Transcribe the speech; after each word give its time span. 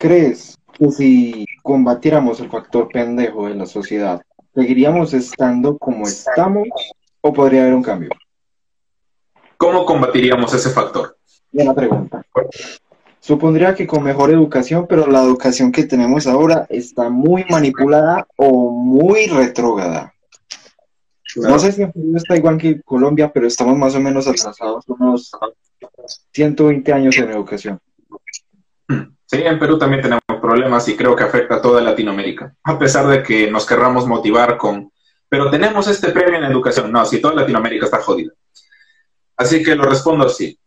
¿crees 0.00 0.58
que 0.72 0.90
si 0.90 1.46
combatiéramos 1.62 2.40
el 2.40 2.48
factor 2.48 2.88
pendejo 2.88 3.48
en 3.48 3.58
la 3.58 3.66
sociedad, 3.66 4.22
seguiríamos 4.54 5.12
estando 5.12 5.76
como 5.76 6.06
estamos 6.06 6.68
o 7.20 7.32
podría 7.34 7.62
haber 7.62 7.74
un 7.74 7.82
cambio? 7.82 8.08
¿Cómo 9.58 9.84
combatiríamos 9.84 10.54
ese 10.54 10.70
factor? 10.70 11.18
Buena 11.52 11.74
pregunta. 11.74 12.24
Supondría 13.20 13.74
que 13.74 13.86
con 13.86 14.02
mejor 14.02 14.30
educación, 14.30 14.86
pero 14.88 15.06
la 15.06 15.22
educación 15.22 15.70
que 15.70 15.84
tenemos 15.84 16.26
ahora 16.26 16.66
está 16.70 17.10
muy 17.10 17.44
manipulada 17.50 18.26
o 18.36 18.70
muy 18.70 19.26
retrógrada. 19.26 20.14
No 21.36 21.58
sé 21.58 21.72
si 21.72 21.82
en 21.82 21.92
Perú 21.92 22.16
está 22.16 22.38
igual 22.38 22.56
que 22.56 22.80
Colombia, 22.80 23.30
pero 23.30 23.46
estamos 23.46 23.76
más 23.76 23.94
o 23.94 24.00
menos 24.00 24.26
atrasados 24.26 24.84
unos 24.88 25.30
120 26.32 26.92
años 26.94 27.18
en 27.18 27.30
educación. 27.30 27.78
Sí, 29.30 29.36
en 29.44 29.60
Perú 29.60 29.78
también 29.78 30.02
tenemos 30.02 30.22
problemas 30.40 30.88
y 30.88 30.96
creo 30.96 31.14
que 31.14 31.22
afecta 31.22 31.54
a 31.54 31.62
toda 31.62 31.80
Latinoamérica, 31.80 32.52
a 32.64 32.76
pesar 32.76 33.06
de 33.06 33.22
que 33.22 33.48
nos 33.48 33.64
querramos 33.64 34.04
motivar 34.04 34.56
con, 34.56 34.90
pero 35.28 35.48
tenemos 35.48 35.86
este 35.86 36.10
premio 36.10 36.36
en 36.36 36.50
educación. 36.50 36.90
No, 36.90 37.06
si 37.06 37.20
toda 37.20 37.34
Latinoamérica 37.34 37.84
está 37.84 38.02
jodida. 38.02 38.32
Así 39.36 39.62
que 39.62 39.76
lo 39.76 39.84
respondo 39.84 40.26
así. 40.26 40.58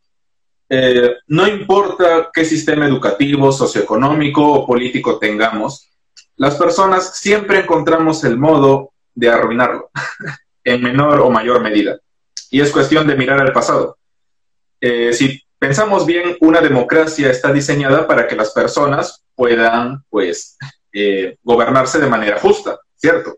Eh, 0.69 1.13
no 1.27 1.45
importa 1.45 2.29
qué 2.33 2.45
sistema 2.45 2.87
educativo, 2.87 3.51
socioeconómico 3.51 4.53
o 4.53 4.65
político 4.65 5.19
tengamos, 5.19 5.89
las 6.37 6.55
personas 6.55 7.17
siempre 7.17 7.59
encontramos 7.59 8.23
el 8.23 8.37
modo 8.37 8.93
de 9.13 9.29
arruinarlo, 9.29 9.91
en 10.63 10.81
menor 10.81 11.19
o 11.19 11.29
mayor 11.29 11.61
medida. 11.61 11.99
Y 12.49 12.61
es 12.61 12.71
cuestión 12.71 13.07
de 13.07 13.17
mirar 13.17 13.41
al 13.41 13.51
pasado. 13.51 13.97
Eh, 14.79 15.11
si 15.11 15.42
pensamos 15.63 16.05
bien, 16.05 16.35
una 16.41 16.59
democracia 16.59 17.31
está 17.31 17.53
diseñada 17.53 18.05
para 18.05 18.27
que 18.27 18.35
las 18.35 18.51
personas 18.51 19.23
puedan, 19.33 20.03
pues, 20.09 20.57
eh, 20.91 21.37
gobernarse 21.41 22.01
de 22.01 22.07
manera 22.07 22.37
justa, 22.37 22.77
¿cierto? 22.97 23.37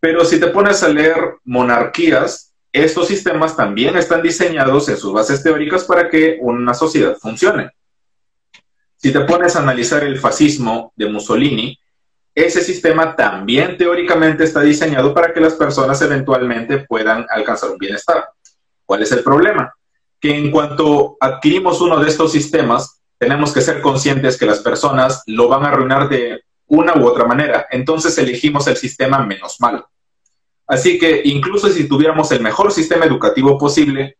Pero 0.00 0.24
si 0.24 0.40
te 0.40 0.48
pones 0.48 0.82
a 0.82 0.88
leer 0.88 1.36
monarquías, 1.44 2.52
estos 2.72 3.06
sistemas 3.06 3.56
también 3.56 3.96
están 3.96 4.20
diseñados 4.20 4.88
en 4.88 4.96
sus 4.96 5.12
bases 5.12 5.44
teóricas 5.44 5.84
para 5.84 6.10
que 6.10 6.38
una 6.40 6.74
sociedad 6.74 7.16
funcione. 7.16 7.70
Si 8.96 9.12
te 9.12 9.20
pones 9.20 9.54
a 9.54 9.60
analizar 9.60 10.02
el 10.02 10.18
fascismo 10.18 10.92
de 10.96 11.08
Mussolini, 11.08 11.78
ese 12.34 12.62
sistema 12.62 13.14
también 13.14 13.76
teóricamente 13.78 14.42
está 14.42 14.60
diseñado 14.60 15.14
para 15.14 15.32
que 15.32 15.40
las 15.40 15.54
personas 15.54 16.02
eventualmente 16.02 16.78
puedan 16.78 17.24
alcanzar 17.30 17.70
un 17.70 17.78
bienestar. 17.78 18.28
¿Cuál 18.84 19.02
es 19.02 19.12
el 19.12 19.22
problema? 19.22 19.72
Que 20.26 20.36
en 20.36 20.50
cuanto 20.50 21.16
adquirimos 21.20 21.80
uno 21.80 22.00
de 22.00 22.08
estos 22.08 22.32
sistemas, 22.32 23.00
tenemos 23.16 23.52
que 23.52 23.60
ser 23.60 23.80
conscientes 23.80 24.36
que 24.36 24.44
las 24.44 24.58
personas 24.58 25.22
lo 25.26 25.46
van 25.46 25.64
a 25.64 25.68
arruinar 25.68 26.08
de 26.08 26.42
una 26.66 26.96
u 26.96 27.06
otra 27.06 27.26
manera. 27.26 27.68
Entonces 27.70 28.18
elegimos 28.18 28.66
el 28.66 28.76
sistema 28.76 29.24
menos 29.24 29.60
malo. 29.60 29.88
Así 30.66 30.98
que 30.98 31.22
incluso 31.26 31.68
si 31.68 31.86
tuviéramos 31.86 32.32
el 32.32 32.40
mejor 32.40 32.72
sistema 32.72 33.04
educativo 33.04 33.56
posible, 33.56 34.18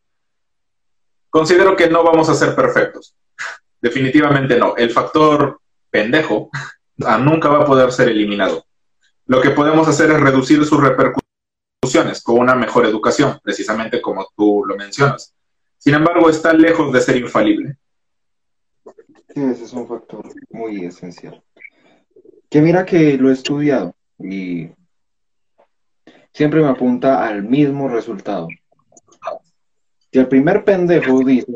considero 1.29 1.75
que 1.75 1.91
no 1.91 2.05
vamos 2.05 2.29
a 2.29 2.37
ser 2.37 2.55
perfectos. 2.55 3.17
Definitivamente 3.81 4.57
no. 4.61 4.77
El 4.77 4.91
factor 4.91 5.61
pendejo 5.91 6.51
ah, 7.05 7.19
nunca 7.19 7.49
va 7.49 7.65
a 7.65 7.67
poder 7.67 7.91
ser 7.91 8.11
eliminado. 8.11 8.65
Lo 9.27 9.41
que 9.41 9.51
podemos 9.51 9.89
hacer 9.89 10.09
es 10.13 10.21
reducir 10.21 10.65
sus 10.65 10.81
repercusiones 10.81 12.23
con 12.23 12.39
una 12.39 12.55
mejor 12.55 12.87
educación, 12.87 13.41
precisamente 13.43 14.01
como 14.01 14.29
tú 14.37 14.63
lo 14.65 14.77
mencionas. 14.77 15.36
Sin 15.87 15.95
embargo, 15.95 16.29
está 16.29 16.53
lejos 16.53 16.93
de 16.93 17.01
ser 17.01 17.17
infalible. 17.17 17.77
Sí, 19.33 19.41
ese 19.41 19.63
es 19.63 19.73
un 19.73 19.87
factor 19.87 20.29
muy 20.51 20.85
esencial. 20.85 21.41
Que 22.51 22.61
mira 22.61 22.85
que 22.85 23.17
lo 23.17 23.31
he 23.31 23.33
estudiado 23.33 23.95
y 24.19 24.69
siempre 26.33 26.61
me 26.61 26.71
apunta 26.71 27.25
al 27.25 27.45
mismo 27.45 27.89
resultado. 27.89 28.49
Si 30.11 30.19
el 30.19 30.27
primer 30.27 30.65
pendejo 30.65 31.21
dice 31.21 31.53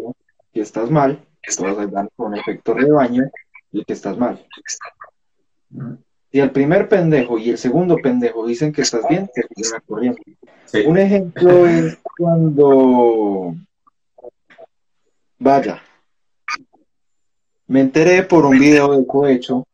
que 0.53 0.61
estás 0.61 0.93
mal, 0.93 1.27
todos 1.57 1.91
van 1.91 2.09
con 2.15 2.37
efecto 2.37 2.75
rebaño 2.75 3.25
y 3.73 3.85
que 3.85 3.95
estás 3.95 4.17
mal. 4.17 4.47
Si 6.31 6.39
el 6.39 6.53
primer 6.53 6.89
pendejo 6.89 7.37
y 7.37 7.51
el 7.51 7.59
segundo 7.59 7.97
pendejo 7.97 8.47
dicen 8.47 8.73
que 8.73 8.83
estás 8.83 9.09
bien, 9.09 9.29
te 9.35 9.43
siguen 9.57 9.81
corriendo. 9.85 10.23
Un 10.87 10.99
ejemplo 10.99 11.67
es 11.67 11.99
cuando, 12.17 13.57
vaya, 15.41 15.83
me 17.67 17.81
enteré 17.81 18.23
por 18.23 18.45
un 18.45 18.59
video 18.59 18.97
de 18.97 19.07
cohecho, 19.07 19.67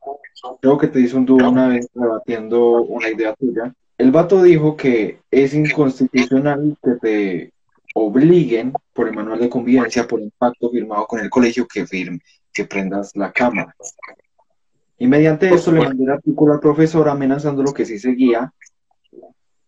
creo 0.60 0.78
que 0.78 0.86
te 0.86 1.00
hice 1.00 1.16
un 1.16 1.26
dúo 1.26 1.48
una 1.48 1.68
vez 1.68 1.88
debatiendo 1.92 2.82
una 2.82 3.10
idea 3.10 3.34
tuya, 3.34 3.74
el 3.98 4.10
vato 4.10 4.42
dijo 4.42 4.76
que 4.76 5.20
es 5.30 5.54
inconstitucional 5.54 6.76
que 6.82 6.90
te 7.00 7.52
obliguen 7.94 8.72
por 8.92 9.08
el 9.08 9.14
manual 9.14 9.40
de 9.40 9.48
convivencia, 9.48 10.06
por 10.06 10.20
un 10.20 10.30
pacto 10.36 10.70
firmado 10.70 11.06
con 11.06 11.20
el 11.20 11.30
colegio, 11.30 11.66
que, 11.66 11.86
firme, 11.86 12.20
que 12.52 12.66
prendas 12.66 13.12
la 13.14 13.32
cámara. 13.32 13.74
Y 14.98 15.06
mediante 15.06 15.52
eso 15.52 15.72
le 15.72 15.80
mandé 15.80 16.04
el 16.04 16.10
artículo 16.10 16.52
al 16.52 16.60
profesor 16.60 17.08
amenazando 17.08 17.62
lo 17.62 17.72
que 17.72 17.86
si 17.86 17.98
seguía 17.98 18.52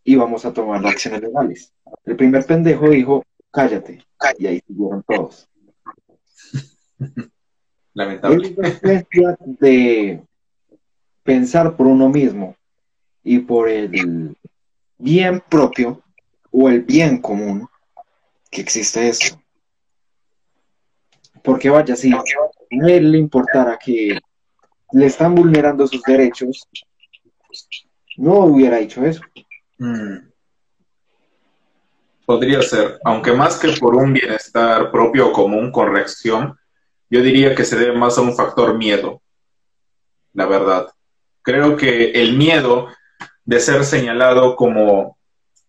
íbamos 0.04 0.44
a 0.44 0.52
tomar 0.52 0.86
acciones 0.86 1.22
legales. 1.22 1.72
El 2.04 2.16
primer 2.16 2.44
pendejo 2.44 2.88
dijo, 2.90 3.24
cállate. 3.50 4.04
Y 4.38 4.46
ahí 4.46 4.62
siguieron 4.66 5.02
todos. 5.06 5.47
Lamentable. 7.94 8.54
Es 8.82 9.06
de 9.58 10.22
pensar 11.22 11.76
por 11.76 11.86
uno 11.86 12.08
mismo 12.08 12.56
y 13.22 13.40
por 13.40 13.68
el 13.68 14.36
bien 14.96 15.42
propio 15.48 16.02
o 16.50 16.68
el 16.68 16.82
bien 16.82 17.20
común 17.20 17.68
que 18.50 18.60
existe 18.60 19.08
esto. 19.08 19.40
Porque 21.42 21.70
vaya, 21.70 21.96
si 21.96 22.12
a 22.12 22.22
él 22.70 23.12
le 23.12 23.18
importara 23.18 23.78
que 23.78 24.18
le 24.92 25.06
están 25.06 25.34
vulnerando 25.34 25.86
sus 25.86 26.02
derechos, 26.02 26.66
no 28.16 28.44
hubiera 28.46 28.78
hecho 28.78 29.04
eso. 29.04 29.22
Mm. 29.78 30.28
Podría 32.26 32.60
ser, 32.62 32.98
aunque 33.04 33.32
más 33.32 33.58
que 33.58 33.72
por 33.78 33.94
un 33.94 34.12
bienestar 34.12 34.90
propio 34.90 35.28
o 35.28 35.32
común 35.32 35.72
con 35.72 35.92
reacción, 35.92 36.58
yo 37.10 37.22
diría 37.22 37.54
que 37.54 37.64
se 37.64 37.76
debe 37.76 37.96
más 37.96 38.18
a 38.18 38.22
un 38.22 38.36
factor 38.36 38.74
miedo, 38.76 39.22
la 40.34 40.46
verdad. 40.46 40.88
Creo 41.42 41.76
que 41.76 42.12
el 42.12 42.36
miedo 42.36 42.88
de 43.44 43.60
ser 43.60 43.84
señalado 43.84 44.56
como 44.56 45.16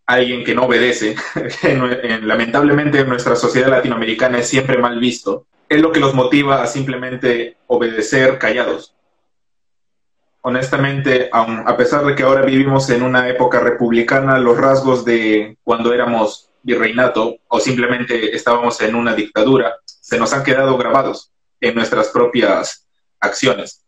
alguien 0.05 0.44
que 0.44 0.55
no 0.55 0.63
obedece, 0.63 1.16
lamentablemente 2.23 3.00
en 3.00 3.09
nuestra 3.09 3.35
sociedad 3.35 3.69
latinoamericana 3.69 4.39
es 4.39 4.50
siempre 4.50 4.77
mal 4.77 5.00
visto, 5.00 5.45
es 5.69 5.81
lo 5.81 5.91
que 5.91 6.00
los 6.00 6.13
motiva 6.13 6.61
a 6.61 6.67
simplemente 6.67 7.57
obedecer 7.67 8.38
callados. 8.38 8.95
Honestamente, 10.41 11.29
a 11.31 11.77
pesar 11.77 12.06
de 12.06 12.16
que 12.16 12.23
ahora 12.23 12.41
vivimos 12.41 12.89
en 12.89 13.03
una 13.03 13.27
época 13.29 13.59
republicana, 13.59 14.39
los 14.39 14.57
rasgos 14.57 15.06
de 15.06 15.57
cuando 15.63 15.94
éramos 15.94 16.50
virreinato 16.63 17.38
o 17.47 17.59
simplemente 17.59 18.35
estábamos 18.35 18.81
en 18.81 18.95
una 18.95 19.13
dictadura 19.13 19.75
se 19.85 20.17
nos 20.17 20.33
han 20.33 20.44
quedado 20.44 20.77
grabados 20.77 21.28
en 21.61 21.75
nuestras 21.75 22.09
propias 22.09 22.87
acciones. 23.19 23.85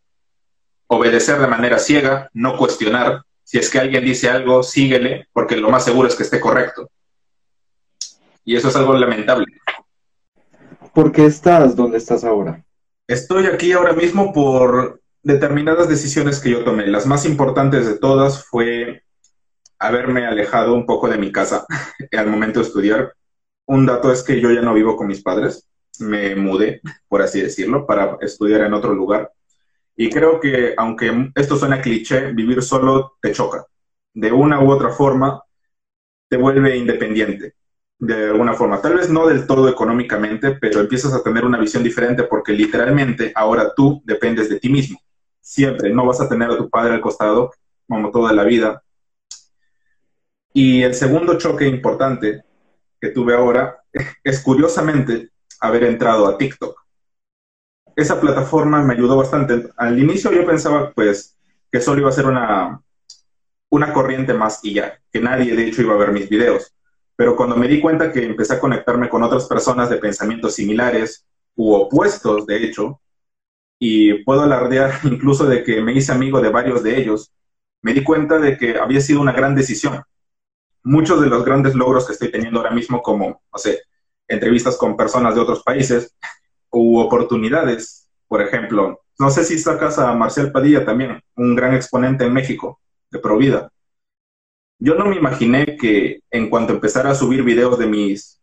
Obedecer 0.88 1.40
de 1.40 1.48
manera 1.48 1.80
ciega, 1.80 2.30
no 2.34 2.58
cuestionar, 2.58 3.24
si 3.44 3.58
es 3.58 3.70
que 3.70 3.80
alguien 3.80 4.06
dice 4.06 4.30
algo, 4.30 4.64
síguele, 4.64 5.28
porque 5.34 5.58
lo 5.58 5.70
más 5.70 5.84
seguro 5.84 6.08
es 6.08 6.16
que 6.16 6.24
esté 6.24 6.40
correcto. 6.40 6.90
Y 8.46 8.56
eso 8.56 8.70
es 8.70 8.76
algo 8.76 8.94
lamentable. 8.94 9.46
¿Por 10.94 11.12
qué 11.12 11.26
estás 11.26 11.76
donde 11.76 11.98
estás 11.98 12.24
ahora? 12.24 12.64
Estoy 13.08 13.48
aquí 13.48 13.72
ahora 13.72 13.94
mismo 13.94 14.34
por 14.34 15.02
determinadas 15.24 15.88
decisiones 15.88 16.40
que 16.40 16.52
yo 16.52 16.64
tomé. 16.64 16.88
Las 16.88 17.06
más 17.06 17.26
importantes 17.26 17.86
de 17.88 17.98
todas 17.98 18.46
fue 18.46 19.04
haberme 19.80 20.26
alejado 20.26 20.74
un 20.74 20.86
poco 20.86 21.10
de 21.10 21.18
mi 21.18 21.32
casa 21.32 21.66
al 22.12 22.28
momento 22.28 22.60
de 22.60 22.68
estudiar. 22.68 23.14
Un 23.66 23.86
dato 23.86 24.12
es 24.12 24.24
que 24.24 24.40
yo 24.40 24.52
ya 24.52 24.62
no 24.62 24.74
vivo 24.74 24.96
con 24.96 25.08
mis 25.08 25.22
padres. 25.22 25.68
Me 26.02 26.36
mudé, 26.36 26.82
por 27.08 27.22
así 27.22 27.42
decirlo, 27.42 27.86
para 27.86 28.18
estudiar 28.22 28.62
en 28.62 28.74
otro 28.74 28.94
lugar. 28.94 29.32
Y 29.96 30.10
creo 30.10 30.40
que, 30.40 30.74
aunque 30.78 31.32
esto 31.36 31.58
suena 31.58 31.82
cliché, 31.82 32.32
vivir 32.32 32.62
solo 32.64 33.18
te 33.22 33.32
choca. 33.32 33.66
De 34.14 34.32
una 34.32 34.62
u 34.62 34.72
otra 34.72 34.90
forma, 34.90 35.42
te 36.28 36.38
vuelve 36.38 36.78
independiente. 36.78 37.56
De 38.00 38.30
alguna 38.30 38.54
forma. 38.54 38.82
Tal 38.82 38.96
vez 38.96 39.10
no 39.10 39.28
del 39.28 39.46
todo 39.46 39.70
económicamente, 39.70 40.52
pero 40.60 40.80
empiezas 40.80 41.14
a 41.14 41.22
tener 41.22 41.46
una 41.46 41.60
visión 41.60 41.84
diferente 41.84 42.24
porque 42.24 42.52
literalmente 42.52 43.32
ahora 43.36 43.74
tú 43.76 44.02
dependes 44.06 44.50
de 44.50 44.60
ti 44.60 44.70
mismo. 44.70 45.00
Siempre. 45.40 45.94
No 45.94 46.06
vas 46.06 46.20
a 46.20 46.28
tener 46.28 46.50
a 46.50 46.58
tu 46.58 46.70
padre 46.70 46.96
al 46.96 47.02
costado 47.02 47.52
como 47.88 48.10
toda 48.10 48.34
la 48.34 48.44
vida. 48.44 48.82
Y 50.54 50.82
el 50.84 50.96
segundo 50.96 51.38
choque 51.38 51.68
importante 51.68 52.44
que 53.00 53.10
tuve 53.10 53.36
ahora 53.36 53.84
es 54.24 54.42
curiosamente 54.42 55.30
haber 55.62 55.84
entrado 55.86 56.28
a 56.28 56.38
TikTok 56.38 56.82
esa 57.96 58.20
plataforma 58.20 58.82
me 58.84 58.94
ayudó 58.94 59.18
bastante. 59.18 59.70
Al 59.78 60.00
inicio 60.00 60.32
yo 60.32 60.46
pensaba, 60.46 60.92
pues, 60.92 61.38
que 61.72 61.82
solo 61.82 62.02
iba 62.02 62.10
a 62.10 62.14
ser 62.14 62.26
una, 62.26 62.82
una 63.70 63.94
corriente 63.94 64.34
más 64.34 64.60
y 64.64 64.74
ya, 64.74 65.00
que 65.12 65.22
nadie 65.22 65.56
de 65.56 65.68
hecho 65.68 65.82
iba 65.82 65.94
a 65.94 65.98
ver 65.98 66.12
mis 66.12 66.30
videos. 66.30 66.74
Pero 67.16 67.36
cuando 67.36 67.56
me 67.56 67.68
di 67.68 67.80
cuenta 67.80 68.12
que 68.12 68.26
empecé 68.26 68.56
a 68.56 68.60
conectarme 68.60 69.10
con 69.10 69.24
otras 69.24 69.46
personas 69.46 69.90
de 69.90 69.98
pensamientos 69.98 70.56
similares 70.56 71.26
u 71.56 71.74
opuestos, 71.74 72.46
de 72.46 72.64
hecho, 72.64 73.02
y 73.80 74.24
puedo 74.24 74.42
alardear 74.42 75.00
incluso 75.04 75.46
de 75.46 75.64
que 75.64 75.82
me 75.82 75.94
hice 75.94 76.12
amigo 76.12 76.42
de 76.42 76.50
varios 76.50 76.84
de 76.84 77.00
ellos, 77.00 77.32
me 77.82 77.94
di 77.94 78.04
cuenta 78.04 78.38
de 78.38 78.58
que 78.58 78.78
había 78.78 79.02
sido 79.02 79.22
una 79.22 79.32
gran 79.32 79.56
decisión. 79.56 80.02
Muchos 80.84 81.22
de 81.22 81.28
los 81.28 81.46
grandes 81.46 81.76
logros 81.76 82.08
que 82.08 82.14
estoy 82.14 82.32
teniendo 82.32 82.60
ahora 82.60 82.72
mismo, 82.72 83.02
como, 83.02 83.42
no 83.52 83.58
sé, 83.58 83.82
entrevistas 84.32 84.78
con 84.78 84.98
personas 84.98 85.36
de 85.36 85.42
otros 85.42 85.64
países 85.64 86.16
u 86.72 87.00
oportunidades, 87.00 88.10
por 88.28 88.42
ejemplo, 88.42 89.02
no 89.20 89.30
sé 89.30 89.44
si 89.44 89.60
sacas 89.60 90.00
a 90.00 90.14
Marcel 90.14 90.52
Padilla 90.52 90.86
también, 90.86 91.22
un 91.36 91.56
gran 91.56 91.76
exponente 91.76 92.26
en 92.26 92.34
México 92.34 92.80
de 93.12 93.20
Provida. 93.20 93.70
Yo 94.80 94.96
no 94.96 95.06
me 95.06 95.16
imaginé 95.16 95.78
que 95.78 96.22
en 96.32 96.50
cuanto 96.50 96.74
empezara 96.74 97.12
a 97.12 97.16
subir 97.16 97.44
videos 97.44 97.78
de 97.78 97.86
mis 97.86 98.42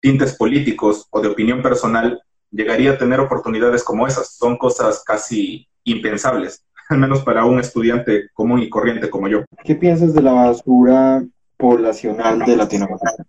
tintes 0.00 0.36
políticos 0.36 1.06
o 1.10 1.20
de 1.20 1.28
opinión 1.28 1.62
personal, 1.62 2.22
llegaría 2.50 2.92
a 2.92 2.98
tener 2.98 3.20
oportunidades 3.20 3.82
como 3.82 4.06
esas. 4.06 4.36
Son 4.36 4.56
cosas 4.56 5.02
casi 5.04 5.66
impensables, 5.84 6.64
al 6.88 6.98
menos 6.98 7.22
para 7.22 7.44
un 7.44 7.58
estudiante 7.58 8.28
común 8.34 8.60
y 8.60 8.68
corriente 8.68 9.10
como 9.10 9.28
yo. 9.28 9.44
¿Qué 9.64 9.74
piensas 9.74 10.14
de 10.14 10.22
la 10.22 10.32
basura 10.32 11.24
poblacional 11.56 12.40
de 12.40 12.56
Latinoamérica? 12.56 13.24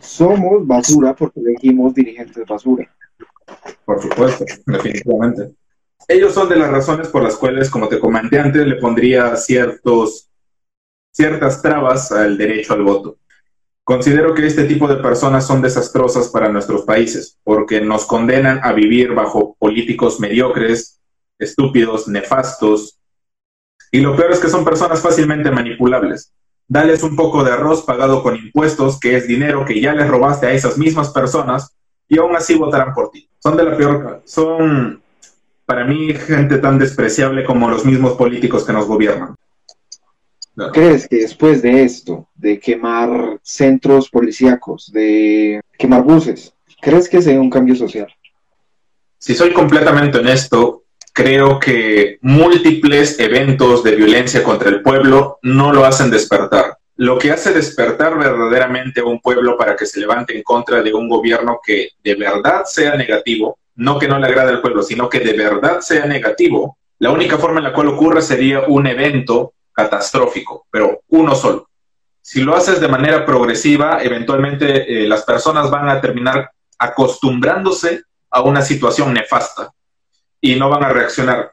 Somos 0.00 0.66
basura 0.66 1.14
porque 1.14 1.40
elegimos 1.40 1.94
dirigentes 1.94 2.46
basura. 2.46 2.88
Por 3.84 4.00
supuesto, 4.00 4.44
definitivamente. 4.66 5.54
Ellos 6.08 6.34
son 6.34 6.48
de 6.48 6.56
las 6.56 6.70
razones 6.70 7.08
por 7.08 7.22
las 7.22 7.36
cuales, 7.36 7.70
como 7.70 7.88
te 7.88 8.00
comenté 8.00 8.38
antes, 8.38 8.66
le 8.66 8.76
pondría 8.76 9.36
ciertos, 9.36 10.28
ciertas 11.12 11.62
trabas 11.62 12.10
al 12.10 12.36
derecho 12.36 12.72
al 12.74 12.82
voto. 12.82 13.18
Considero 13.84 14.34
que 14.34 14.46
este 14.46 14.64
tipo 14.64 14.86
de 14.88 14.96
personas 14.96 15.46
son 15.46 15.62
desastrosas 15.62 16.28
para 16.28 16.48
nuestros 16.48 16.82
países 16.82 17.38
porque 17.42 17.80
nos 17.80 18.06
condenan 18.06 18.60
a 18.62 18.72
vivir 18.72 19.14
bajo 19.14 19.56
políticos 19.58 20.20
mediocres, 20.20 21.00
estúpidos, 21.38 22.06
nefastos. 22.06 23.00
Y 23.90 24.00
lo 24.00 24.16
peor 24.16 24.32
es 24.32 24.38
que 24.38 24.48
son 24.48 24.64
personas 24.64 25.00
fácilmente 25.00 25.50
manipulables. 25.50 26.32
Dales 26.70 27.02
un 27.02 27.16
poco 27.16 27.42
de 27.42 27.50
arroz 27.50 27.82
pagado 27.82 28.22
con 28.22 28.36
impuestos, 28.36 29.00
que 29.00 29.16
es 29.16 29.26
dinero 29.26 29.64
que 29.64 29.80
ya 29.80 29.92
les 29.92 30.06
robaste 30.06 30.46
a 30.46 30.52
esas 30.52 30.78
mismas 30.78 31.10
personas, 31.10 31.74
y 32.08 32.16
aún 32.16 32.36
así 32.36 32.54
votarán 32.54 32.94
por 32.94 33.10
ti. 33.10 33.28
Son 33.40 33.56
de 33.56 33.64
la 33.64 33.76
peor, 33.76 34.22
son 34.24 35.02
para 35.66 35.84
mí 35.84 36.14
gente 36.14 36.58
tan 36.58 36.78
despreciable 36.78 37.44
como 37.44 37.68
los 37.68 37.84
mismos 37.84 38.12
políticos 38.12 38.64
que 38.64 38.72
nos 38.72 38.86
gobiernan. 38.86 39.34
¿Crees 40.72 41.08
que 41.08 41.16
después 41.16 41.60
de 41.60 41.82
esto, 41.82 42.28
de 42.36 42.60
quemar 42.60 43.40
centros 43.42 44.08
policíacos, 44.08 44.92
de 44.92 45.60
quemar 45.76 46.04
buses, 46.04 46.54
crees 46.80 47.08
que 47.08 47.20
sea 47.20 47.40
un 47.40 47.50
cambio 47.50 47.74
social? 47.74 48.06
Si 49.18 49.34
soy 49.34 49.52
completamente 49.52 50.18
honesto, 50.18 50.79
creo 51.12 51.58
que 51.58 52.18
múltiples 52.22 53.18
eventos 53.18 53.82
de 53.82 53.96
violencia 53.96 54.42
contra 54.42 54.68
el 54.68 54.82
pueblo 54.82 55.38
no 55.42 55.72
lo 55.72 55.84
hacen 55.84 56.10
despertar. 56.10 56.76
Lo 56.96 57.18
que 57.18 57.30
hace 57.30 57.52
despertar 57.52 58.18
verdaderamente 58.18 59.00
a 59.00 59.04
un 59.04 59.20
pueblo 59.20 59.56
para 59.56 59.74
que 59.74 59.86
se 59.86 60.00
levante 60.00 60.36
en 60.36 60.42
contra 60.42 60.82
de 60.82 60.92
un 60.92 61.08
gobierno 61.08 61.60
que 61.64 61.90
de 62.04 62.14
verdad 62.14 62.64
sea 62.64 62.94
negativo, 62.94 63.58
no 63.76 63.98
que 63.98 64.08
no 64.08 64.18
le 64.18 64.26
agrade 64.26 64.50
al 64.50 64.60
pueblo, 64.60 64.82
sino 64.82 65.08
que 65.08 65.20
de 65.20 65.32
verdad 65.32 65.80
sea 65.80 66.04
negativo, 66.04 66.78
la 66.98 67.10
única 67.10 67.38
forma 67.38 67.58
en 67.60 67.64
la 67.64 67.72
cual 67.72 67.88
ocurre 67.88 68.20
sería 68.20 68.64
un 68.68 68.86
evento 68.86 69.54
catastrófico, 69.72 70.66
pero 70.70 71.00
uno 71.08 71.34
solo. 71.34 71.68
Si 72.20 72.42
lo 72.42 72.54
haces 72.54 72.80
de 72.80 72.88
manera 72.88 73.24
progresiva, 73.24 74.02
eventualmente 74.02 75.04
eh, 75.04 75.08
las 75.08 75.24
personas 75.24 75.70
van 75.70 75.88
a 75.88 76.00
terminar 76.00 76.50
acostumbrándose 76.78 78.02
a 78.30 78.42
una 78.42 78.60
situación 78.60 79.14
nefasta 79.14 79.72
y 80.40 80.56
no 80.56 80.68
van 80.68 80.84
a 80.84 80.88
reaccionar. 80.88 81.52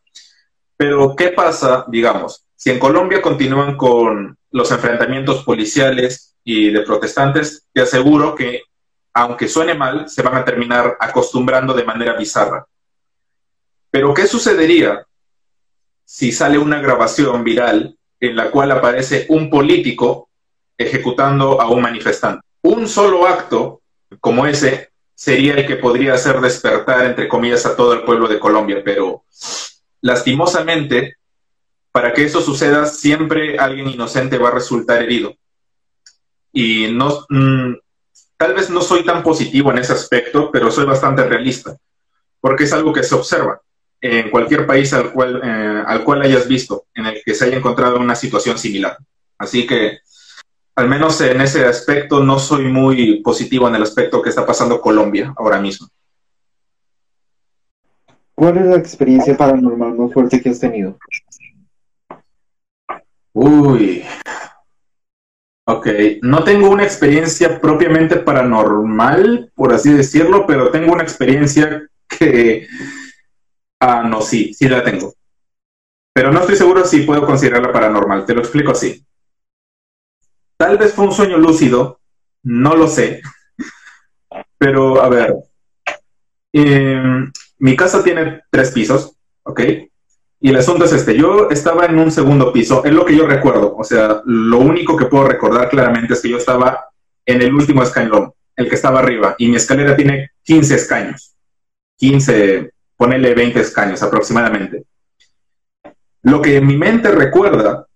Pero, 0.76 1.16
¿qué 1.16 1.30
pasa, 1.30 1.86
digamos, 1.88 2.46
si 2.56 2.72
en 2.72 2.80
Colombia 2.80 3.22
continúan 3.22 3.76
con 3.76 4.38
los 4.52 4.72
enfrentamientos 4.72 5.44
policiales 5.44 6.36
y 6.44 6.72
de 6.72 6.82
protestantes? 6.82 7.66
Te 7.74 7.82
aseguro 7.82 8.36
que, 8.36 8.62
aunque 9.14 9.48
suene 9.48 9.74
mal, 9.74 10.08
se 10.10 10.22
van 10.22 10.36
a 10.36 10.46
terminar 10.46 10.98
acostumbrando 11.00 11.74
de 11.74 11.84
manera 11.84 12.14
bizarra. 12.14 12.66
Pero, 13.90 14.14
¿qué 14.14 14.28
sucedería 14.28 15.06
si 16.06 16.32
sale 16.32 16.58
una 16.58 16.80
grabación 16.80 17.44
viral 17.44 17.98
en 18.20 18.36
la 18.36 18.50
cual 18.50 18.72
aparece 18.72 19.26
un 19.30 19.50
político 19.50 20.30
ejecutando 20.78 21.60
a 21.60 21.70
un 21.70 21.82
manifestante. 21.82 22.46
Un 22.62 22.88
solo 22.88 23.28
acto 23.28 23.82
como 24.22 24.46
ese 24.46 24.92
sería 25.18 25.56
el 25.56 25.66
que 25.66 25.78
podría 25.78 26.14
hacer 26.14 26.40
despertar, 26.40 27.08
entre 27.08 27.28
comillas, 27.28 27.66
a 27.66 27.76
todo 27.76 27.92
el 27.94 28.04
pueblo 28.04 28.28
de 28.28 28.38
Colombia, 28.38 28.84
pero 28.86 29.24
lastimosamente, 30.00 31.16
para 31.92 32.14
que 32.14 32.24
eso 32.24 32.40
suceda, 32.40 32.86
siempre 32.86 33.58
alguien 33.58 33.90
inocente 33.90 34.38
va 34.38 34.50
a 34.50 34.54
resultar 34.54 35.02
herido. 35.02 35.36
Y 36.54 36.92
no, 36.92 37.26
mm, 37.30 37.74
tal 38.38 38.54
vez 38.54 38.70
no 38.70 38.80
soy 38.80 39.04
tan 39.04 39.24
positivo 39.24 39.72
en 39.72 39.80
ese 39.80 39.94
aspecto, 39.94 40.52
pero 40.52 40.70
soy 40.70 40.86
bastante 40.86 41.24
realista, 41.24 41.76
porque 42.40 42.66
es 42.66 42.74
algo 42.74 42.94
que 42.94 43.02
se 43.02 43.16
observa 43.16 43.60
en 44.00 44.30
cualquier 44.30 44.68
país 44.68 44.94
al 44.94 45.12
cual, 45.12 45.42
eh, 45.44 45.84
al 45.88 46.04
cual 46.04 46.22
hayas 46.22 46.48
visto, 46.48 46.86
en 46.94 47.08
el 47.08 47.24
que 47.26 47.34
se 47.34 47.46
haya 47.46 47.58
encontrado 47.58 48.00
una 48.00 48.16
situación 48.16 48.60
similar. 48.60 48.96
Así 49.40 49.66
que, 49.66 49.98
al 50.78 50.88
menos 50.88 51.20
en 51.22 51.42
ese 51.42 51.66
aspecto, 51.66 52.24
no 52.24 52.40
soy 52.40 52.66
muy 52.66 53.22
positivo 53.22 53.68
en 53.68 53.76
el 53.76 53.84
aspecto 53.84 54.22
que 54.22 54.30
está 54.30 54.46
pasando 54.46 54.80
Colombia 54.80 55.34
ahora 55.36 55.60
mismo. 55.60 55.88
¿Cuál 58.34 58.58
es 58.58 58.66
la 58.68 58.78
experiencia 58.78 59.36
paranormal 59.36 59.96
más 59.96 60.14
fuerte 60.14 60.40
que 60.40 60.50
has 60.50 60.60
tenido? 60.60 60.98
Uy. 63.34 64.04
Ok, 65.66 65.88
no 66.22 66.44
tengo 66.46 66.70
una 66.70 66.84
experiencia 66.84 67.60
propiamente 67.60 68.16
paranormal, 68.16 69.52
por 69.54 69.74
así 69.74 69.92
decirlo, 69.92 70.48
pero 70.48 70.72
tengo 70.72 70.94
una 70.94 71.04
experiencia 71.04 71.90
que 72.08 72.68
Ah, 73.80 74.04
no, 74.04 74.22
sí, 74.22 74.54
sí 74.54 74.68
la 74.68 74.84
tengo. 74.84 75.14
Pero 76.14 76.32
no 76.32 76.40
estoy 76.40 76.56
seguro 76.56 76.84
si 76.86 77.02
puedo 77.02 77.26
considerarla 77.26 77.72
paranormal. 77.72 78.26
Te 78.26 78.34
lo 78.34 78.42
explico 78.42 78.72
así. 78.72 79.06
Tal 80.58 80.78
vez 80.78 80.94
fue 80.94 81.06
un 81.06 81.14
sueño 81.14 81.38
lúcido, 81.38 82.00
no 82.44 82.76
lo 82.76 82.88
sé. 82.88 83.22
Pero, 84.58 85.02
a 85.02 85.10
ver, 85.10 85.36
em, 86.52 87.32
mi 87.60 87.76
casa 87.76 88.04
tiene 88.04 88.42
tres 88.50 88.72
pisos, 88.72 89.14
¿ok? 89.44 89.62
Y 90.40 90.50
el 90.50 90.56
asunto 90.56 90.86
es 90.86 90.94
este, 90.94 91.18
yo 91.18 91.50
estaba 91.50 91.86
en 91.86 91.98
un 91.98 92.12
segundo 92.12 92.52
piso, 92.52 92.84
es 92.86 92.92
lo 92.92 93.06
que 93.06 93.16
yo 93.16 93.26
recuerdo, 93.26 93.76
o 93.76 93.84
sea, 93.84 94.22
lo 94.26 94.60
único 94.60 94.96
que 94.96 95.06
puedo 95.06 95.28
recordar 95.28 95.70
claramente 95.70 96.14
es 96.14 96.22
que 96.22 96.30
yo 96.30 96.38
estaba 96.38 96.90
en 97.26 97.42
el 97.42 97.54
último 97.54 97.82
escalón, 97.82 98.32
el 98.56 98.70
que 98.70 98.76
estaba 98.76 99.00
arriba, 99.00 99.36
y 99.40 99.48
mi 99.48 99.56
escalera 99.56 99.96
tiene 99.96 100.32
15 100.44 100.76
escaños, 100.76 101.36
15, 101.98 102.72
ponele 102.96 103.34
20 103.34 103.60
escaños 103.60 104.04
aproximadamente. 104.04 104.86
Lo 106.22 106.42
que 106.42 106.58
en 106.58 106.68
mi 106.68 106.78
mente 106.78 107.12
recuerda 107.12 107.88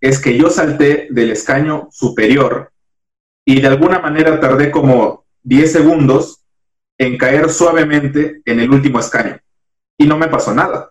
es 0.00 0.20
que 0.20 0.36
yo 0.36 0.50
salté 0.50 1.08
del 1.10 1.30
escaño 1.30 1.88
superior 1.90 2.72
y 3.44 3.60
de 3.60 3.68
alguna 3.68 3.98
manera 3.98 4.40
tardé 4.40 4.70
como 4.70 5.24
10 5.42 5.72
segundos 5.72 6.44
en 6.98 7.16
caer 7.16 7.50
suavemente 7.50 8.42
en 8.44 8.60
el 8.60 8.70
último 8.70 8.98
escaño 8.98 9.38
y 9.96 10.06
no 10.06 10.18
me 10.18 10.28
pasó 10.28 10.54
nada. 10.54 10.90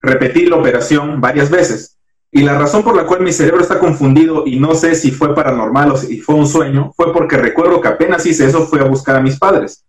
Repetí 0.00 0.46
la 0.46 0.56
operación 0.56 1.20
varias 1.20 1.50
veces 1.50 1.98
y 2.30 2.42
la 2.42 2.58
razón 2.58 2.82
por 2.82 2.96
la 2.96 3.06
cual 3.06 3.22
mi 3.22 3.32
cerebro 3.32 3.60
está 3.60 3.78
confundido 3.78 4.44
y 4.46 4.58
no 4.58 4.74
sé 4.74 4.94
si 4.94 5.10
fue 5.10 5.34
paranormal 5.34 5.92
o 5.92 5.96
si 5.96 6.20
fue 6.20 6.34
un 6.34 6.46
sueño 6.46 6.92
fue 6.94 7.12
porque 7.12 7.36
recuerdo 7.36 7.80
que 7.80 7.88
apenas 7.88 8.26
hice 8.26 8.46
eso 8.46 8.66
fue 8.66 8.80
a 8.80 8.84
buscar 8.84 9.16
a 9.16 9.22
mis 9.22 9.38
padres 9.38 9.86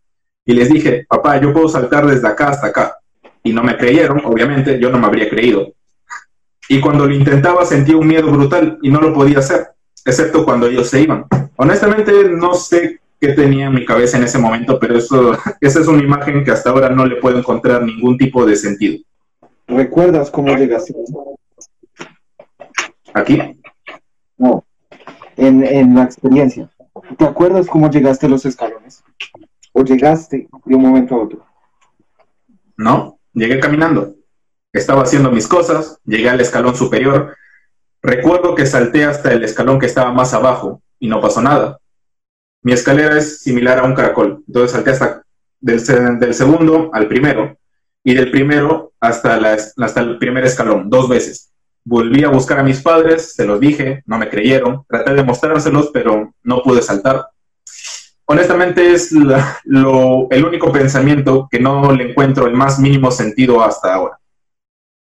y 0.48 0.54
les 0.54 0.70
dije, 0.70 1.06
papá, 1.10 1.40
yo 1.42 1.52
puedo 1.52 1.68
saltar 1.68 2.08
desde 2.08 2.26
acá 2.26 2.48
hasta 2.48 2.68
acá. 2.68 2.98
Y 3.44 3.52
no 3.52 3.64
me 3.64 3.78
creyeron, 3.78 4.22
obviamente, 4.24 4.80
yo 4.80 4.90
no 4.90 4.98
me 4.98 5.06
habría 5.06 5.30
creído. 5.30 5.74
Y 6.70 6.80
cuando 6.82 7.06
lo 7.06 7.14
intentaba 7.14 7.66
sentí 7.66 7.94
un 7.94 8.08
miedo 8.08 8.32
brutal 8.32 8.78
y 8.82 8.90
no 8.90 9.00
lo 9.00 9.14
podía 9.14 9.40
hacer, 9.40 9.68
excepto 10.06 10.44
cuando 10.44 10.68
ellos 10.68 10.90
se 10.90 11.02
iban. 11.02 11.26
Honestamente, 11.56 12.12
no 12.30 12.54
sé 12.54 13.00
qué 13.20 13.30
tenía 13.30 13.68
en 13.68 13.74
mi 13.74 13.86
cabeza 13.86 14.18
en 14.18 14.24
ese 14.24 14.38
momento, 14.38 14.80
pero 14.80 14.98
eso, 14.98 15.38
esa 15.62 15.80
es 15.80 15.88
una 15.88 16.04
imagen 16.04 16.44
que 16.44 16.52
hasta 16.52 16.70
ahora 16.70 16.90
no 16.90 17.06
le 17.06 17.18
puedo 17.18 17.38
encontrar 17.38 17.84
ningún 17.84 18.18
tipo 18.18 18.46
de 18.46 18.56
sentido. 18.56 19.04
¿Recuerdas 19.68 20.30
cómo 20.30 20.56
llegaste? 20.56 20.94
¿Aquí? 23.14 23.42
No, 24.38 24.64
en, 25.36 25.64
en 25.64 25.96
la 25.96 26.04
experiencia. 26.04 26.70
¿Te 27.18 27.26
acuerdas 27.26 27.68
cómo 27.68 27.90
llegaste 27.90 28.26
a 28.26 28.30
los 28.30 28.46
escalones? 28.46 29.04
o 29.78 29.84
llegaste 29.84 30.48
de 30.66 30.76
un 30.76 30.82
momento 30.82 31.14
a 31.14 31.24
otro? 31.24 31.46
No, 32.78 33.20
llegué 33.34 33.60
caminando. 33.60 34.16
Estaba 34.74 35.04
haciendo 35.04 35.32
mis 35.32 35.48
cosas, 35.48 36.00
llegué 36.06 36.30
al 36.30 36.42
escalón 36.42 36.76
superior. 36.76 37.36
Recuerdo 38.02 38.56
que 38.56 38.66
salté 38.66 39.06
hasta 39.06 39.34
el 39.34 39.44
escalón 39.44 39.80
que 39.80 39.86
estaba 39.86 40.12
más 40.12 40.34
abajo 40.34 40.82
y 41.00 41.08
no 41.08 41.22
pasó 41.22 41.42
nada. 41.42 41.80
Mi 42.62 42.74
escalera 42.74 43.18
es 43.18 43.40
similar 43.40 43.80
a 43.80 43.84
un 43.84 43.96
caracol, 43.96 44.44
entonces 44.48 44.72
salté 44.72 44.92
hasta 44.92 45.24
del, 45.60 46.34
segundo 46.34 46.90
al 46.94 47.08
primero 47.08 47.58
y 48.04 48.14
del 48.14 48.32
primero 48.32 48.94
hasta, 49.00 49.40
hasta 49.78 50.02
el 50.02 50.18
primer 50.18 50.46
escalón, 50.46 50.90
dos 50.90 51.10
veces. 51.10 51.52
Volví 51.84 52.24
a 52.24 52.30
buscar 52.30 52.60
a 52.60 52.64
mis 52.64 52.82
padres, 52.82 53.34
se 53.34 53.46
los 53.46 53.60
dije, 53.60 54.04
no 54.06 54.18
me 54.18 54.30
creyeron, 54.30 54.84
traté 54.88 55.14
de 55.14 55.24
mostrárselos, 55.24 55.90
pero 55.94 56.34
no 56.44 56.62
pude 56.62 56.82
saltar. 56.82 57.28
Honestamente 58.26 58.92
es 58.92 59.14
lo, 59.14 60.28
el 60.30 60.46
único 60.46 60.72
pensamiento 60.72 61.48
que 61.50 61.60
no 61.60 61.94
le 61.94 62.12
encuentro 62.12 62.46
el 62.46 62.54
más 62.54 62.78
mínimo 62.78 63.10
sentido 63.10 63.64
hasta 63.64 63.94
ahora. 63.94 64.20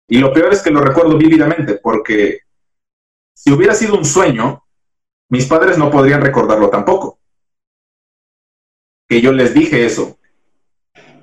Y 0.07 0.19
lo 0.19 0.33
peor 0.33 0.53
es 0.53 0.61
que 0.61 0.71
lo 0.71 0.81
recuerdo 0.81 1.17
vívidamente, 1.17 1.75
porque 1.75 2.41
si 3.33 3.51
hubiera 3.51 3.73
sido 3.73 3.97
un 3.97 4.05
sueño, 4.05 4.63
mis 5.29 5.45
padres 5.45 5.77
no 5.77 5.91
podrían 5.91 6.21
recordarlo 6.21 6.69
tampoco. 6.69 7.19
Que 9.07 9.21
yo 9.21 9.31
les 9.31 9.53
dije 9.53 9.85
eso. 9.85 10.17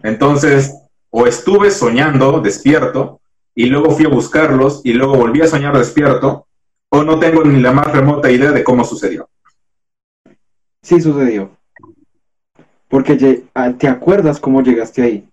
Entonces, 0.03 0.75
o 1.11 1.26
estuve 1.26 1.71
soñando 1.71 2.41
despierto 2.41 3.21
y 3.55 3.67
luego 3.67 3.91
fui 3.93 4.05
a 4.05 4.09
buscarlos 4.09 4.83
y 4.85 4.93
luego 4.93 5.17
volví 5.17 5.41
a 5.41 5.47
soñar 5.47 5.76
despierto, 5.76 6.47
o 6.91 7.03
no 7.03 7.19
tengo 7.19 7.45
ni 7.45 7.61
la 7.61 7.73
más 7.73 7.91
remota 7.91 8.31
idea 8.31 8.53
de 8.53 8.64
cómo 8.64 8.85
sucedió. 8.85 9.29
Sí 10.83 11.00
sucedió. 11.00 11.50
Porque 12.88 13.45
ah, 13.55 13.73
te 13.73 13.88
acuerdas 13.88 14.38
cómo 14.38 14.62
llegaste 14.62 15.03
ahí. 15.03 15.29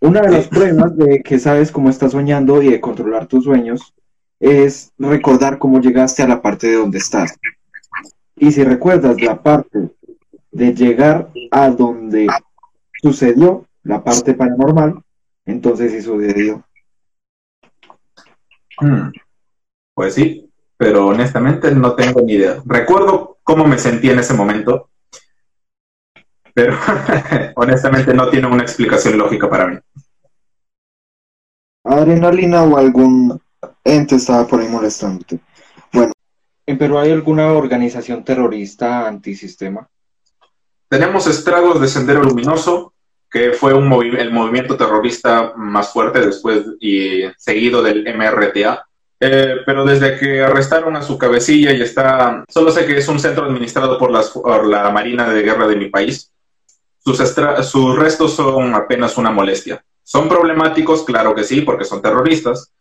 Una 0.00 0.22
de 0.22 0.30
las 0.30 0.48
pruebas 0.48 0.96
de 0.96 1.22
que 1.22 1.38
sabes 1.38 1.70
cómo 1.70 1.90
estás 1.90 2.12
soñando 2.12 2.62
y 2.62 2.70
de 2.70 2.80
controlar 2.80 3.26
tus 3.26 3.44
sueños 3.44 3.94
es 4.38 4.92
recordar 4.98 5.58
cómo 5.58 5.80
llegaste 5.80 6.22
a 6.22 6.28
la 6.28 6.40
parte 6.40 6.68
de 6.68 6.76
donde 6.76 6.98
estás. 6.98 7.38
Y 8.36 8.50
si 8.52 8.64
recuerdas 8.64 9.20
la 9.20 9.42
parte 9.42 9.90
de 10.50 10.74
llegar 10.74 11.28
a 11.50 11.68
donde 11.68 12.26
sucedió, 13.02 13.66
la 13.82 14.02
parte 14.02 14.34
paranormal, 14.34 15.02
entonces 15.44 15.92
sí 15.92 16.00
sucedió. 16.00 16.64
Hmm. 18.80 19.10
Pues 19.94 20.14
sí, 20.14 20.50
pero 20.76 21.08
honestamente 21.08 21.74
no 21.74 21.94
tengo 21.94 22.22
ni 22.22 22.34
idea. 22.34 22.62
Recuerdo 22.64 23.38
cómo 23.42 23.66
me 23.66 23.78
sentí 23.78 24.08
en 24.08 24.18
ese 24.18 24.32
momento, 24.32 24.89
pero 26.60 26.76
honestamente 27.56 28.12
no 28.12 28.28
tiene 28.28 28.46
una 28.46 28.62
explicación 28.62 29.16
lógica 29.16 29.48
para 29.48 29.66
mí. 29.66 29.78
Adrenalina 31.84 32.62
o 32.64 32.76
algún 32.76 33.40
ente 33.82 34.16
estaba 34.16 34.46
por 34.46 34.60
ahí 34.60 34.68
molestándote. 34.68 35.40
Bueno, 35.90 36.12
¿en 36.66 36.76
Perú 36.76 36.98
hay 36.98 37.12
alguna 37.12 37.52
organización 37.52 38.22
terrorista 38.24 39.08
antisistema? 39.08 39.88
Tenemos 40.88 41.26
estragos 41.26 41.80
de 41.80 41.88
Sendero 41.88 42.22
Luminoso, 42.22 42.92
que 43.30 43.52
fue 43.52 43.72
un 43.72 43.90
el 44.18 44.30
movimiento 44.30 44.76
terrorista 44.76 45.54
más 45.56 45.92
fuerte 45.94 46.20
después 46.20 46.64
y 46.78 47.22
seguido 47.38 47.82
del 47.82 48.04
MRTA. 48.14 48.84
Eh, 49.22 49.56
pero 49.64 49.84
desde 49.84 50.18
que 50.18 50.42
arrestaron 50.42 50.96
a 50.96 51.02
su 51.02 51.18
cabecilla 51.18 51.72
y 51.72 51.82
está, 51.82 52.42
solo 52.48 52.70
sé 52.70 52.86
que 52.86 52.96
es 52.96 53.08
un 53.08 53.20
centro 53.20 53.44
administrado 53.44 53.98
por, 53.98 54.10
las, 54.10 54.30
por 54.30 54.66
la 54.66 54.90
Marina 54.90 55.28
de 55.28 55.42
Guerra 55.42 55.68
de 55.68 55.76
mi 55.76 55.90
país, 55.90 56.32
sus, 57.14 57.98
restos 57.98 58.34
son 58.34 58.74
apenas 58.74 59.16
una 59.18 59.30
molestia. 59.30 59.84
¿Son 60.02 60.28
problemáticos? 60.28 61.04
Claro 61.04 61.34
que 61.34 61.44
sí, 61.44 61.60
porque 61.60 61.84
son 61.84 62.02
terroristas. 62.02 62.72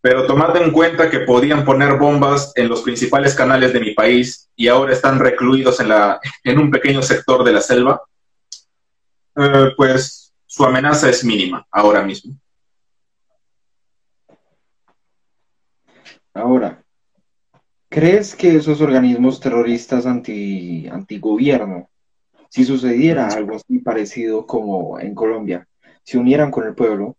Pero 0.00 0.26
tomad 0.26 0.54
en 0.56 0.70
cuenta 0.70 1.08
que 1.08 1.20
podían 1.20 1.64
poner 1.64 1.98
bombas 1.98 2.52
en 2.56 2.68
los 2.68 2.82
principales 2.82 3.34
canales 3.34 3.72
de 3.72 3.80
mi 3.80 3.94
país 3.94 4.50
y 4.54 4.68
ahora 4.68 4.92
están 4.92 5.18
recluidos 5.18 5.80
en, 5.80 5.88
la, 5.88 6.20
en 6.42 6.58
un 6.58 6.70
pequeño 6.70 7.00
sector 7.00 7.42
de 7.42 7.52
la 7.52 7.62
selva, 7.62 8.02
eh, 9.36 9.70
pues 9.76 10.34
su 10.46 10.64
amenaza 10.64 11.08
es 11.08 11.24
mínima 11.24 11.66
ahora 11.70 12.02
mismo. 12.02 12.36
Ahora, 16.34 16.84
¿crees 17.88 18.34
que 18.34 18.56
esos 18.56 18.80
organismos 18.80 19.40
terroristas 19.40 20.04
anti, 20.04 20.86
antigobierno, 20.88 21.88
si 22.54 22.64
sucediera 22.64 23.26
algo 23.26 23.56
así 23.56 23.80
parecido 23.80 24.46
como 24.46 25.00
en 25.00 25.12
Colombia, 25.12 25.66
se 26.04 26.18
unieran 26.18 26.52
con 26.52 26.64
el 26.64 26.76
pueblo, 26.76 27.16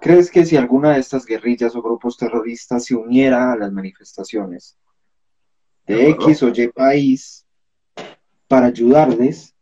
¿crees 0.00 0.30
que 0.30 0.46
si 0.46 0.56
alguna 0.56 0.94
de 0.94 1.00
estas 1.00 1.26
guerrillas 1.26 1.76
o 1.76 1.82
grupos 1.82 2.16
terroristas 2.16 2.86
se 2.86 2.94
uniera 2.94 3.52
a 3.52 3.56
las 3.58 3.70
manifestaciones 3.70 4.78
de 5.86 6.08
X 6.08 6.42
o 6.44 6.48
Y 6.48 6.68
país 6.68 7.44
para 8.48 8.68
ayudarles, 8.68 9.54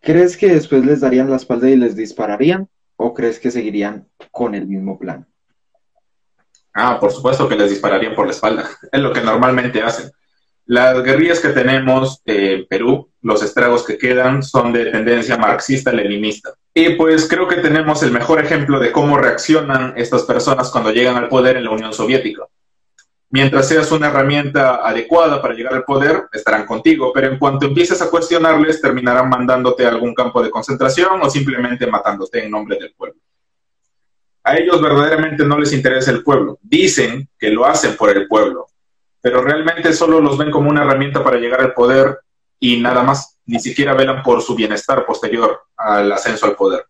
¿Crees 0.00 0.38
que 0.38 0.48
después 0.48 0.84
les 0.84 1.00
darían 1.00 1.30
la 1.30 1.36
espalda 1.36 1.68
y 1.68 1.76
les 1.76 1.96
dispararían? 1.96 2.68
¿O 2.96 3.12
crees 3.12 3.38
que 3.38 3.50
seguirían 3.50 4.06
con 4.30 4.54
el 4.54 4.66
mismo 4.66 4.98
plan? 4.98 5.26
Ah, 6.72 6.98
por 6.98 7.10
supuesto 7.12 7.46
que 7.46 7.56
les 7.56 7.70
dispararían 7.70 8.14
por 8.14 8.26
la 8.26 8.32
espalda. 8.32 8.68
Es 8.92 9.00
lo 9.00 9.12
que 9.12 9.20
normalmente 9.20 9.82
hacen. 9.82 10.10
Las 10.66 11.02
guerrillas 11.02 11.40
que 11.40 11.50
tenemos 11.50 12.22
en 12.24 12.66
Perú, 12.66 13.10
los 13.22 13.42
estragos 13.42 13.84
que 13.84 13.98
quedan, 13.98 14.42
son 14.42 14.72
de 14.72 14.86
tendencia 14.86 15.36
marxista-leninista. 15.36 16.54
Y 16.72 16.90
pues 16.90 17.28
creo 17.28 17.46
que 17.46 17.56
tenemos 17.56 18.02
el 18.02 18.12
mejor 18.12 18.42
ejemplo 18.42 18.80
de 18.80 18.92
cómo 18.92 19.18
reaccionan 19.18 19.94
estas 19.96 20.22
personas 20.22 20.70
cuando 20.70 20.90
llegan 20.90 21.16
al 21.16 21.28
poder 21.28 21.56
en 21.56 21.64
la 21.64 21.70
Unión 21.70 21.92
Soviética 21.92 22.44
mientras 23.34 23.66
seas 23.66 23.90
una 23.90 24.06
herramienta 24.06 24.76
adecuada 24.86 25.42
para 25.42 25.54
llegar 25.54 25.74
al 25.74 25.82
poder, 25.82 26.28
estarán 26.32 26.64
contigo, 26.66 27.12
pero 27.12 27.26
en 27.26 27.36
cuanto 27.36 27.66
empieces 27.66 28.00
a 28.00 28.08
cuestionarles, 28.08 28.80
terminarán 28.80 29.28
mandándote 29.28 29.84
a 29.84 29.88
algún 29.88 30.14
campo 30.14 30.40
de 30.40 30.50
concentración 30.50 31.20
o 31.20 31.28
simplemente 31.28 31.84
matándote 31.88 32.44
en 32.44 32.52
nombre 32.52 32.78
del 32.78 32.94
pueblo. 32.94 33.20
A 34.44 34.56
ellos 34.56 34.80
verdaderamente 34.80 35.44
no 35.44 35.58
les 35.58 35.72
interesa 35.72 36.12
el 36.12 36.22
pueblo. 36.22 36.60
Dicen 36.62 37.28
que 37.36 37.50
lo 37.50 37.66
hacen 37.66 37.96
por 37.96 38.10
el 38.10 38.28
pueblo, 38.28 38.68
pero 39.24 39.40
realmente 39.40 39.90
solo 39.94 40.20
los 40.20 40.36
ven 40.36 40.50
como 40.50 40.68
una 40.68 40.82
herramienta 40.82 41.24
para 41.24 41.38
llegar 41.38 41.62
al 41.62 41.72
poder 41.72 42.20
y 42.60 42.78
nada 42.78 43.02
más. 43.02 43.38
Ni 43.46 43.58
siquiera 43.58 43.94
velan 43.94 44.22
por 44.22 44.42
su 44.42 44.54
bienestar 44.54 45.06
posterior 45.06 45.62
al 45.78 46.12
ascenso 46.12 46.44
al 46.44 46.54
poder. 46.54 46.84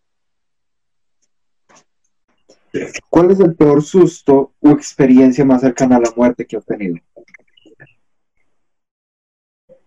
¿Cuál 3.09 3.31
es 3.31 3.39
el 3.39 3.55
peor 3.55 3.81
susto 3.81 4.53
o 4.59 4.69
experiencia 4.71 5.45
más 5.45 5.61
cercana 5.61 5.95
a 5.95 6.01
la 6.01 6.11
muerte 6.13 6.45
que 6.45 6.57
has 6.57 6.65
tenido? 6.65 6.97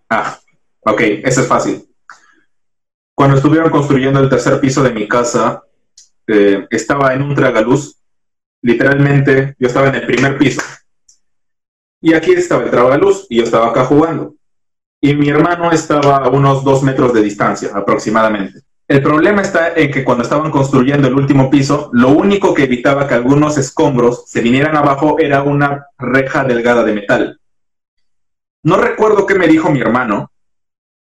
Ah, 0.08 0.38
ok, 0.86 1.00
eso 1.24 1.42
es 1.42 1.46
fácil. 1.46 1.86
Cuando 3.14 3.36
estuvieron 3.36 3.70
construyendo 3.70 4.20
el 4.20 4.30
tercer 4.30 4.58
piso 4.58 4.82
de 4.82 4.94
mi 4.94 5.06
casa, 5.06 5.64
eh, 6.26 6.66
estaba 6.70 7.12
en 7.12 7.20
un 7.20 7.34
tragaluz. 7.34 8.00
Literalmente, 8.62 9.54
yo 9.58 9.68
estaba 9.68 9.88
en 9.88 9.96
el 9.96 10.06
primer 10.06 10.38
piso. 10.38 10.62
Y 12.00 12.14
aquí 12.14 12.32
estaba 12.32 12.62
el 12.62 12.70
tragaluz 12.70 13.26
y 13.28 13.38
yo 13.38 13.44
estaba 13.44 13.68
acá 13.68 13.84
jugando. 13.84 14.34
Y 15.00 15.14
mi 15.14 15.28
hermano 15.28 15.70
estaba 15.72 16.16
a 16.18 16.28
unos 16.28 16.64
dos 16.64 16.82
metros 16.82 17.12
de 17.12 17.22
distancia 17.22 17.70
aproximadamente. 17.74 18.60
El 18.88 19.02
problema 19.02 19.42
está 19.42 19.74
en 19.74 19.90
que 19.90 20.02
cuando 20.02 20.24
estaban 20.24 20.50
construyendo 20.50 21.08
el 21.08 21.14
último 21.14 21.50
piso, 21.50 21.90
lo 21.92 22.08
único 22.08 22.54
que 22.54 22.64
evitaba 22.64 23.06
que 23.06 23.14
algunos 23.14 23.58
escombros 23.58 24.24
se 24.26 24.40
vinieran 24.40 24.76
abajo 24.76 25.18
era 25.18 25.42
una 25.42 25.86
reja 25.98 26.42
delgada 26.44 26.82
de 26.84 26.94
metal. 26.94 27.40
No 28.64 28.76
recuerdo 28.78 29.26
qué 29.26 29.34
me 29.34 29.46
dijo 29.46 29.70
mi 29.70 29.80
hermano. 29.80 30.32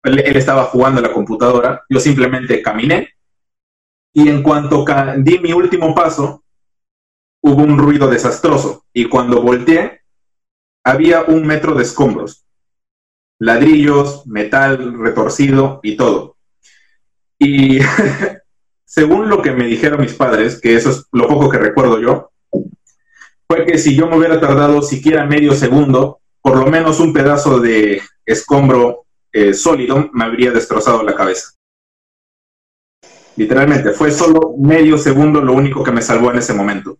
Él, 0.03 0.19
estaba 0.19 0.65
jugando 0.65 0.99
en 0.99 1.07
la 1.07 1.13
computadora. 1.13 1.83
Yo 1.89 1.99
simplemente 1.99 2.61
caminé. 2.61 3.09
Y 4.13 4.29
en 4.29 4.43
cuanto 4.43 4.85
di 5.17 5.39
mi 5.39 5.51
último 5.51 5.95
paso, 5.95 6.43
hubo 7.41 7.63
un 7.63 7.79
ruido 7.79 8.07
desastroso. 8.07 8.85
Y 8.93 9.05
cuando 9.05 9.41
volteé, 9.41 10.02
había 10.83 11.23
un 11.23 11.45
metro 11.45 11.75
de 11.75 11.83
escombros. 11.83 12.45
Ladrillos, 13.39 14.25
metal 14.27 14.97
retorcido 14.99 15.79
y 15.83 15.95
todo 15.95 16.33
y 17.43 17.79
según 18.85 19.29
lo 19.29 19.41
que 19.41 19.51
me 19.51 19.65
dijeron 19.65 20.01
mis 20.01 20.13
padres, 20.13 20.59
que 20.59 20.75
eso 20.75 20.89
es 20.91 21.05
lo 21.11 21.27
poco 21.27 21.49
que 21.49 21.57
recuerdo 21.57 21.99
yo, 21.99 22.31
fue 23.47 23.65
que 23.65 23.77
si 23.77 23.95
yo 23.95 24.07
me 24.07 24.17
hubiera 24.17 24.39
tardado 24.39 24.81
siquiera 24.81 25.25
medio 25.25 25.53
segundo, 25.53 26.21
por 26.41 26.57
lo 26.57 26.67
menos 26.67 26.99
un 26.99 27.13
pedazo 27.13 27.59
de 27.59 28.01
escombro 28.25 29.05
eh, 29.31 29.53
sólido 29.53 30.09
me 30.13 30.25
habría 30.25 30.51
destrozado 30.51 31.03
la 31.03 31.15
cabeza. 31.15 31.51
Literalmente, 33.35 33.91
fue 33.91 34.11
solo 34.11 34.55
medio 34.59 34.97
segundo 34.97 35.41
lo 35.41 35.53
único 35.53 35.83
que 35.83 35.91
me 35.91 36.03
salvó 36.03 36.31
en 36.31 36.37
ese 36.37 36.53
momento. 36.53 36.99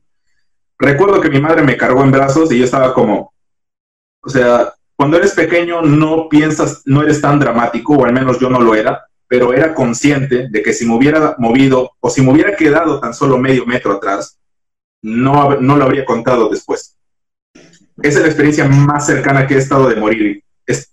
Recuerdo 0.79 1.21
que 1.21 1.29
mi 1.29 1.39
madre 1.39 1.61
me 1.61 1.77
cargó 1.77 2.03
en 2.03 2.11
brazos 2.11 2.51
y 2.51 2.57
yo 2.57 2.65
estaba 2.65 2.93
como, 2.93 3.32
o 4.23 4.29
sea, 4.29 4.73
cuando 4.95 5.17
eres 5.17 5.33
pequeño 5.33 5.81
no 5.81 6.29
piensas, 6.29 6.81
no 6.85 7.03
eres 7.03 7.19
tan 7.19 7.39
dramático, 7.39 7.93
o 7.93 8.05
al 8.05 8.13
menos 8.13 8.39
yo 8.39 8.49
no 8.49 8.61
lo 8.61 8.73
era, 8.73 9.05
pero 9.27 9.53
era 9.53 9.73
consciente 9.73 10.47
de 10.49 10.63
que 10.63 10.73
si 10.73 10.85
me 10.85 10.95
hubiera 10.95 11.35
movido 11.39 11.91
o 11.99 12.09
si 12.09 12.21
me 12.21 12.31
hubiera 12.31 12.55
quedado 12.55 12.99
tan 12.99 13.13
solo 13.13 13.37
medio 13.37 13.65
metro 13.65 13.93
atrás, 13.93 14.39
no, 15.01 15.59
no 15.59 15.75
lo 15.75 15.83
habría 15.83 16.05
contado 16.05 16.49
después. 16.49 16.97
Esa 18.01 18.19
es 18.19 18.21
la 18.21 18.27
experiencia 18.27 18.67
más 18.67 19.05
cercana 19.05 19.45
que 19.45 19.55
he 19.55 19.57
estado 19.57 19.89
de 19.89 19.97
morir. 19.97 20.43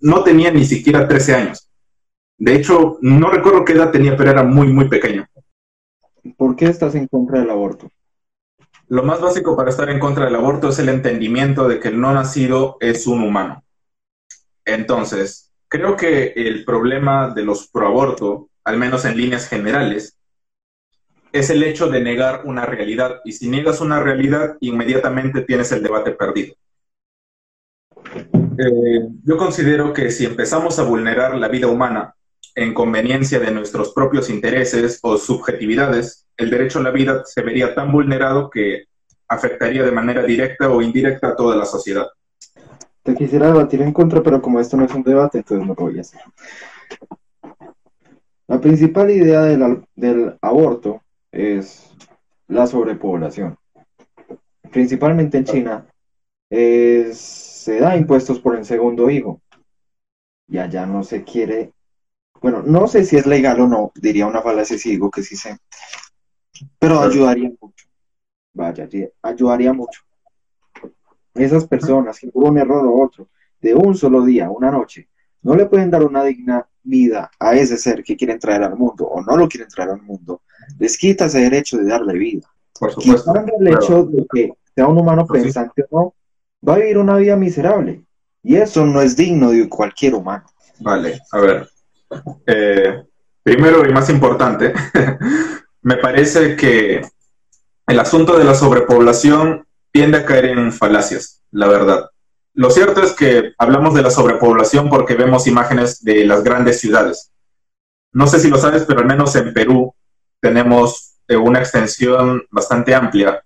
no 0.01 0.25
tenía 0.25 0.51
ni 0.51 0.65
siquiera 0.65 1.07
13 1.07 1.35
años. 1.35 1.69
De 2.37 2.55
hecho, 2.55 2.99
no 3.03 3.31
recuerdo 3.31 3.65
qué 3.65 3.75
edad 3.75 3.91
tenía, 3.91 4.17
pero 4.17 4.31
era 4.31 4.43
muy, 4.43 4.69
muy 4.73 4.89
pequeño. 4.89 5.27
¿Por 6.37 6.57
qué 6.57 6.67
estás 6.67 6.95
en 6.95 7.07
contra 7.07 7.41
del 7.41 7.51
aborto? 7.51 7.91
Lo 8.91 9.05
más 9.05 9.21
básico 9.21 9.57
para 9.57 9.71
estar 9.71 9.89
en 9.89 10.01
contra 10.01 10.25
del 10.25 10.35
aborto 10.35 10.71
es 10.71 10.81
el 10.81 10.89
entendimiento 10.89 11.69
de 11.69 11.79
que 11.79 11.89
el 11.89 12.01
no 12.01 12.13
nacido 12.13 12.77
es 12.81 13.07
un 13.07 13.23
humano. 13.23 13.63
Entonces, 14.65 15.53
creo 15.69 15.97
que 15.97 16.33
el 16.35 16.65
problema 16.65 17.33
de 17.33 17.45
los 17.45 17.69
proaborto, 17.69 18.49
al 18.65 18.79
menos 18.79 19.05
en 19.05 19.17
líneas 19.17 19.49
generales, 19.49 20.19
es 21.31 21.51
el 21.51 21.63
hecho 21.63 21.89
de 21.89 22.01
negar 22.01 22.43
una 22.47 22.67
realidad. 22.67 23.21
Y 23.25 23.31
si 23.31 23.49
niegas 23.49 23.81
una 23.81 24.01
realidad, 24.01 24.57
inmediatamente 24.59 25.43
tienes 25.43 25.71
el 25.71 25.85
debate 25.85 26.11
perdido. 26.11 26.57
Eh, 28.59 29.09
yo 29.23 29.37
considero 29.37 29.93
que 29.93 30.11
si 30.11 30.27
empezamos 30.27 30.81
a 30.81 30.83
vulnerar 30.83 31.37
la 31.37 31.47
vida 31.47 31.69
humana 31.69 32.17
en 32.55 32.75
conveniencia 32.75 33.39
de 33.39 33.51
nuestros 33.51 33.93
propios 33.93 34.31
intereses 34.31 34.99
o 35.03 35.17
subjetividades, 35.17 36.27
el 36.37 36.51
derecho 36.51 36.79
a 36.79 36.83
la 36.83 36.91
vida 36.91 37.23
se 37.25 37.43
vería 37.43 37.75
tan 37.75 37.93
vulnerado 37.93 38.51
que 38.51 38.85
afectaría 39.29 39.85
de 39.85 39.93
manera 39.93 40.23
directa 40.23 40.69
o 40.71 40.83
indirecta 40.83 41.29
a 41.29 41.37
toda 41.37 41.57
la 41.57 41.65
sociedad. 41.65 42.09
Te 43.03 43.15
quisiera 43.15 43.47
debatir 43.47 43.81
en 43.83 43.93
contra, 43.93 44.23
pero 44.23 44.43
como 44.43 44.61
esto 44.61 44.77
no 44.77 44.85
es 44.85 44.95
un 44.95 45.03
debate, 45.03 45.39
entonces 45.39 45.67
no 45.67 45.75
lo 45.75 45.83
voy 45.83 45.99
a 45.99 46.01
hacer. 46.03 46.21
La 48.47 48.61
principal 48.61 49.11
idea 49.11 49.43
del, 49.43 50.37
aborto 50.43 51.03
es 51.31 51.89
la 52.49 52.67
sobrepoblación. 52.67 53.57
Principalmente 54.73 55.39
en 55.39 55.45
China, 55.45 55.87
se 56.51 57.79
da 57.79 57.97
impuestos 57.97 58.41
por 58.41 58.57
el 58.57 58.65
segundo 58.65 59.09
hijo. 59.09 59.41
Y 60.49 60.59
allá 60.59 60.85
no 60.85 61.05
se 61.05 61.23
quiere 61.23 61.73
bueno, 62.41 62.63
no 62.63 62.87
sé 62.87 63.05
si 63.05 63.17
es 63.17 63.27
legal 63.27 63.61
o 63.61 63.69
no, 63.69 63.93
diría 63.95 64.27
una 64.27 64.43
falacia 64.43 64.79
si 64.79 64.91
digo 64.91 65.11
que 65.11 65.23
sí 65.23 65.37
sé, 65.37 65.59
pero 66.79 67.01
ayudaría 67.01 67.51
mucho. 67.61 67.87
Vaya, 68.53 68.89
ayudaría 69.23 69.73
mucho. 69.73 70.01
Esas 71.35 71.67
personas 71.67 72.19
que 72.19 72.29
por 72.29 72.45
un 72.45 72.59
error 72.59 72.85
o 72.87 73.03
otro, 73.03 73.29
de 73.61 73.75
un 73.75 73.95
solo 73.95 74.25
día, 74.25 74.51
una 74.51 74.71
noche, 74.71 75.09
no 75.43 75.55
le 75.55 75.67
pueden 75.67 75.91
dar 75.91 76.03
una 76.03 76.25
digna 76.25 76.67
vida 76.83 77.31
a 77.39 77.55
ese 77.55 77.77
ser 77.77 78.03
que 78.03 78.17
quieren 78.17 78.39
traer 78.39 78.63
al 78.63 78.77
mundo 78.77 79.07
o 79.07 79.23
no 79.23 79.37
lo 79.37 79.49
quieren 79.49 79.69
traer 79.69 79.91
al 79.91 80.03
mundo, 80.03 80.43
les 80.79 80.97
quita 80.97 81.27
ese 81.27 81.41
derecho 81.41 81.79
de 81.79 81.85
darle 81.85 82.15
vida. 82.15 82.49
Por 82.79 82.93
supuesto. 82.93 83.33
el 83.59 83.69
hecho 83.69 84.05
de 84.05 84.27
que 84.33 84.53
sea 84.75 84.87
un 84.87 84.99
humano 84.99 85.27
pues 85.27 85.43
pensante 85.43 85.85
o 85.91 86.01
no, 86.01 86.15
va 86.67 86.75
a 86.75 86.79
vivir 86.79 86.99
una 86.99 87.17
vida 87.17 87.37
miserable. 87.37 88.05
Y 88.43 88.57
eso 88.57 88.87
no 88.87 89.03
es 89.03 89.17
digno 89.17 89.51
de 89.51 89.69
cualquier 89.69 90.15
humano. 90.15 90.47
Vale, 90.79 91.21
a 91.33 91.41
ver, 91.41 91.69
eh, 92.47 93.05
primero 93.43 93.89
y 93.89 93.93
más 93.93 94.11
importante, 94.11 94.73
me 95.83 95.97
parece 95.97 96.57
que 96.57 97.03
el 97.87 98.01
asunto 98.01 98.39
de 98.39 98.45
la 98.45 98.55
sobrepoblación 98.55 99.67
tiende 99.93 100.19
a 100.19 100.25
caer 100.25 100.47
en 100.47 100.73
falacias, 100.73 101.43
la 101.51 101.67
verdad. 101.69 102.11
Lo 102.55 102.71
cierto 102.71 103.03
es 103.03 103.13
que 103.13 103.53
hablamos 103.59 103.95
de 103.95 104.03
la 104.03 104.11
sobrepoblación 104.11 104.89
porque 104.89 105.15
vemos 105.15 105.47
imágenes 105.47 106.03
de 106.05 106.25
las 106.25 106.45
grandes 106.45 106.81
ciudades. 106.81 107.33
No 108.13 108.27
sé 108.27 108.41
si 108.41 108.51
lo 108.51 108.59
sabes, 108.59 108.85
pero 108.85 109.01
al 109.01 109.07
menos 109.07 109.35
en 109.37 109.53
Perú 109.53 109.95
tenemos 110.41 111.17
eh, 111.29 111.37
una 111.37 111.61
extensión 111.61 112.43
bastante 112.51 112.95
amplia. 112.95 113.43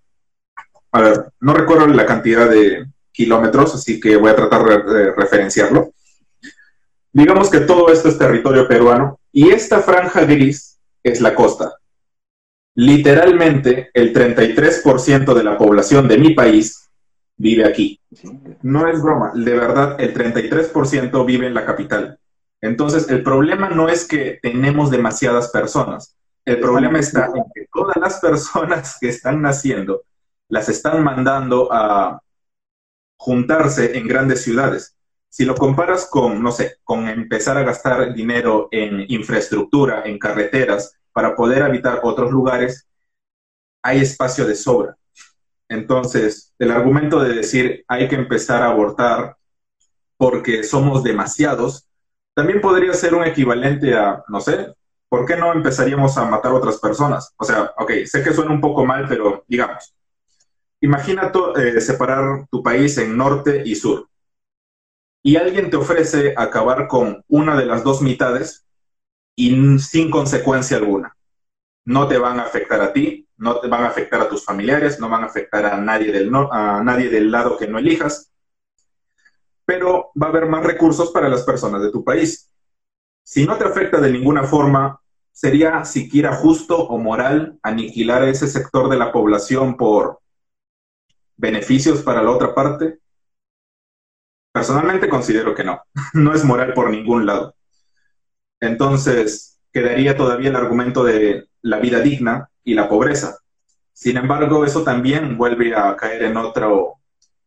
A 0.93 1.01
ver, 1.01 1.33
no 1.41 1.55
recuerdo 1.55 1.87
la 1.87 2.07
cantidad 2.07 2.49
de 2.49 2.87
kilómetros, 3.13 3.75
así 3.75 4.01
que 4.01 4.17
voy 4.17 4.31
a 4.31 4.37
tratar 4.37 4.85
de 4.85 5.13
referenciarlo. 5.13 5.94
Digamos 7.15 7.49
que 7.49 7.61
todo 7.61 7.93
esto 7.93 8.09
es 8.09 8.19
territorio 8.19 8.67
peruano 8.67 9.21
y 9.31 9.51
esta 9.51 9.81
franja 9.81 10.25
gris 10.25 10.81
es 11.01 11.21
la 11.21 11.33
costa. 11.33 11.77
Literalmente, 12.75 13.91
el 13.95 14.13
33% 14.13 15.33
de 15.33 15.45
la 15.45 15.57
población 15.57 16.09
de 16.09 16.19
mi 16.19 16.35
país 16.35 16.91
vive 17.37 17.67
aquí. 17.67 18.01
No 18.63 18.89
es 18.89 19.01
broma, 19.01 19.31
de 19.33 19.55
verdad, 19.55 19.95
el 20.01 20.13
33% 20.13 21.25
vive 21.25 21.47
en 21.47 21.55
la 21.55 21.65
capital. 21.65 22.19
Entonces, 22.61 23.09
el 23.09 23.23
problema 23.23 23.69
no 23.69 23.89
es 23.89 24.09
que 24.09 24.41
tenemos 24.43 24.91
demasiadas 24.91 25.51
personas. 25.51 26.17
El 26.45 26.59
problema 26.59 26.99
está 26.99 27.27
en 27.27 27.45
que 27.55 27.69
todas 27.73 27.97
las 27.97 28.19
personas 28.19 28.99
que 29.01 29.11
están 29.11 29.41
naciendo 29.41 30.03
las 30.49 30.69
están 30.69 31.05
mandando 31.05 31.73
a 31.73 32.21
juntarse 33.19 33.97
en 33.97 34.09
grandes 34.09 34.43
ciudades. 34.43 34.97
Si 35.35 35.45
lo 35.45 35.57
comparas 35.57 36.07
con, 36.09 36.41
no 36.41 36.53
sé, 36.53 36.77
con 36.85 37.09
empezar 37.09 37.57
a 37.59 37.65
gastar 37.65 38.15
dinero 38.15 38.69
en 38.71 39.05
infraestructura, 39.09 40.03
en 40.05 40.17
carreteras, 40.17 40.97
para 41.13 41.35
poder 41.35 41.65
habitar 41.65 42.03
otros 42.05 42.31
lugares, 42.31 42.87
hay 43.83 43.99
espacio 43.99 44.47
de 44.47 44.55
sobra. 44.55 44.97
Entonces, 45.69 46.55
el 46.57 46.71
argumento 46.71 47.19
de 47.19 47.35
decir 47.35 47.85
hay 47.89 48.07
que 48.07 48.15
empezar 48.15 48.63
a 48.63 48.71
abortar 48.71 49.37
porque 50.17 50.63
somos 50.63 51.03
demasiados, 51.03 51.89
también 52.33 52.61
podría 52.61 52.93
ser 52.93 53.13
un 53.17 53.25
equivalente 53.25 53.93
a, 53.93 54.23
no 54.29 54.41
sé, 54.41 54.73
¿por 55.09 55.27
qué 55.27 55.37
no 55.37 55.53
empezaríamos 55.53 56.17
a 56.17 56.27
matar 56.27 56.53
a 56.53 56.59
otras 56.59 56.79
personas? 56.79 57.35
O 57.39 57.45
sea, 57.45 57.73
ok, 57.77 57.91
sé 58.05 58.23
que 58.23 58.33
suena 58.33 58.53
un 58.53 58.61
poco 58.61 58.87
mal, 58.87 59.07
pero 59.09 59.45
digamos, 59.49 59.97
imagina 60.81 61.33
eh, 61.57 61.81
separar 61.81 62.47
tu 62.53 62.63
país 62.63 62.97
en 62.99 63.17
norte 63.17 63.65
y 63.67 63.75
sur 63.75 64.09
y 65.27 65.37
alguien 65.37 65.71
te 65.71 65.77
ofrece 65.77 66.35
acabar 66.37 66.87
con 66.87 67.25
una 67.29 67.57
de 67.57 67.65
las 67.65 67.83
dos 67.83 68.03
mitades 68.03 68.67
y 69.35 69.79
sin 69.79 70.11
consecuencia 70.11 70.77
alguna. 70.77 71.17
No 71.87 72.07
te 72.07 72.19
van 72.19 72.39
a 72.39 72.43
afectar 72.43 72.83
a 72.83 72.93
ti, 72.93 73.27
no 73.39 73.59
te 73.59 73.67
van 73.69 73.85
a 73.85 73.89
afectar 73.89 74.21
a 74.21 74.29
tus 74.29 74.45
familiares, 74.45 75.01
no 75.01 75.09
van 75.09 75.23
a 75.23 75.27
afectar 75.27 75.65
a 75.65 75.79
nadie 75.79 76.13
del, 76.13 76.31
a 76.51 76.83
nadie 76.85 77.09
del 77.09 77.31
lado 77.31 77.57
que 77.57 77.67
no 77.67 77.79
elijas, 77.79 78.31
pero 79.65 80.11
va 80.21 80.27
a 80.27 80.31
haber 80.31 80.47
más 80.47 80.63
recursos 80.63 81.11
para 81.11 81.31
las 81.31 81.43
personas 81.43 81.81
de 81.81 81.91
tu 81.91 82.05
país. 82.05 82.51
Si 83.23 83.47
no 83.47 83.57
te 83.57 83.65
afecta 83.65 84.01
de 84.01 84.13
ninguna 84.13 84.45
forma, 84.45 85.01
¿sería 85.33 85.87
siquiera 85.87 86.35
justo 86.35 86.77
o 86.77 86.99
moral 86.99 87.59
aniquilar 87.63 88.23
a 88.23 88.29
ese 88.29 88.47
sector 88.47 88.91
de 88.91 88.99
la 88.99 89.11
población 89.11 89.79
por 89.79 90.21
beneficios 91.39 92.03
para 92.03 92.23
la 92.23 92.31
otra 92.31 92.55
parte? 92.55 92.99
Personalmente 94.55 95.09
considero 95.09 95.53
que 95.53 95.65
no, 95.65 95.83
no 96.15 96.33
es 96.33 96.45
moral 96.45 96.75
por 96.75 96.89
ningún 96.89 97.27
lado. 97.27 97.57
Entonces, 98.61 99.59
quedaría 99.73 100.17
todavía 100.17 100.51
el 100.51 100.57
argumento 100.57 101.03
de 101.03 101.49
la 101.63 101.81
vida 101.81 101.99
digna 101.99 102.49
y 102.63 102.75
la 102.75 102.89
pobreza. 102.89 103.37
Sin 103.93 104.17
embargo, 104.17 104.65
eso 104.65 104.85
también 104.85 105.37
vuelve 105.37 105.75
a 105.75 105.97
caer 105.97 106.23
en 106.23 106.37
otro, 106.37 106.95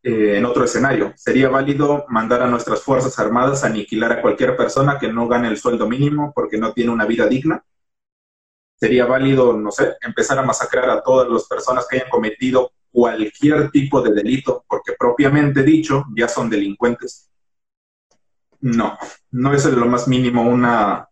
eh, 0.03 0.37
en 0.37 0.43
otro 0.43 0.65
escenario. 0.65 1.13
¿Sería 1.15 1.47
válido 1.47 2.05
mandar 2.09 2.41
a 2.41 2.47
nuestras 2.47 2.81
Fuerzas 2.81 3.17
Armadas 3.19 3.63
a 3.63 3.67
aniquilar 3.67 4.11
a 4.11 4.21
cualquier 4.21 4.57
persona 4.57 4.99
que 4.99 5.07
no 5.07 5.29
gane 5.29 5.47
el 5.47 5.57
sueldo 5.57 5.87
mínimo 5.87 6.33
porque 6.35 6.57
no 6.57 6.73
tiene 6.73 6.91
una 6.91 7.05
vida 7.05 7.25
digna? 7.25 7.63
¿Sería 8.75 9.05
válido, 9.05 9.53
no 9.53 9.71
sé, 9.71 9.95
empezar 10.01 10.39
a 10.39 10.43
masacrar 10.43 10.89
a 10.89 11.01
todas 11.01 11.29
las 11.29 11.47
personas 11.47 11.87
que 11.87 11.97
hayan 11.97 12.09
cometido 12.09 12.71
cualquier 12.91 13.69
tipo 13.71 14.01
de 14.01 14.13
delito, 14.13 14.65
porque 14.67 14.93
propiamente 14.97 15.63
dicho 15.63 16.05
ya 16.15 16.27
son 16.27 16.49
delincuentes. 16.49 17.29
No, 18.59 18.97
no 19.31 19.53
es 19.53 19.65
lo 19.65 19.85
más 19.85 20.07
mínimo 20.07 20.41
una, 20.41 21.07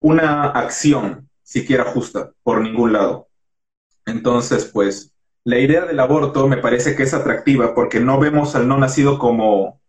una 0.00 0.46
acción 0.50 1.28
siquiera 1.42 1.84
justa 1.84 2.32
por 2.42 2.60
ningún 2.60 2.92
lado. 2.92 3.28
Entonces, 4.06 4.66
pues, 4.66 5.12
la 5.44 5.58
idea 5.58 5.86
del 5.86 6.00
aborto 6.00 6.46
me 6.46 6.58
parece 6.58 6.94
que 6.94 7.04
es 7.04 7.14
atractiva 7.14 7.74
porque 7.74 7.98
no 7.98 8.18
vemos 8.20 8.54
al 8.54 8.68
no 8.68 8.76
nacido 8.78 9.18
como 9.18 9.80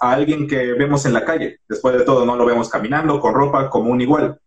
a 0.00 0.12
alguien 0.12 0.46
que 0.46 0.72
vemos 0.74 1.04
en 1.06 1.12
la 1.12 1.24
calle. 1.24 1.58
Después 1.68 1.98
de 1.98 2.04
todo, 2.04 2.24
no 2.24 2.36
lo 2.36 2.46
vemos 2.46 2.68
caminando 2.68 3.20
con 3.20 3.34
ropa 3.34 3.68
como 3.68 3.90
un 3.90 4.00
igual. 4.00 4.40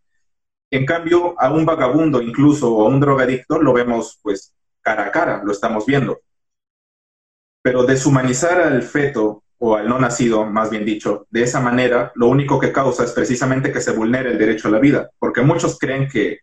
En 0.71 0.85
cambio, 0.85 1.35
a 1.39 1.51
un 1.51 1.65
vagabundo 1.65 2.21
incluso 2.21 2.73
o 2.73 2.85
a 2.85 2.89
un 2.89 2.99
drogadicto 2.99 3.61
lo 3.61 3.73
vemos 3.73 4.19
pues 4.23 4.54
cara 4.85 5.05
a 5.07 5.11
cara, 5.11 5.41
lo 5.43 5.51
estamos 5.51 5.85
viendo. 5.85 6.21
Pero 7.61 7.83
deshumanizar 7.83 8.61
al 8.61 8.83
feto 8.83 9.43
o 9.57 9.75
al 9.75 9.89
no 9.89 9.97
nacido, 9.97 10.45
más 10.45 10.69
bien 10.69 10.85
dicho, 10.85 11.25
de 11.31 11.43
esa 11.43 11.59
manera, 11.59 12.11
lo 12.15 12.27
único 12.27 12.59
que 12.59 12.71
causa 12.71 13.03
es 13.03 13.11
precisamente 13.11 13.71
que 13.71 13.81
se 13.81 13.91
vulnere 13.91 14.31
el 14.31 14.37
derecho 14.37 14.67
a 14.67 14.71
la 14.71 14.79
vida, 14.79 15.09
porque 15.17 15.41
muchos 15.41 15.79
creen 15.79 16.07
que 16.07 16.39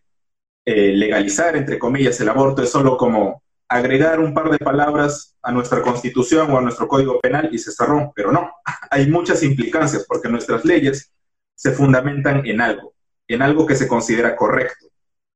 eh, 0.65 0.93
legalizar, 0.93 1.55
entre 1.55 1.79
comillas, 1.79 2.19
el 2.19 2.29
aborto 2.29 2.61
es 2.61 2.69
solo 2.69 2.97
como 2.97 3.41
agregar 3.69 4.19
un 4.19 4.33
par 4.33 4.49
de 4.49 4.59
palabras 4.59 5.35
a 5.41 5.51
nuestra 5.51 5.81
constitución 5.81 6.51
o 6.51 6.57
a 6.57 6.61
nuestro 6.61 6.87
código 6.87 7.19
penal 7.21 7.49
y 7.51 7.57
se 7.57 7.71
cerró, 7.71 8.11
pero 8.15 8.31
no, 8.31 8.51
hay 8.91 9.09
muchas 9.09 9.41
implicancias 9.43 10.05
porque 10.07 10.29
nuestras 10.29 10.65
leyes 10.65 11.11
se 11.55 11.71
fundamentan 11.71 12.45
en 12.45 12.59
algo 12.59 12.93
en 13.27 13.41
algo 13.41 13.65
que 13.65 13.75
se 13.75 13.87
considera 13.87 14.35
correcto. 14.35 14.87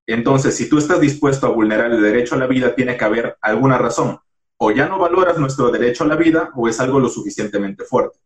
Entonces, 0.08 0.56
si 0.56 0.70
tú 0.70 0.78
estás 0.78 1.02
dispuesto 1.02 1.48
a 1.48 1.52
vulnerar 1.52 1.92
el 1.92 2.02
derecho 2.02 2.36
a 2.36 2.38
la 2.38 2.48
vida, 2.48 2.74
tiene 2.74 2.96
que 2.96 3.04
haber 3.04 3.38
alguna 3.42 3.78
razón. 3.78 4.18
O 4.58 4.72
ya 4.72 4.88
no 4.88 4.98
valoras 4.98 5.38
nuestro 5.38 5.70
derecho 5.70 6.06
a 6.06 6.08
la 6.08 6.16
vida 6.16 6.50
o 6.56 6.70
es 6.70 6.80
algo 6.80 7.00
lo 7.00 7.10
suficientemente 7.10 7.84
fuerte. 7.84 8.18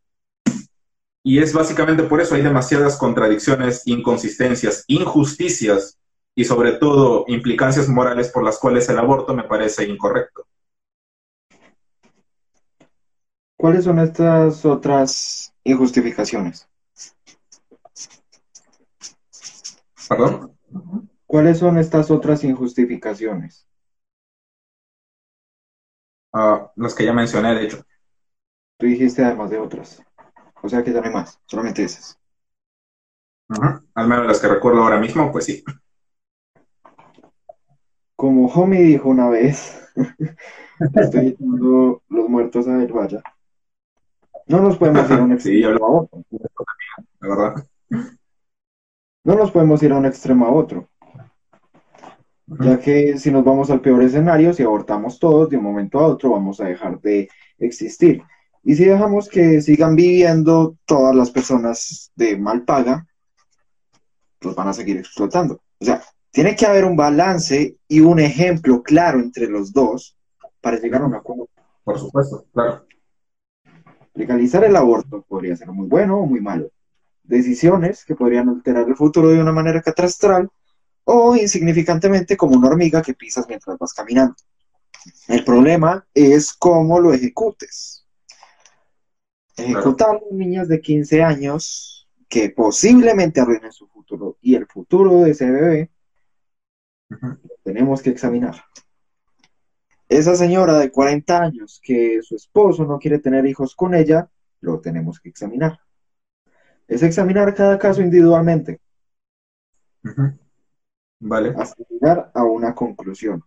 Y 1.23 1.39
es 1.39 1.53
básicamente 1.53 2.03
por 2.03 2.21
eso 2.21 2.35
hay 2.35 2.43
demasiadas 2.43 2.97
contradicciones, 2.97 3.81
inconsistencias, 3.85 4.85
injusticias 4.87 5.99
y 6.35 6.45
sobre 6.45 6.73
todo 6.73 7.25
implicancias 7.27 7.89
morales 7.89 8.29
por 8.29 8.43
las 8.43 8.57
cuales 8.59 8.87
el 8.89 8.99
aborto 8.99 9.33
me 9.33 9.43
parece 9.43 9.83
incorrecto. 9.85 10.45
¿Cuáles 13.57 13.83
son 13.83 13.99
estas 13.99 14.65
otras 14.65 15.53
injustificaciones? 15.63 16.67
¿Perdón? 20.09 20.57
¿Cuáles 21.31 21.59
son 21.59 21.77
estas 21.77 22.11
otras 22.11 22.43
injustificaciones? 22.43 23.65
Ah, 26.33 26.69
las 26.75 26.93
que 26.93 27.05
ya 27.05 27.13
mencioné, 27.13 27.55
de 27.55 27.63
hecho. 27.63 27.85
Tú 28.77 28.85
dijiste 28.85 29.23
además 29.23 29.49
de 29.49 29.57
otras. 29.57 30.03
O 30.61 30.67
sea 30.67 30.83
que 30.83 30.91
ya 30.91 30.99
no 30.99 31.07
hay 31.07 31.13
más, 31.13 31.39
solamente 31.45 31.85
esas. 31.85 32.19
Al 33.95 34.07
menos 34.09 34.27
las 34.27 34.41
que 34.41 34.49
recuerdo 34.49 34.83
ahora 34.83 34.99
mismo, 34.99 35.31
pues 35.31 35.45
sí. 35.45 35.63
Como 38.17 38.47
Homie 38.47 38.81
dijo 38.81 39.07
una 39.07 39.29
vez, 39.29 39.87
estoy 40.95 41.27
echando 41.27 42.03
los 42.09 42.27
muertos 42.27 42.67
a 42.67 42.75
ver, 42.75 42.91
vaya. 42.91 43.23
No 44.47 44.59
nos 44.59 44.75
podemos 44.75 45.09
ir 45.09 45.17
a 45.17 45.23
un 45.23 45.31
extremo 45.35 45.85
a 45.85 45.91
otro. 46.01 46.25
La 47.21 47.29
verdad. 47.29 47.67
No 49.23 49.35
nos 49.35 49.49
podemos 49.51 49.81
ir 49.81 49.93
a 49.93 49.97
un 49.97 50.05
extremo 50.05 50.45
a 50.45 50.51
otro. 50.51 50.89
Ya 52.59 52.79
que 52.79 53.17
si 53.17 53.31
nos 53.31 53.45
vamos 53.45 53.69
al 53.69 53.79
peor 53.79 54.03
escenario, 54.03 54.53
si 54.53 54.63
abortamos 54.63 55.19
todos, 55.19 55.49
de 55.49 55.57
un 55.57 55.63
momento 55.63 55.99
a 55.99 56.07
otro 56.07 56.31
vamos 56.31 56.59
a 56.59 56.65
dejar 56.65 56.99
de 56.99 57.29
existir. 57.59 58.21
Y 58.63 58.75
si 58.75 58.85
dejamos 58.85 59.29
que 59.29 59.61
sigan 59.61 59.95
viviendo 59.95 60.75
todas 60.85 61.15
las 61.15 61.31
personas 61.31 62.11
de 62.15 62.37
mal 62.37 62.63
paga, 62.63 63.07
los 64.41 64.53
van 64.55 64.67
a 64.67 64.73
seguir 64.73 64.97
explotando. 64.97 65.61
O 65.79 65.85
sea, 65.85 66.01
tiene 66.29 66.55
que 66.55 66.65
haber 66.65 66.85
un 66.85 66.95
balance 66.95 67.77
y 67.87 67.99
un 68.01 68.19
ejemplo 68.19 68.83
claro 68.83 69.19
entre 69.19 69.47
los 69.47 69.71
dos 69.71 70.17
para 70.59 70.77
llegar 70.77 71.01
a 71.01 71.05
un 71.05 71.15
acuerdo. 71.15 71.47
Por 71.83 71.97
supuesto, 71.97 72.45
claro. 72.53 72.85
Legalizar 74.13 74.63
el 74.63 74.75
aborto 74.75 75.23
podría 75.27 75.55
ser 75.55 75.69
muy 75.69 75.87
bueno 75.87 76.19
o 76.19 76.25
muy 76.25 76.41
malo. 76.41 76.69
Decisiones 77.23 78.03
que 78.03 78.15
podrían 78.15 78.49
alterar 78.49 78.87
el 78.87 78.95
futuro 78.95 79.29
de 79.29 79.41
una 79.41 79.53
manera 79.53 79.81
catastral 79.81 80.49
o 81.03 81.35
insignificantemente 81.35 82.37
como 82.37 82.57
una 82.57 82.69
hormiga 82.69 83.01
que 83.01 83.13
pisas 83.13 83.47
mientras 83.47 83.77
vas 83.77 83.93
caminando. 83.93 84.35
El 85.27 85.43
problema 85.43 86.05
es 86.13 86.53
cómo 86.53 86.99
lo 86.99 87.13
ejecutes. 87.13 88.05
Ejecutar 89.57 90.15
a 90.15 90.33
niñas 90.33 90.67
de 90.67 90.79
15 90.79 91.23
años 91.23 92.07
que 92.29 92.49
posiblemente 92.49 93.41
arruinen 93.41 93.71
su 93.71 93.87
futuro 93.87 94.37
y 94.41 94.55
el 94.55 94.65
futuro 94.65 95.21
de 95.21 95.31
ese 95.31 95.49
bebé, 95.49 95.91
tenemos 97.63 98.01
que 98.01 98.09
examinar. 98.09 98.63
Esa 100.07 100.35
señora 100.35 100.77
de 100.77 100.91
40 100.91 101.41
años 101.41 101.79
que 101.83 102.21
su 102.21 102.35
esposo 102.35 102.85
no 102.85 102.99
quiere 102.99 103.19
tener 103.19 103.45
hijos 103.45 103.75
con 103.75 103.93
ella, 103.93 104.29
lo 104.61 104.79
tenemos 104.79 105.19
que 105.19 105.29
examinar. 105.29 105.79
Es 106.87 107.03
examinar 107.03 107.53
cada 107.53 107.77
caso 107.77 108.01
individualmente. 108.01 108.79
Vale. 111.21 111.53
Hasta 111.57 111.83
llegar 111.87 112.31
a 112.33 112.43
una 112.43 112.75
conclusión. 112.75 113.43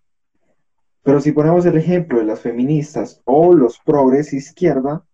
Pero 1.03 1.21
si 1.21 1.33
ponemos 1.33 1.67
el 1.67 1.77
ejemplo 1.77 2.19
de 2.19 2.25
las 2.25 2.41
feministas 2.41 3.21
o 3.25 3.53
los 3.53 3.79
progres 3.81 4.33
izquierda, 4.33 5.05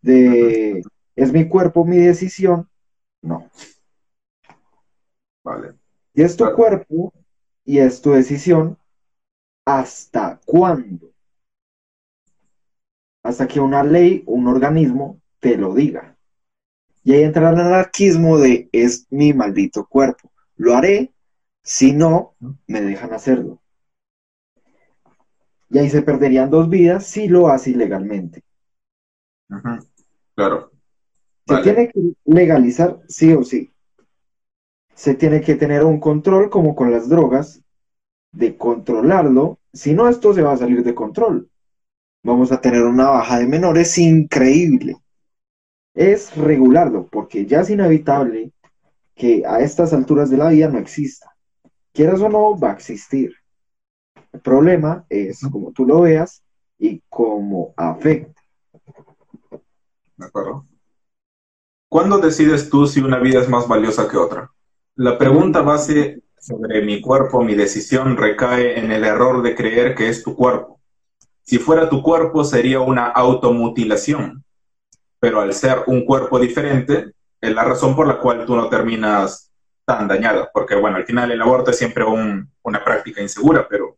de 0.00 0.82
es 1.14 1.32
mi 1.32 1.48
cuerpo, 1.48 1.84
mi 1.84 1.98
decisión, 1.98 2.68
no. 3.22 3.50
Vale. 5.44 5.74
Y 6.14 6.22
es 6.22 6.36
tu 6.36 6.50
cuerpo 6.52 7.12
y 7.64 7.78
es 7.78 8.00
tu 8.00 8.12
decisión, 8.12 8.78
¿hasta 9.66 10.40
cuándo? 10.46 11.10
Hasta 13.22 13.48
que 13.48 13.60
una 13.60 13.82
ley, 13.82 14.22
un 14.26 14.46
organismo, 14.46 15.20
te 15.40 15.56
lo 15.56 15.74
diga. 15.74 16.16
Y 17.02 17.12
ahí 17.12 17.24
entra 17.24 17.50
el 17.50 17.60
anarquismo 17.60 18.38
de 18.38 18.68
es 18.72 19.06
mi 19.10 19.32
maldito 19.32 19.86
cuerpo. 19.86 20.30
Lo 20.56 20.74
haré, 20.74 21.12
si 21.66 21.92
no, 21.92 22.36
me 22.68 22.80
dejan 22.80 23.12
hacerlo. 23.12 23.60
Y 25.68 25.78
ahí 25.78 25.90
se 25.90 26.00
perderían 26.00 26.48
dos 26.48 26.70
vidas 26.70 27.04
si 27.06 27.26
lo 27.26 27.48
hace 27.48 27.70
ilegalmente. 27.70 28.44
Claro. 30.36 30.70
Se 31.44 31.56
tiene 31.62 31.88
que 31.88 32.12
legalizar 32.24 33.00
sí 33.08 33.32
o 33.32 33.42
sí. 33.42 33.72
Se 34.94 35.14
tiene 35.14 35.40
que 35.40 35.56
tener 35.56 35.82
un 35.82 35.98
control 35.98 36.50
como 36.50 36.76
con 36.76 36.92
las 36.92 37.08
drogas, 37.08 37.60
de 38.30 38.56
controlarlo, 38.56 39.58
si 39.72 39.92
no 39.92 40.08
esto 40.08 40.32
se 40.32 40.42
va 40.42 40.52
a 40.52 40.56
salir 40.56 40.84
de 40.84 40.94
control. 40.94 41.50
Vamos 42.22 42.52
a 42.52 42.60
tener 42.60 42.84
una 42.84 43.08
baja 43.08 43.40
de 43.40 43.48
menores 43.48 43.98
increíble. 43.98 44.96
Es 45.94 46.36
regularlo, 46.36 47.08
porque 47.08 47.44
ya 47.44 47.62
es 47.62 47.70
inevitable 47.70 48.52
que 49.16 49.44
a 49.44 49.60
estas 49.60 49.92
alturas 49.92 50.30
de 50.30 50.36
la 50.36 50.50
vida 50.50 50.68
no 50.68 50.78
exista. 50.78 51.35
Quieras 51.96 52.20
o 52.20 52.28
no, 52.28 52.58
va 52.58 52.72
a 52.72 52.74
existir. 52.74 53.34
El 54.30 54.40
problema 54.40 55.06
es 55.08 55.40
como 55.50 55.72
tú 55.72 55.86
lo 55.86 56.02
veas 56.02 56.42
y 56.78 57.02
cómo 57.08 57.72
afecta. 57.74 58.38
¿De 60.18 60.26
acuerdo? 60.26 60.66
¿Cuándo 61.88 62.18
decides 62.18 62.68
tú 62.68 62.86
si 62.86 63.00
una 63.00 63.18
vida 63.18 63.40
es 63.40 63.48
más 63.48 63.66
valiosa 63.66 64.06
que 64.10 64.18
otra? 64.18 64.50
La 64.96 65.16
pregunta 65.16 65.62
base 65.62 66.20
sobre 66.38 66.82
mi 66.82 67.00
cuerpo, 67.00 67.42
mi 67.42 67.54
decisión, 67.54 68.18
recae 68.18 68.78
en 68.78 68.92
el 68.92 69.02
error 69.02 69.40
de 69.40 69.54
creer 69.54 69.94
que 69.94 70.10
es 70.10 70.22
tu 70.22 70.36
cuerpo. 70.36 70.78
Si 71.44 71.56
fuera 71.56 71.88
tu 71.88 72.02
cuerpo 72.02 72.44
sería 72.44 72.80
una 72.80 73.06
automutilación, 73.06 74.44
pero 75.18 75.40
al 75.40 75.54
ser 75.54 75.84
un 75.86 76.04
cuerpo 76.04 76.38
diferente, 76.38 77.12
es 77.40 77.54
la 77.54 77.64
razón 77.64 77.96
por 77.96 78.06
la 78.06 78.18
cual 78.18 78.44
tú 78.44 78.54
no 78.54 78.68
terminas 78.68 79.50
tan 79.86 80.08
dañada, 80.08 80.50
porque 80.52 80.74
bueno, 80.74 80.96
al 80.96 81.06
final 81.06 81.30
el 81.30 81.40
aborto 81.40 81.70
es 81.70 81.78
siempre 81.78 82.04
una 82.04 82.84
práctica 82.84 83.22
insegura, 83.22 83.66
pero 83.68 83.96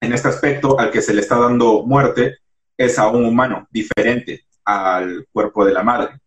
en 0.00 0.12
este 0.12 0.28
aspecto 0.28 0.78
al 0.78 0.90
que 0.90 1.02
se 1.02 1.12
le 1.12 1.20
está 1.20 1.36
dando 1.36 1.82
muerte 1.82 2.38
es 2.76 2.98
a 2.98 3.08
un 3.08 3.24
humano 3.24 3.66
diferente, 3.70 4.46
al 4.64 5.26
cuerpo 5.32 5.64
de 5.64 5.72
la 5.72 5.82
madre. 5.82 6.20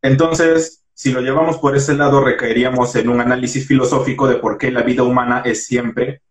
Entonces, 0.00 0.84
si 0.94 1.12
lo 1.12 1.20
llevamos 1.20 1.58
por 1.58 1.76
ese 1.76 1.94
lado, 1.94 2.24
recaeríamos 2.24 2.96
en 2.96 3.10
un 3.10 3.20
análisis 3.20 3.66
filosófico 3.66 4.26
de 4.26 4.36
por 4.36 4.56
qué 4.56 4.70
la 4.70 4.82
vida 4.82 5.02
humana 5.02 5.42
es 5.44 5.66
siempre 5.66 6.22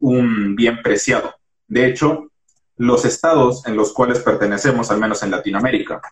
un 0.00 0.54
bien 0.54 0.82
preciado. 0.82 1.34
De 1.66 1.86
hecho, 1.86 2.30
los 2.76 3.06
estados 3.06 3.66
en 3.66 3.76
los 3.76 3.94
cuales 3.94 4.18
pertenecemos, 4.18 4.90
al 4.90 5.00
menos 5.00 5.22
en 5.22 5.30
Latinoamérica, 5.30 6.02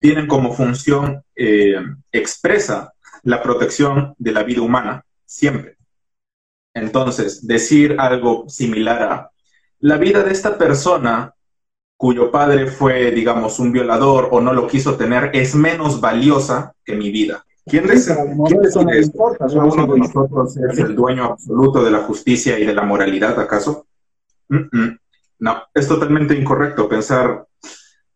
tienen 0.00 0.26
como 0.26 0.52
función 0.52 1.22
eh, 1.36 1.76
expresa 2.10 2.92
la 3.22 3.42
protección 3.42 4.14
de 4.18 4.32
la 4.32 4.42
vida 4.42 4.62
humana, 4.62 5.04
siempre. 5.24 5.76
Entonces, 6.74 7.46
decir 7.46 7.96
algo 7.98 8.48
similar 8.48 9.02
a 9.02 9.30
la 9.80 9.96
vida 9.96 10.22
de 10.22 10.32
esta 10.32 10.58
persona 10.58 11.34
cuyo 11.96 12.30
padre 12.30 12.66
fue, 12.66 13.10
digamos, 13.10 13.58
un 13.58 13.72
violador 13.72 14.28
o 14.30 14.40
no 14.40 14.52
lo 14.52 14.66
quiso 14.66 14.96
tener, 14.96 15.30
es 15.34 15.54
menos 15.54 16.00
valiosa 16.00 16.72
que 16.84 16.96
mi 16.96 17.10
vida. 17.10 17.44
¿Quién 17.66 17.86
dice, 17.86 18.12
esto? 18.12 19.20
¿Uno 19.60 19.86
de 19.86 19.98
nosotros 19.98 20.56
es 20.56 20.78
el 20.78 20.96
dueño 20.96 21.24
absoluto 21.24 21.84
de 21.84 21.90
la 21.90 21.98
justicia 21.98 22.58
y 22.58 22.64
de 22.64 22.74
la 22.74 22.82
moralidad, 22.82 23.38
acaso? 23.38 23.86
No, 24.48 25.62
es 25.74 25.86
totalmente 25.86 26.34
incorrecto 26.34 26.88
pensar 26.88 27.46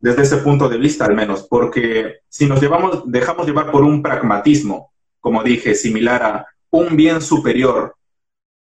desde 0.00 0.22
ese 0.22 0.38
punto 0.38 0.68
de 0.68 0.78
vista, 0.78 1.04
al 1.04 1.14
menos, 1.14 1.46
porque 1.48 2.20
si 2.28 2.46
nos 2.46 2.60
llevamos, 2.60 3.02
dejamos 3.06 3.46
llevar 3.46 3.70
por 3.70 3.82
un 3.82 4.02
pragmatismo, 4.02 4.93
como 5.24 5.42
dije, 5.42 5.74
similar 5.74 6.22
a 6.22 6.46
un 6.68 6.96
bien 6.96 7.22
superior 7.22 7.96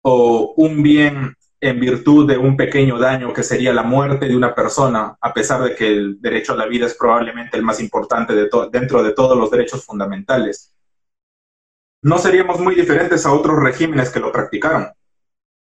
o 0.04 0.54
un 0.58 0.84
bien 0.84 1.36
en 1.60 1.80
virtud 1.80 2.28
de 2.28 2.38
un 2.38 2.56
pequeño 2.56 3.00
daño 3.00 3.34
que 3.34 3.42
sería 3.42 3.74
la 3.74 3.82
muerte 3.82 4.28
de 4.28 4.36
una 4.36 4.54
persona, 4.54 5.18
a 5.20 5.34
pesar 5.34 5.64
de 5.64 5.74
que 5.74 5.88
el 5.88 6.22
derecho 6.22 6.54
a 6.54 6.58
la 6.58 6.68
vida 6.68 6.86
es 6.86 6.94
probablemente 6.94 7.58
el 7.58 7.64
más 7.64 7.80
importante 7.82 8.36
de 8.36 8.48
dentro 8.72 9.02
de 9.02 9.14
todos 9.14 9.36
los 9.36 9.50
derechos 9.50 9.84
fundamentales. 9.84 10.72
No 12.04 12.20
seríamos 12.20 12.60
muy 12.60 12.76
diferentes 12.76 13.26
a 13.26 13.34
otros 13.34 13.58
regímenes 13.58 14.12
que 14.12 14.20
lo 14.20 14.32
practicaron. 14.32 14.88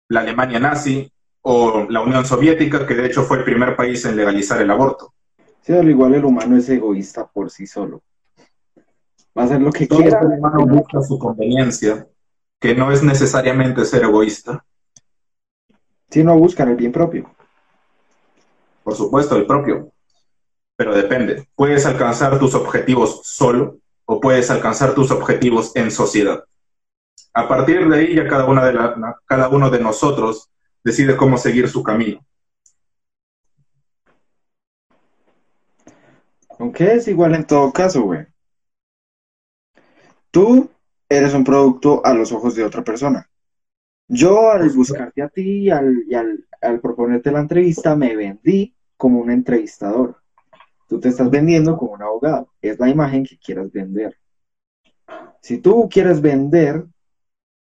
La 0.09 0.19
Alemania 0.19 0.59
nazi 0.59 1.09
o 1.43 1.87
la 1.89 2.01
Unión 2.01 2.25
Soviética, 2.25 2.85
que 2.85 2.95
de 2.95 3.05
hecho 3.05 3.23
fue 3.23 3.37
el 3.37 3.45
primer 3.45 3.77
país 3.77 4.03
en 4.03 4.17
legalizar 4.17 4.61
el 4.61 4.69
aborto. 4.69 5.13
Sí, 5.61 5.71
al 5.71 5.89
igual 5.89 6.15
el 6.15 6.25
humano 6.25 6.57
es 6.57 6.67
egoísta 6.67 7.25
por 7.25 7.49
sí 7.49 7.65
solo. 7.65 8.03
Va 9.39 9.43
a 9.43 9.45
hacer 9.45 9.61
lo 9.61 9.71
que 9.71 9.87
Todo 9.87 9.99
quiera. 9.99 10.19
El 10.19 10.37
humano 10.37 10.67
busca 10.67 11.01
su 11.01 11.17
conveniencia 11.17 12.05
que 12.59 12.75
no 12.75 12.91
es 12.91 13.01
necesariamente 13.01 13.85
ser 13.85 14.03
egoísta. 14.03 14.65
Sino 16.09 16.37
buscar 16.37 16.67
el 16.67 16.75
bien 16.75 16.91
propio. 16.91 17.33
Por 18.83 18.95
supuesto, 18.95 19.37
el 19.37 19.45
propio. 19.45 19.93
Pero 20.75 20.93
depende. 20.93 21.47
Puedes 21.55 21.85
alcanzar 21.85 22.37
tus 22.37 22.53
objetivos 22.53 23.21
solo 23.23 23.77
o 24.03 24.19
puedes 24.19 24.51
alcanzar 24.51 24.93
tus 24.93 25.09
objetivos 25.09 25.73
en 25.73 25.89
sociedad. 25.89 26.43
A 27.33 27.47
partir 27.47 27.87
de 27.87 27.97
ahí 27.97 28.15
ya 28.15 28.27
cada, 28.27 28.43
una 28.43 28.65
de 28.65 28.77
cada 29.25 29.47
uno 29.47 29.69
de 29.69 29.79
nosotros 29.79 30.49
decide 30.83 31.15
cómo 31.15 31.37
seguir 31.37 31.69
su 31.69 31.81
camino. 31.81 32.19
Aunque 36.57 36.95
es 36.95 37.07
igual 37.07 37.35
en 37.35 37.47
todo 37.47 37.71
caso, 37.71 38.01
güey. 38.01 38.25
Tú 40.31 40.69
eres 41.07 41.33
un 41.33 41.43
producto 41.43 42.05
a 42.05 42.13
los 42.13 42.31
ojos 42.31 42.55
de 42.55 42.63
otra 42.63 42.83
persona. 42.83 43.29
Yo 44.07 44.51
al 44.51 44.69
buscarte 44.69 45.21
a 45.21 45.29
ti 45.29 45.65
y 45.65 45.69
al, 45.69 46.05
al, 46.61 46.79
proponerte 46.81 47.31
la 47.31 47.41
entrevista 47.41 47.95
me 47.95 48.15
vendí 48.15 48.75
como 48.97 49.19
un 49.19 49.31
entrevistador. 49.31 50.17
Tú 50.87 50.99
te 50.99 51.09
estás 51.09 51.29
vendiendo 51.29 51.77
como 51.77 51.93
un 51.93 52.01
abogado. 52.01 52.51
Es 52.61 52.79
la 52.79 52.89
imagen 52.89 53.23
que 53.23 53.37
quieras 53.37 53.71
vender. 53.71 54.17
Si 55.41 55.59
tú 55.59 55.87
quieres 55.89 56.21
vender 56.21 56.85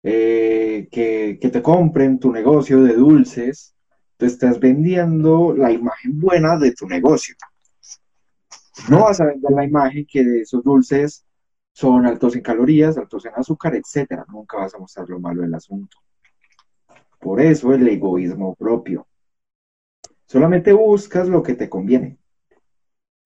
eh, 0.03 0.87
que, 0.91 1.37
que, 1.41 1.49
te 1.49 1.61
compren 1.61 2.19
tu 2.19 2.31
negocio 2.31 2.81
de 2.81 2.93
dulces, 2.93 3.75
te 4.17 4.25
estás 4.25 4.59
vendiendo 4.59 5.53
la 5.53 5.71
imagen 5.71 6.19
buena 6.19 6.57
de 6.57 6.73
tu 6.73 6.87
negocio. 6.87 7.35
No 8.89 9.01
vas 9.01 9.19
a 9.19 9.25
vender 9.25 9.51
la 9.51 9.65
imagen 9.65 10.05
que 10.09 10.23
de 10.23 10.41
esos 10.41 10.63
dulces 10.63 11.25
son 11.79 12.05
altos 12.05 12.35
en 12.35 12.41
calorías, 12.41 12.97
altos 12.97 13.25
en 13.25 13.31
azúcar, 13.37 13.73
etcétera. 13.73 14.25
Nunca 14.27 14.57
vas 14.57 14.75
a 14.75 14.79
mostrar 14.79 15.07
lo 15.07 15.17
malo 15.17 15.43
del 15.43 15.55
asunto. 15.55 15.97
Por 17.17 17.39
eso 17.39 17.71
el 17.71 17.87
egoísmo 17.87 18.53
propio. 18.53 19.07
Solamente 20.25 20.73
buscas 20.73 21.29
lo 21.29 21.41
que 21.41 21.53
te 21.53 21.69
conviene. 21.69 22.17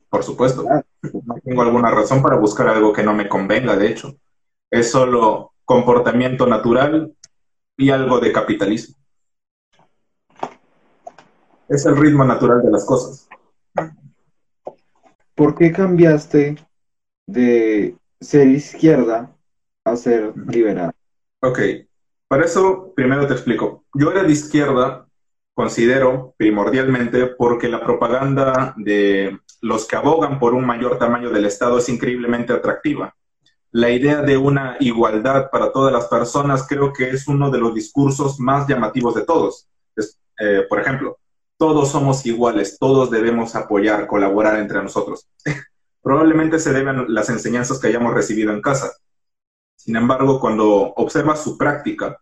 Por 0.07 0.23
supuesto. 0.23 0.63
No 1.01 1.35
tengo 1.43 1.63
alguna 1.63 1.89
razón 1.89 2.21
para 2.21 2.37
buscar 2.37 2.67
algo 2.67 2.93
que 2.93 3.01
no 3.01 3.15
me 3.15 3.27
convenga, 3.27 3.75
de 3.75 3.87
hecho. 3.87 4.19
Es 4.69 4.91
solo 4.91 5.53
comportamiento 5.65 6.45
natural 6.45 7.11
y 7.75 7.89
algo 7.89 8.19
de 8.19 8.31
capitalismo. 8.31 8.97
Es 11.67 11.87
el 11.87 11.97
ritmo 11.97 12.23
natural 12.23 12.61
de 12.61 12.69
las 12.69 12.85
cosas. 12.85 13.27
¿Por 15.33 15.55
qué 15.55 15.71
cambiaste 15.71 16.55
de 17.25 17.97
ser 18.23 18.47
izquierda 18.47 19.35
a 19.85 19.95
ser 19.95 20.33
liberal? 20.47 20.91
Ok, 21.41 21.59
para 22.27 22.45
eso 22.45 22.93
primero 22.95 23.27
te 23.27 23.33
explico. 23.33 23.85
Yo 23.93 24.11
era 24.11 24.23
de 24.23 24.31
izquierda, 24.31 25.07
considero 25.53 26.33
primordialmente 26.37 27.27
porque 27.27 27.67
la 27.67 27.83
propaganda 27.83 28.73
de 28.77 29.39
los 29.61 29.87
que 29.87 29.95
abogan 29.95 30.39
por 30.39 30.53
un 30.53 30.65
mayor 30.65 30.97
tamaño 30.97 31.29
del 31.29 31.45
Estado 31.45 31.77
es 31.77 31.89
increíblemente 31.89 32.53
atractiva. 32.53 33.15
La 33.71 33.89
idea 33.89 34.21
de 34.21 34.37
una 34.37 34.77
igualdad 34.79 35.49
para 35.51 35.71
todas 35.71 35.91
las 35.91 36.05
personas 36.05 36.67
creo 36.67 36.93
que 36.93 37.09
es 37.09 37.27
uno 37.27 37.49
de 37.49 37.57
los 37.57 37.73
discursos 37.73 38.39
más 38.39 38.67
llamativos 38.67 39.15
de 39.15 39.25
todos. 39.25 39.67
Eh, 40.39 40.65
por 40.67 40.79
ejemplo, 40.79 41.17
todos 41.57 41.91
somos 41.91 42.25
iguales, 42.25 42.77
todos 42.79 43.09
debemos 43.09 43.55
apoyar, 43.55 44.07
colaborar 44.07 44.59
entre 44.59 44.81
nosotros. 44.81 45.27
Probablemente 46.03 46.59
se 46.59 46.73
deben 46.73 47.05
las 47.07 47.29
enseñanzas 47.29 47.79
que 47.79 47.87
hayamos 47.87 48.13
recibido 48.13 48.53
en 48.53 48.61
casa. 48.61 48.91
Sin 49.75 49.95
embargo, 49.95 50.39
cuando 50.39 50.93
observas 50.95 51.41
su 51.43 51.57
práctica, 51.57 52.19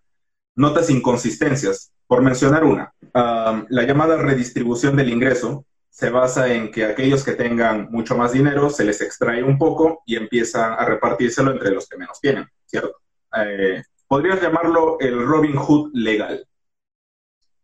notas 0.56 0.89
inconsistencias. 0.89 1.91
Por 2.08 2.22
mencionar 2.22 2.63
una, 2.63 2.94
la 3.13 3.84
llamada 3.84 4.17
redistribución 4.17 4.96
del 4.96 5.10
ingreso 5.10 5.65
se 5.89 6.10
basa 6.10 6.54
en 6.54 6.72
que 6.72 6.86
aquellos 6.86 7.24
que 7.24 7.34
tengan 7.34 7.89
mucho 7.91 8.15
más 8.15 8.32
dinero 8.32 8.70
se 8.70 8.84
les 8.84 9.02
extrae 9.02 9.44
un 9.44 9.58
poco 9.58 10.04
y 10.06 10.15
empiezan 10.15 10.74
a 10.74 10.86
repartírselo 10.86 11.52
entre 11.52 11.72
los 11.72 11.88
que 11.88 11.98
menos 11.98 12.20
tienen, 12.20 12.48
¿cierto? 12.65 12.98
Eh, 13.38 13.84
podrías 14.08 14.41
llamarlo 14.41 14.98
el 15.00 15.26
Robin 15.26 15.56
Hood 15.56 15.91
legal. 15.94 16.46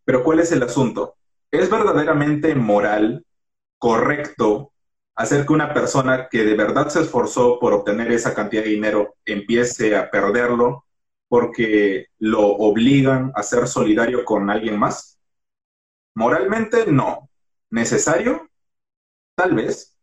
Pero 0.05 0.23
¿cuál 0.23 0.39
es 0.39 0.51
el 0.51 0.63
asunto? 0.63 1.15
¿Es 1.51 1.69
verdaderamente 1.69 2.55
moral, 2.55 3.25
correcto, 3.77 4.71
hacer 5.17 5.45
que 5.45 5.53
una 5.53 5.73
persona 5.73 6.29
que 6.29 6.43
de 6.45 6.55
verdad 6.55 6.89
se 6.89 7.01
esforzó 7.01 7.59
por 7.59 7.73
obtener 7.73 8.11
esa 8.11 8.33
cantidad 8.35 8.63
de 8.63 8.69
dinero 8.69 9.15
empiece 9.25 9.95
a 9.97 10.09
perderlo 10.09 10.85
porque 11.27 12.07
lo 12.19 12.45
obligan 12.45 13.31
a 13.35 13.43
ser 13.43 13.67
solidario 13.67 14.23
con 14.23 14.49
alguien 14.49 14.79
más? 14.79 15.19
Moralmente, 16.15 16.85
no. 16.91 17.29
¿Necesario? 17.71 18.49
Tal 19.35 19.55
vez. 19.55 19.97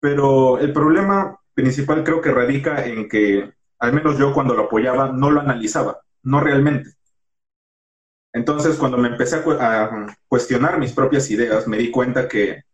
Pero 0.00 0.58
el 0.58 0.72
problema 0.72 1.40
principal 1.54 2.04
creo 2.04 2.20
que 2.20 2.30
radica 2.30 2.84
en 2.84 3.08
que, 3.08 3.52
al 3.78 3.92
menos 3.94 4.18
yo 4.18 4.34
cuando 4.34 4.54
lo 4.54 4.64
apoyaba, 4.64 5.12
no 5.12 5.30
lo 5.30 5.40
analizaba, 5.40 6.00
no 6.22 6.40
realmente. 6.40 6.90
Entonces, 8.34 8.76
cuando 8.76 8.98
me 8.98 9.08
empecé 9.08 9.36
a, 9.36 10.16
cuestionar 10.28 10.78
mis 10.78 10.92
propias 10.92 11.30
ideas, 11.30 11.66
me 11.66 11.78
di 11.78 11.90
cuenta 11.90 12.28
que 12.28 12.64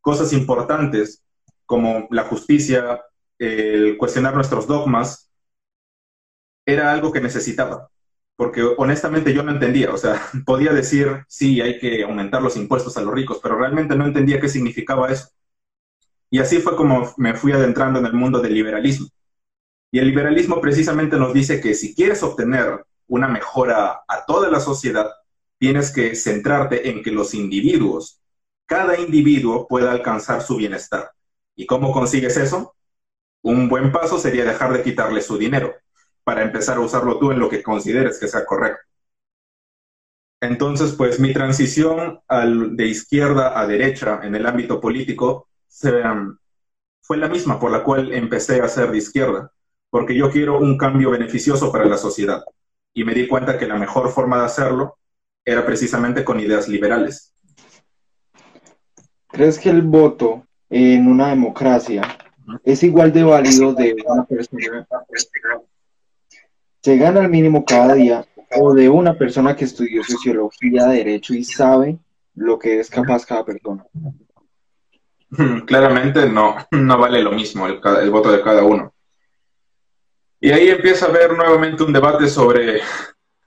cosas 0.00 0.32
importantes 0.32 1.22
como 1.66 2.08
la 2.10 2.24
justicia, 2.24 3.02
el 3.38 3.96
cuestionar 3.98 4.34
nuestros 4.34 4.66
dogmas, 4.66 5.30
era 6.66 6.92
algo 6.92 7.12
que 7.12 7.20
necesitaba. 7.20 7.90
Porque 8.36 8.62
honestamente 8.62 9.34
yo 9.34 9.42
no 9.42 9.50
entendía, 9.50 9.92
o 9.92 9.96
sea, 9.96 10.22
podía 10.46 10.72
decir, 10.72 11.24
sí, 11.28 11.60
hay 11.60 11.78
que 11.78 12.02
aumentar 12.04 12.42
los 12.42 12.56
impuestos 12.56 12.96
a 12.96 13.02
los 13.02 13.12
ricos, 13.12 13.40
pero 13.42 13.58
realmente 13.58 13.96
no 13.96 14.06
entendía 14.06 14.40
qué 14.40 14.48
significaba 14.48 15.10
eso. 15.10 15.28
Y 16.30 16.38
así 16.38 16.58
fue 16.58 16.76
como 16.76 17.12
me 17.16 17.34
fui 17.34 17.52
adentrando 17.52 17.98
en 17.98 18.06
el 18.06 18.12
mundo 18.12 18.40
del 18.40 18.54
liberalismo. 18.54 19.08
Y 19.90 19.98
el 19.98 20.08
liberalismo 20.08 20.60
precisamente 20.60 21.16
nos 21.16 21.32
dice 21.32 21.60
que 21.60 21.74
si 21.74 21.94
quieres 21.94 22.22
obtener 22.22 22.84
una 23.06 23.28
mejora 23.28 24.02
a 24.06 24.24
toda 24.26 24.50
la 24.50 24.60
sociedad, 24.60 25.10
tienes 25.58 25.90
que 25.90 26.14
centrarte 26.14 26.90
en 26.90 27.02
que 27.02 27.10
los 27.10 27.34
individuos, 27.34 28.20
cada 28.68 29.00
individuo 29.00 29.66
pueda 29.66 29.90
alcanzar 29.90 30.42
su 30.42 30.56
bienestar. 30.56 31.10
¿Y 31.56 31.66
cómo 31.66 31.90
consigues 31.90 32.36
eso? 32.36 32.76
Un 33.42 33.68
buen 33.68 33.90
paso 33.90 34.18
sería 34.18 34.44
dejar 34.44 34.72
de 34.72 34.82
quitarle 34.82 35.22
su 35.22 35.38
dinero 35.38 35.74
para 36.22 36.42
empezar 36.42 36.76
a 36.76 36.80
usarlo 36.80 37.18
tú 37.18 37.32
en 37.32 37.38
lo 37.38 37.48
que 37.48 37.62
consideres 37.62 38.20
que 38.20 38.28
sea 38.28 38.44
correcto. 38.44 38.82
Entonces, 40.40 40.92
pues 40.92 41.18
mi 41.18 41.32
transición 41.32 42.20
de 42.28 42.86
izquierda 42.86 43.58
a 43.58 43.66
derecha 43.66 44.20
en 44.22 44.34
el 44.34 44.46
ámbito 44.46 44.80
político 44.80 45.48
fue 47.00 47.16
la 47.16 47.28
misma 47.28 47.58
por 47.58 47.72
la 47.72 47.82
cual 47.82 48.12
empecé 48.12 48.60
a 48.60 48.68
ser 48.68 48.90
de 48.90 48.98
izquierda, 48.98 49.50
porque 49.88 50.14
yo 50.14 50.30
quiero 50.30 50.58
un 50.58 50.76
cambio 50.76 51.10
beneficioso 51.10 51.72
para 51.72 51.86
la 51.86 51.96
sociedad 51.96 52.44
y 52.92 53.04
me 53.04 53.14
di 53.14 53.26
cuenta 53.26 53.58
que 53.58 53.66
la 53.66 53.76
mejor 53.76 54.10
forma 54.10 54.38
de 54.38 54.44
hacerlo 54.44 54.98
era 55.44 55.64
precisamente 55.64 56.22
con 56.22 56.38
ideas 56.38 56.68
liberales. 56.68 57.32
¿Crees 59.38 59.56
que 59.56 59.70
el 59.70 59.82
voto 59.82 60.44
en 60.68 61.06
una 61.06 61.28
democracia 61.28 62.02
es 62.64 62.82
igual 62.82 63.12
de 63.12 63.22
válido 63.22 63.72
de 63.72 63.94
una 64.04 64.24
persona 64.24 64.84
que 66.82 66.96
gana 66.96 67.20
al 67.20 67.28
mínimo 67.28 67.64
cada 67.64 67.94
día 67.94 68.26
o 68.56 68.74
de 68.74 68.88
una 68.88 69.16
persona 69.16 69.54
que 69.54 69.66
estudió 69.66 70.02
sociología, 70.02 70.86
derecho 70.86 71.34
y 71.34 71.44
sabe 71.44 71.98
lo 72.34 72.58
que 72.58 72.80
es 72.80 72.90
capaz 72.90 73.24
cada 73.24 73.44
persona? 73.44 73.86
Claramente 75.66 76.28
no, 76.28 76.56
no 76.72 76.98
vale 76.98 77.22
lo 77.22 77.30
mismo 77.30 77.68
el 77.68 78.10
voto 78.10 78.32
de 78.32 78.42
cada 78.42 78.64
uno. 78.64 78.92
Y 80.40 80.50
ahí 80.50 80.68
empieza 80.68 81.06
a 81.06 81.10
haber 81.10 81.36
nuevamente 81.36 81.84
un 81.84 81.92
debate 81.92 82.26
sobre 82.26 82.80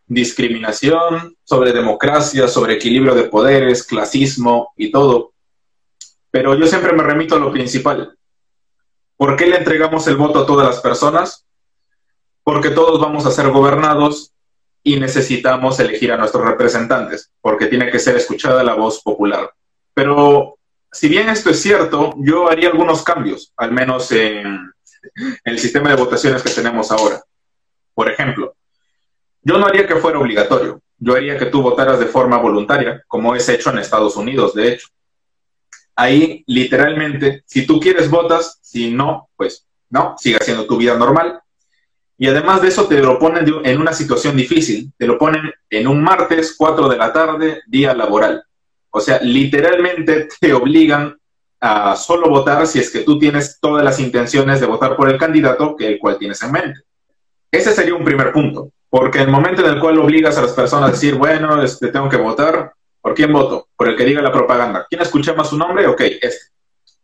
discriminación, 0.07 1.35
sobre 1.43 1.73
democracia, 1.73 2.47
sobre 2.47 2.75
equilibrio 2.75 3.13
de 3.13 3.23
poderes, 3.25 3.83
clasismo 3.83 4.71
y 4.77 4.89
todo. 4.89 5.30
Pero 6.31 6.55
yo 6.55 6.65
siempre 6.65 6.93
me 6.93 7.03
remito 7.03 7.35
a 7.35 7.39
lo 7.39 7.51
principal. 7.51 8.17
¿Por 9.17 9.35
qué 9.35 9.45
le 9.45 9.57
entregamos 9.57 10.07
el 10.07 10.15
voto 10.15 10.39
a 10.39 10.45
todas 10.45 10.65
las 10.65 10.79
personas? 10.79 11.45
Porque 12.43 12.71
todos 12.71 12.99
vamos 12.99 13.25
a 13.25 13.31
ser 13.31 13.49
gobernados 13.49 14.33
y 14.83 14.99
necesitamos 14.99 15.79
elegir 15.79 16.11
a 16.11 16.17
nuestros 16.17 16.43
representantes, 16.43 17.31
porque 17.39 17.67
tiene 17.67 17.91
que 17.91 17.99
ser 17.99 18.15
escuchada 18.15 18.63
la 18.63 18.73
voz 18.73 19.01
popular. 19.03 19.53
Pero 19.93 20.57
si 20.91 21.07
bien 21.07 21.29
esto 21.29 21.49
es 21.49 21.61
cierto, 21.61 22.15
yo 22.17 22.49
haría 22.49 22.69
algunos 22.69 23.03
cambios, 23.03 23.53
al 23.57 23.71
menos 23.71 24.11
en, 24.11 24.71
el 25.43 25.59
sistema 25.59 25.89
de 25.89 25.95
votaciones 26.01 26.41
que 26.43 26.49
tenemos 26.49 26.91
ahora. 26.91 27.21
Por 27.93 28.09
ejemplo, 28.09 28.55
yo 29.41 29.57
no 29.57 29.67
haría 29.67 29.87
que 29.87 29.95
fuera 29.95 30.19
obligatorio, 30.19 30.81
yo 30.97 31.15
haría 31.15 31.37
que 31.37 31.47
tú 31.47 31.61
votaras 31.61 31.99
de 31.99 32.05
forma 32.05 32.37
voluntaria, 32.37 33.03
como 33.07 33.35
es 33.35 33.47
hecho 33.49 33.69
en 33.69 33.79
Estados 33.79 34.15
Unidos, 34.15 34.53
de 34.53 34.73
hecho. 34.73 34.87
Ahí, 36.01 36.43
literalmente, 36.47 37.43
si 37.45 37.67
tú 37.67 37.79
quieres 37.79 38.09
votas, 38.09 38.57
si 38.63 38.91
no, 38.91 39.29
pues 39.35 39.67
no, 39.91 40.15
sigue 40.17 40.37
haciendo 40.41 40.65
tu 40.65 40.75
vida 40.77 40.97
normal. 40.97 41.39
Y 42.17 42.25
además 42.25 42.63
de 42.63 42.69
eso 42.69 42.87
te 42.87 42.99
lo 43.03 43.19
ponen 43.19 43.45
en 43.63 43.79
una 43.79 43.93
situación 43.93 44.35
difícil, 44.35 44.91
te 44.97 45.05
lo 45.05 45.19
ponen 45.19 45.53
en 45.69 45.87
un 45.87 46.01
martes, 46.01 46.55
4 46.57 46.89
de 46.89 46.97
la 46.97 47.13
tarde, 47.13 47.61
día 47.67 47.93
laboral. 47.93 48.43
O 48.89 48.99
sea, 48.99 49.19
literalmente 49.21 50.27
te 50.39 50.53
obligan 50.53 51.15
a 51.59 51.95
solo 51.95 52.29
votar 52.29 52.65
si 52.65 52.79
es 52.79 52.89
que 52.89 53.01
tú 53.01 53.19
tienes 53.19 53.59
todas 53.61 53.83
las 53.83 53.99
intenciones 53.99 54.59
de 54.59 54.65
votar 54.65 54.95
por 54.95 55.07
el 55.07 55.19
candidato 55.19 55.75
que 55.75 55.85
el 55.85 55.99
cual 55.99 56.17
tienes 56.17 56.41
en 56.41 56.51
mente. 56.51 56.79
Ese 57.51 57.73
sería 57.73 57.93
un 57.93 58.03
primer 58.03 58.33
punto, 58.33 58.71
porque 58.89 59.19
el 59.19 59.29
momento 59.29 59.63
en 59.63 59.75
el 59.75 59.79
cual 59.79 59.99
obligas 59.99 60.35
a 60.35 60.41
las 60.41 60.53
personas 60.53 60.89
a 60.89 60.93
decir, 60.93 61.13
bueno, 61.13 61.61
este, 61.61 61.89
tengo 61.89 62.09
que 62.09 62.17
votar, 62.17 62.73
¿por 63.01 63.13
quién 63.13 63.33
voto? 63.33 63.67
Por 63.75 63.89
el 63.89 63.97
que 63.97 64.05
diga 64.05 64.21
la 64.21 64.31
propaganda. 64.31 64.85
¿Quién 64.89 65.01
escucha 65.01 65.33
más 65.33 65.49
su 65.49 65.57
nombre? 65.57 65.87
Ok, 65.87 66.01
este. 66.21 66.51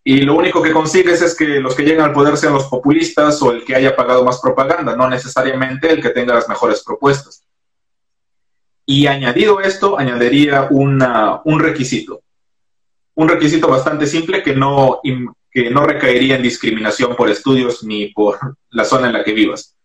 Y 0.03 0.21
lo 0.21 0.35
único 0.35 0.61
que 0.61 0.71
consigues 0.71 1.21
es 1.21 1.35
que 1.35 1.59
los 1.59 1.75
que 1.75 1.83
llegan 1.83 2.05
al 2.05 2.13
poder 2.13 2.37
sean 2.37 2.53
los 2.53 2.67
populistas 2.67 3.41
o 3.41 3.51
el 3.51 3.65
que 3.65 3.75
haya 3.75 3.93
pagado 3.93 4.23
más 4.23 4.39
propaganda, 4.39 4.95
no 4.95 5.09
necesariamente 5.09 5.91
el 5.91 6.01
que 6.01 6.11
tenga 6.11 6.33
las 6.33 6.47
mejores 6.47 6.81
propuestas. 6.81 7.43
Y 8.85 9.07
añadido 9.07 9.59
esto, 9.59 9.99
añadiría 9.99 10.69
un 10.71 11.59
requisito. 11.59 12.21
Un 13.15 13.27
requisito 13.27 13.67
bastante 13.67 14.07
simple 14.07 14.43
que 14.43 14.55
no, 14.55 15.01
que 15.51 15.69
no 15.69 15.83
recaería 15.83 16.37
en 16.37 16.43
discriminación 16.43 17.13
por 17.13 17.29
estudios 17.29 17.83
ni 17.83 18.07
por 18.13 18.37
la 18.69 18.85
zona 18.85 19.07
en 19.07 19.13
la 19.13 19.25
que 19.25 19.33
vivas. 19.33 19.75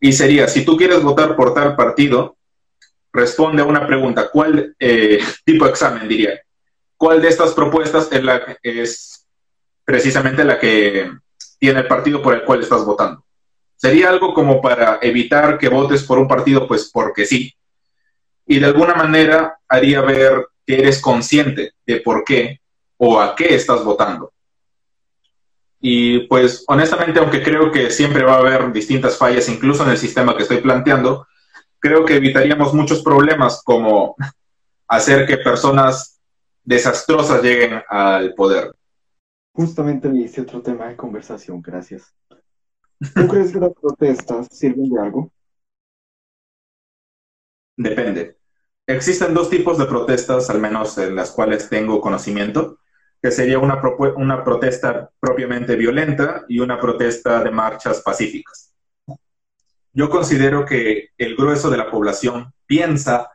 Y 0.00 0.12
sería, 0.12 0.48
si 0.48 0.64
tú 0.64 0.76
quieres 0.76 1.04
votar 1.04 1.36
por 1.36 1.54
tal 1.54 1.76
partido, 1.76 2.36
responde 3.12 3.62
a 3.62 3.66
una 3.66 3.86
pregunta. 3.86 4.30
¿Cuál 4.30 4.74
eh, 4.78 5.20
tipo 5.44 5.64
de 5.64 5.70
examen 5.70 6.08
diría? 6.08 6.40
¿Cuál 6.96 7.22
de 7.22 7.28
estas 7.28 7.52
propuestas 7.52 8.08
es, 8.12 8.22
la, 8.22 8.58
es 8.62 9.26
precisamente 9.84 10.44
la 10.44 10.58
que 10.58 11.10
tiene 11.58 11.80
el 11.80 11.86
partido 11.86 12.20
por 12.22 12.34
el 12.34 12.44
cual 12.44 12.60
estás 12.60 12.84
votando? 12.84 13.24
Sería 13.76 14.10
algo 14.10 14.34
como 14.34 14.60
para 14.60 14.98
evitar 15.00 15.56
que 15.56 15.68
votes 15.68 16.02
por 16.02 16.18
un 16.18 16.28
partido, 16.28 16.68
pues 16.68 16.90
porque 16.92 17.24
sí, 17.24 17.54
y 18.50 18.58
de 18.58 18.66
alguna 18.66 18.94
manera 18.94 19.60
haría 19.68 20.00
ver 20.00 20.48
que 20.66 20.80
eres 20.80 21.00
consciente 21.00 21.74
de 21.86 22.00
por 22.00 22.24
qué 22.24 22.60
o 22.96 23.20
a 23.20 23.36
qué 23.36 23.54
estás 23.54 23.84
votando. 23.84 24.32
Y 25.80 26.26
pues 26.26 26.64
honestamente, 26.66 27.20
aunque 27.20 27.44
creo 27.44 27.70
que 27.70 27.90
siempre 27.90 28.24
va 28.24 28.34
a 28.34 28.38
haber 28.38 28.72
distintas 28.72 29.16
fallas, 29.16 29.48
incluso 29.48 29.84
en 29.84 29.90
el 29.90 29.98
sistema 29.98 30.36
que 30.36 30.42
estoy 30.42 30.58
planteando, 30.58 31.28
creo 31.80 32.04
que 32.04 32.16
evitaríamos 32.16 32.72
muchos 32.74 33.02
problemas 33.02 33.62
como 33.64 34.14
hacer 34.86 35.26
que 35.26 35.38
personas 35.38 36.20
desastrosas 36.62 37.42
lleguen 37.42 37.82
al 37.88 38.34
poder. 38.34 38.72
Justamente 39.52 40.08
me 40.08 40.20
hice 40.20 40.42
otro 40.42 40.62
tema 40.62 40.86
de 40.88 40.96
conversación, 40.96 41.60
gracias. 41.60 42.14
¿Tú 43.14 43.26
crees 43.26 43.52
que 43.52 43.58
las 43.58 43.72
protestas 43.72 44.48
sirven 44.50 44.90
de 44.90 45.00
algo? 45.00 45.32
Depende. 47.76 48.36
Existen 48.86 49.32
dos 49.32 49.48
tipos 49.48 49.78
de 49.78 49.86
protestas, 49.86 50.50
al 50.50 50.60
menos 50.60 50.98
en 50.98 51.16
las 51.16 51.30
cuales 51.30 51.68
tengo 51.68 52.00
conocimiento, 52.00 52.78
que 53.22 53.30
sería 53.30 53.58
una, 53.58 53.80
una 54.16 54.44
protesta 54.44 55.10
propiamente 55.18 55.76
violenta 55.76 56.44
y 56.48 56.60
una 56.60 56.78
protesta 56.78 57.42
de 57.42 57.50
marchas 57.50 58.02
pacíficas. 58.02 58.69
Yo 59.92 60.08
considero 60.08 60.64
que 60.64 61.10
el 61.18 61.36
grueso 61.36 61.70
de 61.70 61.76
la 61.76 61.90
población 61.90 62.52
piensa 62.66 63.30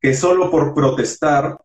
que 0.00 0.14
solo 0.14 0.50
por 0.50 0.74
protestar 0.74 1.58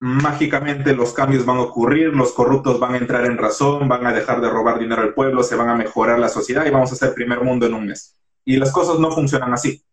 mágicamente 0.00 0.94
los 0.94 1.12
cambios 1.12 1.44
van 1.44 1.58
a 1.58 1.62
ocurrir, 1.62 2.14
los 2.14 2.32
corruptos 2.32 2.80
van 2.80 2.94
a 2.94 2.98
entrar 2.98 3.26
en 3.26 3.36
razón, 3.36 3.88
van 3.88 4.06
a 4.06 4.12
dejar 4.12 4.40
de 4.40 4.48
robar 4.48 4.78
dinero 4.78 5.02
al 5.02 5.14
pueblo, 5.14 5.42
se 5.42 5.56
van 5.56 5.68
a 5.68 5.74
mejorar 5.74 6.18
la 6.18 6.28
sociedad 6.28 6.64
y 6.64 6.70
vamos 6.70 6.90
a 6.92 6.96
ser 6.96 7.12
primer 7.12 7.42
mundo 7.42 7.66
en 7.66 7.74
un 7.74 7.86
mes. 7.86 8.16
Y 8.44 8.56
las 8.56 8.72
cosas 8.72 8.98
no 8.98 9.12
funcionan 9.12 9.52
así. 9.52 9.84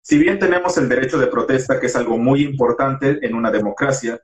Si 0.00 0.18
bien 0.18 0.38
tenemos 0.38 0.76
el 0.78 0.88
derecho 0.88 1.18
de 1.18 1.26
protesta, 1.26 1.78
que 1.78 1.86
es 1.86 1.96
algo 1.96 2.16
muy 2.16 2.42
importante 2.42 3.18
en 3.24 3.34
una 3.34 3.50
democracia, 3.50 4.20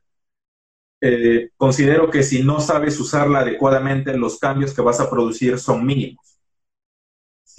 eh, 1.02 1.50
considero 1.56 2.10
que 2.10 2.22
si 2.22 2.42
no 2.42 2.60
sabes 2.60 2.98
usarla 3.00 3.40
adecuadamente, 3.40 4.16
los 4.16 4.38
cambios 4.38 4.74
que 4.74 4.82
vas 4.82 5.00
a 5.00 5.10
producir 5.10 5.58
son 5.58 5.84
mínimos. 5.84 6.29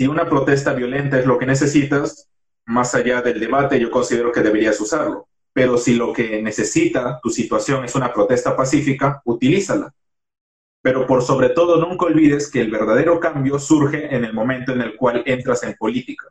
Si 0.01 0.07
una 0.07 0.27
protesta 0.27 0.73
violenta 0.73 1.19
es 1.19 1.27
lo 1.27 1.37
que 1.37 1.45
necesitas, 1.45 2.27
más 2.65 2.95
allá 2.95 3.21
del 3.21 3.39
debate, 3.39 3.79
yo 3.79 3.91
considero 3.91 4.31
que 4.31 4.41
deberías 4.41 4.81
usarlo. 4.81 5.27
Pero 5.53 5.77
si 5.77 5.93
lo 5.93 6.11
que 6.11 6.41
necesita 6.41 7.19
tu 7.21 7.29
situación 7.29 7.85
es 7.85 7.93
una 7.93 8.11
protesta 8.11 8.55
pacífica, 8.55 9.21
utilízala. 9.25 9.93
Pero 10.81 11.05
por 11.05 11.21
sobre 11.21 11.49
todo, 11.49 11.79
nunca 11.79 12.07
olvides 12.07 12.49
que 12.49 12.61
el 12.61 12.71
verdadero 12.71 13.19
cambio 13.19 13.59
surge 13.59 14.15
en 14.15 14.25
el 14.25 14.33
momento 14.33 14.71
en 14.71 14.81
el 14.81 14.95
cual 14.95 15.21
entras 15.27 15.61
en 15.61 15.75
política 15.75 16.29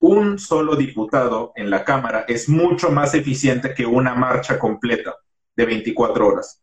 un 0.00 0.38
solo 0.38 0.74
diputado 0.74 1.52
en 1.56 1.68
la 1.68 1.84
Cámara 1.84 2.24
es 2.26 2.48
mucho 2.48 2.90
más 2.90 3.12
eficiente 3.14 3.74
que 3.74 3.84
una 3.84 4.14
marcha 4.14 4.58
completa 4.58 5.14
de 5.54 5.66
24 5.66 6.26
horas. 6.26 6.62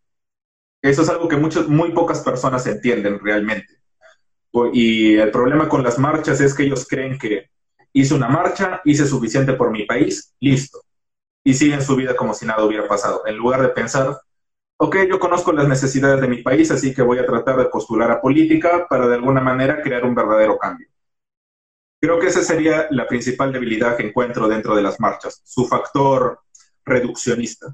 Eso 0.82 1.04
es 1.04 1.10
algo 1.10 1.28
que 1.28 1.38
muy 1.38 1.91
pocas 1.91 2.22
personas 2.22 2.65
entienden 2.65 3.19
realmente. 3.19 3.79
Y 4.74 5.16
el 5.16 5.32
problema 5.32 5.70
con 5.70 5.84
las 5.84 6.00
marchas 6.00 6.42
es 6.42 6.54
que 6.54 6.64
ellos 6.64 6.88
creen 6.88 7.18
que 7.18 7.50
hice 7.94 8.14
una 8.14 8.30
marcha, 8.30 8.82
hice 8.86 9.06
suficiente 9.06 9.54
por 9.54 9.72
mi 9.72 9.86
país, 9.86 10.34
listo. 10.40 10.80
Y 11.44 11.54
siguen 11.54 11.82
su 11.82 11.96
vida 11.96 12.16
como 12.16 12.34
si 12.34 12.46
nada 12.46 12.64
hubiera 12.64 12.88
pasado, 12.88 13.26
en 13.26 13.38
lugar 13.38 13.62
de 13.62 13.70
pensar, 13.70 14.20
ok, 14.78 14.98
yo 15.10 15.20
conozco 15.20 15.52
las 15.52 15.68
necesidades 15.68 16.22
de 16.22 16.28
mi 16.28 16.42
país, 16.42 16.72
así 16.72 16.94
que 16.94 17.02
voy 17.02 17.18
a 17.20 17.26
tratar 17.26 17.58
de 17.58 17.66
postular 17.66 18.12
a 18.12 18.22
política 18.22 18.88
para 18.90 19.08
de 19.08 19.16
alguna 19.16 19.42
manera 19.42 19.82
crear 19.82 20.04
un 20.06 20.16
verdadero 20.16 20.58
cambio. 20.58 20.88
Creo 22.02 22.20
que 22.20 22.28
esa 22.28 22.42
sería 22.44 22.88
la 22.92 23.08
principal 23.08 23.52
debilidad 23.52 23.98
que 23.98 24.08
encuentro 24.08 24.48
dentro 24.48 24.76
de 24.76 24.82
las 24.82 25.00
marchas, 25.00 25.42
su 25.44 25.68
factor 25.68 26.40
reduccionista. 26.86 27.68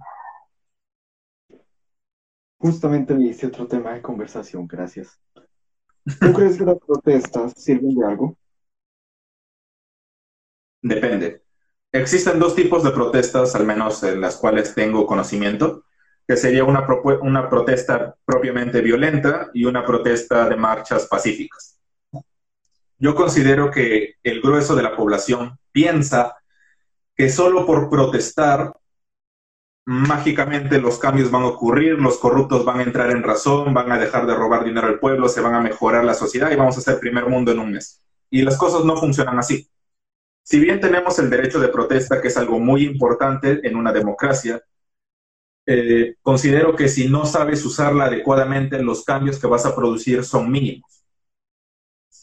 Justamente 2.58 3.14
me 3.14 3.28
hice 3.28 3.48
otro 3.48 3.68
tema 3.68 3.94
de 3.94 4.02
conversación, 4.02 4.66
gracias. 4.66 5.20
¿Tú 6.20 6.34
crees 6.34 6.58
que 6.58 6.66
las 6.66 6.78
protestas 6.80 7.54
sirven 7.58 7.96
de 7.96 8.06
algo? 8.06 8.38
Depende. 10.82 11.44
Existen 11.92 12.40
dos 12.40 12.56
tipos 12.56 12.84
de 12.84 12.92
protestas, 12.92 13.56
al 13.56 13.66
menos 13.66 14.04
en 14.04 14.22
las 14.22 14.38
cuales 14.38 14.76
tengo 14.76 15.08
conocimiento, 15.08 15.86
que 16.28 16.38
sería 16.38 16.64
una, 16.64 16.86
una 17.22 17.50
protesta 17.50 18.16
propiamente 18.26 18.82
violenta 18.82 19.50
y 19.54 19.66
una 19.66 19.86
protesta 19.86 20.48
de 20.50 20.56
marchas 20.56 21.08
pacíficas 21.08 21.76
yo 22.98 23.16
considero 23.16 23.72
que 23.72 24.16
el 24.24 24.42
grueso 24.42 24.76
de 24.76 24.84
la 24.84 24.96
población 24.96 25.58
piensa 25.72 26.36
que 27.16 27.30
solo 27.30 27.66
por 27.66 27.90
protestar 27.90 28.74
mágicamente 29.86 30.80
los 30.80 30.98
cambios 30.98 31.32
van 31.32 31.44
a 31.44 31.48
ocurrir, 31.48 32.00
los 32.00 32.18
corruptos 32.18 32.66
van 32.66 32.80
a 32.80 32.84
entrar 32.84 33.12
en 33.12 33.24
razón, 33.24 33.74
van 33.74 33.92
a 33.92 34.00
dejar 34.00 34.26
de 34.26 34.36
robar 34.36 34.64
dinero 34.64 34.88
al 34.88 35.00
pueblo, 35.00 35.30
se 35.30 35.42
van 35.42 35.56
a 35.56 35.62
mejorar 35.62 36.04
la 36.04 36.14
sociedad 36.14 36.52
y 36.52 36.56
vamos 36.56 36.78
a 36.78 36.82
ser 36.82 37.00
primer 37.00 37.28
mundo 37.28 37.52
en 37.52 37.60
un 37.60 37.72
mes. 37.72 38.02
Y 38.30 38.42
las 38.42 38.58
cosas 38.58 38.84
no 38.84 38.98
funcionan 38.98 39.38
así. 39.40 39.70
Si 40.44 40.60
bien 40.60 40.80
tenemos 40.80 41.18
el 41.20 41.30
derecho 41.30 41.60
de 41.60 41.70
protesta, 41.70 42.22
que 42.22 42.28
es 42.28 42.38
algo 42.38 42.60
muy 42.60 42.84
importante 42.86 43.62
en 43.64 43.76
una 43.76 43.92
democracia, 43.92 44.62
eh, 45.68 46.16
considero 46.22 46.76
que 46.76 46.88
si 46.88 47.10
no 47.10 47.26
sabes 47.26 47.66
usarla 47.66 48.06
adecuadamente, 48.06 48.82
los 48.84 49.04
cambios 49.04 49.40
que 49.40 49.48
vas 49.48 49.66
a 49.66 49.76
producir 49.76 50.24
son 50.24 50.52
mínimos 50.52 50.96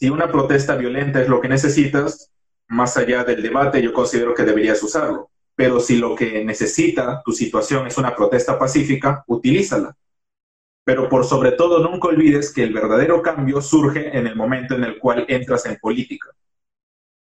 si 0.03 0.09
una 0.09 0.29
protesta 0.29 0.75
violenta 0.75 1.21
es 1.21 1.29
lo 1.29 1.39
que 1.39 1.47
necesitas, 1.47 2.29
más 2.67 2.97
allá 2.97 3.23
del 3.23 3.41
debate, 3.41 3.81
yo 3.81 3.93
considero 3.93 4.33
que 4.33 4.43
deberías 4.43 4.83
usarlo. 4.83 5.31
Pero 5.55 5.79
si 5.79 5.97
lo 5.97 6.15
que 6.15 6.43
necesita 6.43 7.21
tu 7.23 7.31
situación 7.31 7.87
es 7.87 7.97
una 7.97 8.15
protesta 8.15 8.57
pacífica, 8.57 9.23
utilízala. 9.27 9.95
Pero 10.83 11.07
por 11.07 11.25
sobre 11.25 11.53
todo, 11.53 11.79
nunca 11.79 12.09
olvides 12.09 12.53
que 12.53 12.63
el 12.63 12.73
verdadero 12.73 13.21
cambio 13.21 13.61
surge 13.61 14.17
en 14.17 14.27
el 14.27 14.35
momento 14.35 14.75
en 14.75 14.83
el 14.83 14.99
cual 14.99 15.25
entras 15.29 15.65
en 15.65 15.77
política. 15.77 16.29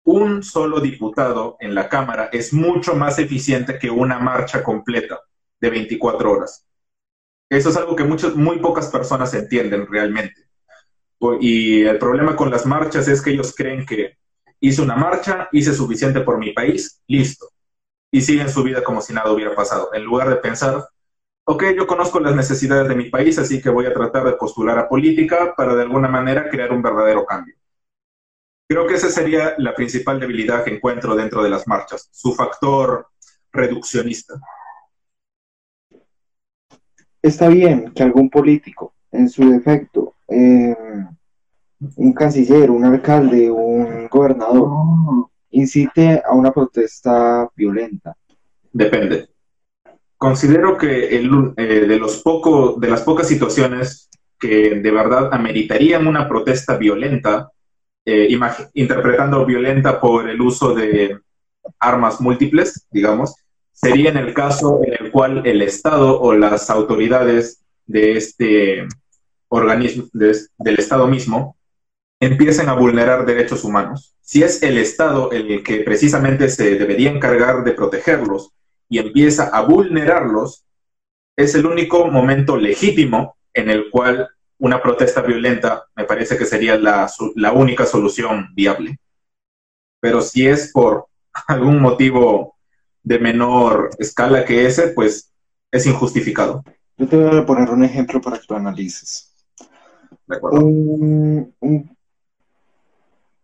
Un 0.05 0.43
solo 0.43 0.81
diputado 0.81 1.57
en 1.61 1.75
la 1.75 1.89
Cámara 1.89 2.29
es 2.33 2.53
mucho 2.53 2.95
más 2.95 3.19
eficiente 3.19 3.79
que 3.79 3.91
una 3.91 4.19
marcha 4.19 4.63
completa 4.63 5.21
de 5.61 5.71
24 5.71 6.31
horas. 6.31 6.67
Eso 7.49 7.71
es 7.71 7.77
algo 7.77 7.97
que 7.97 8.05
muy 8.05 8.59
pocas 8.59 8.89
personas 8.89 9.33
entienden 9.35 9.87
realmente. 9.87 10.43
Y 11.41 11.83
el 11.83 11.99
problema 11.99 12.37
con 12.37 12.51
las 12.51 12.67
marchas 12.67 13.09
es 13.09 13.23
que 13.23 13.31
ellos 13.31 13.55
creen 13.57 13.87
que 13.87 14.19
hice 14.61 14.83
una 14.83 14.97
marcha, 14.97 15.49
hice 15.53 15.73
suficiente 15.73 16.21
por 16.21 16.39
mi 16.39 16.53
país, 16.53 17.03
listo. 17.07 17.47
Y 18.11 18.21
siguen 18.23 18.49
su 18.49 18.63
vida 18.63 18.83
como 18.83 19.01
si 19.01 19.13
nada 19.13 19.31
hubiera 19.33 19.55
pasado, 19.55 19.91
en 19.93 20.05
lugar 20.05 20.29
de 20.29 20.37
pensar, 20.37 20.89
ok, 21.45 21.65
yo 21.77 21.87
conozco 21.87 22.21
las 22.21 22.35
necesidades 22.35 22.89
de 22.89 22.95
mi 22.95 23.11
país, 23.11 23.39
así 23.39 23.61
que 23.61 23.71
voy 23.71 23.87
a 23.87 23.93
tratar 23.93 24.25
de 24.25 24.33
postular 24.33 24.79
a 24.79 24.89
política 24.89 25.55
para 25.57 25.75
de 25.75 25.83
alguna 25.83 26.09
manera 26.09 26.49
crear 26.49 26.73
un 26.73 26.83
verdadero 26.83 27.25
cambio. 27.27 27.55
Creo 28.69 28.87
que 28.87 28.95
esa 28.95 29.11
sería 29.11 29.55
la 29.59 29.75
principal 29.75 30.19
debilidad 30.19 30.65
que 30.65 30.75
encuentro 30.75 31.15
dentro 31.15 31.43
de 31.43 31.51
las 31.51 31.69
marchas, 31.69 32.09
su 32.13 32.35
factor 32.35 33.09
reduccionista. 33.53 34.35
Está 37.23 37.49
bien 37.49 37.93
que 37.93 38.03
algún 38.03 38.29
político, 38.31 38.95
en 39.11 39.29
su 39.29 39.51
defecto, 39.51 40.15
eh, 40.29 40.75
un 41.97 42.13
canciller, 42.13 42.71
un 42.71 42.85
alcalde, 42.85 43.51
un 43.51 43.67
un 44.07 44.09
gobernador 44.09 45.29
incite 45.51 46.23
a 46.25 46.35
una 46.35 46.53
protesta 46.53 47.49
violenta? 47.55 48.17
Depende. 48.73 49.29
Considero 50.17 50.77
que 50.77 51.17
el, 51.17 51.53
eh, 51.57 51.87
de, 51.87 51.99
los 51.99 52.23
poco, 52.23 52.77
de 52.79 52.89
las 52.89 53.03
pocas 53.03 53.29
situaciones 53.29 54.09
que 54.39 54.81
de 54.81 54.91
verdad 54.91 55.33
ameritarían 55.33 56.07
una 56.07 56.29
protesta 56.29 56.77
violenta, 56.77 57.51
eh, 58.05 58.29
interpretando 58.75 59.45
violenta 59.45 60.01
por 60.01 60.29
el 60.29 60.41
uso 60.41 60.75
de 60.75 61.19
armas 61.79 62.21
múltiples, 62.21 62.87
digamos, 62.91 63.35
sería 63.73 64.11
en 64.11 64.17
el 64.17 64.33
caso 64.33 64.81
en 64.85 65.05
el 65.05 65.11
cual 65.11 65.47
el 65.47 65.61
Estado 65.63 66.21
o 66.21 66.33
las 66.35 66.71
autoridades 66.71 67.63
de 67.87 68.17
este 68.17 68.87
organismo, 69.49 70.07
del 70.13 70.79
Estado 70.79 71.07
mismo, 71.07 71.57
empiecen 72.21 72.69
a 72.69 72.75
vulnerar 72.75 73.27
derechos 73.27 73.65
humanos. 73.65 74.17
Si 74.21 74.43
es 74.43 74.63
el 74.63 74.79
Estado 74.79 75.31
el 75.33 75.63
que 75.63 75.79
precisamente 75.81 76.49
se 76.49 76.77
debería 76.77 77.11
encargar 77.11 77.65
de 77.65 77.73
protegerlos 77.73 78.51
y 78.89 78.99
empieza 78.99 79.49
a 79.49 79.63
vulnerarlos, 79.63 80.65
es 81.37 81.55
el 81.55 81.67
único 81.67 82.07
momento 82.07 82.57
legítimo 82.57 83.37
en 83.53 83.71
el 83.71 83.91
cual 83.91 84.29
una 84.59 84.83
protesta 84.83 85.21
violenta 85.21 85.85
me 85.95 86.05
parece 86.05 86.39
que 86.39 86.47
sería 86.47 86.79
la, 86.79 87.11
la 87.35 87.53
única 87.53 87.85
solución 87.85 88.49
viable. 88.55 88.99
Pero 90.01 90.23
si 90.23 90.47
es 90.47 90.73
por 90.73 91.07
algún 91.49 91.81
motivo 91.81 92.57
de 93.03 93.19
menor 93.19 93.91
escala 93.99 94.45
que 94.45 94.67
ese, 94.67 94.89
pues 94.89 95.33
es 95.71 95.87
injustificado. 95.87 96.65
Yo 96.97 97.07
te 97.07 97.17
voy 97.17 97.39
a 97.39 97.47
poner 97.47 97.71
un 97.71 97.85
ejemplo 97.85 98.21
para 98.21 98.39
que 98.39 98.47
lo 98.49 98.57
analices. 98.57 99.33
De 100.27 100.37
acuerdo. 100.37 100.65
Un, 100.65 101.55
un... 101.61 101.96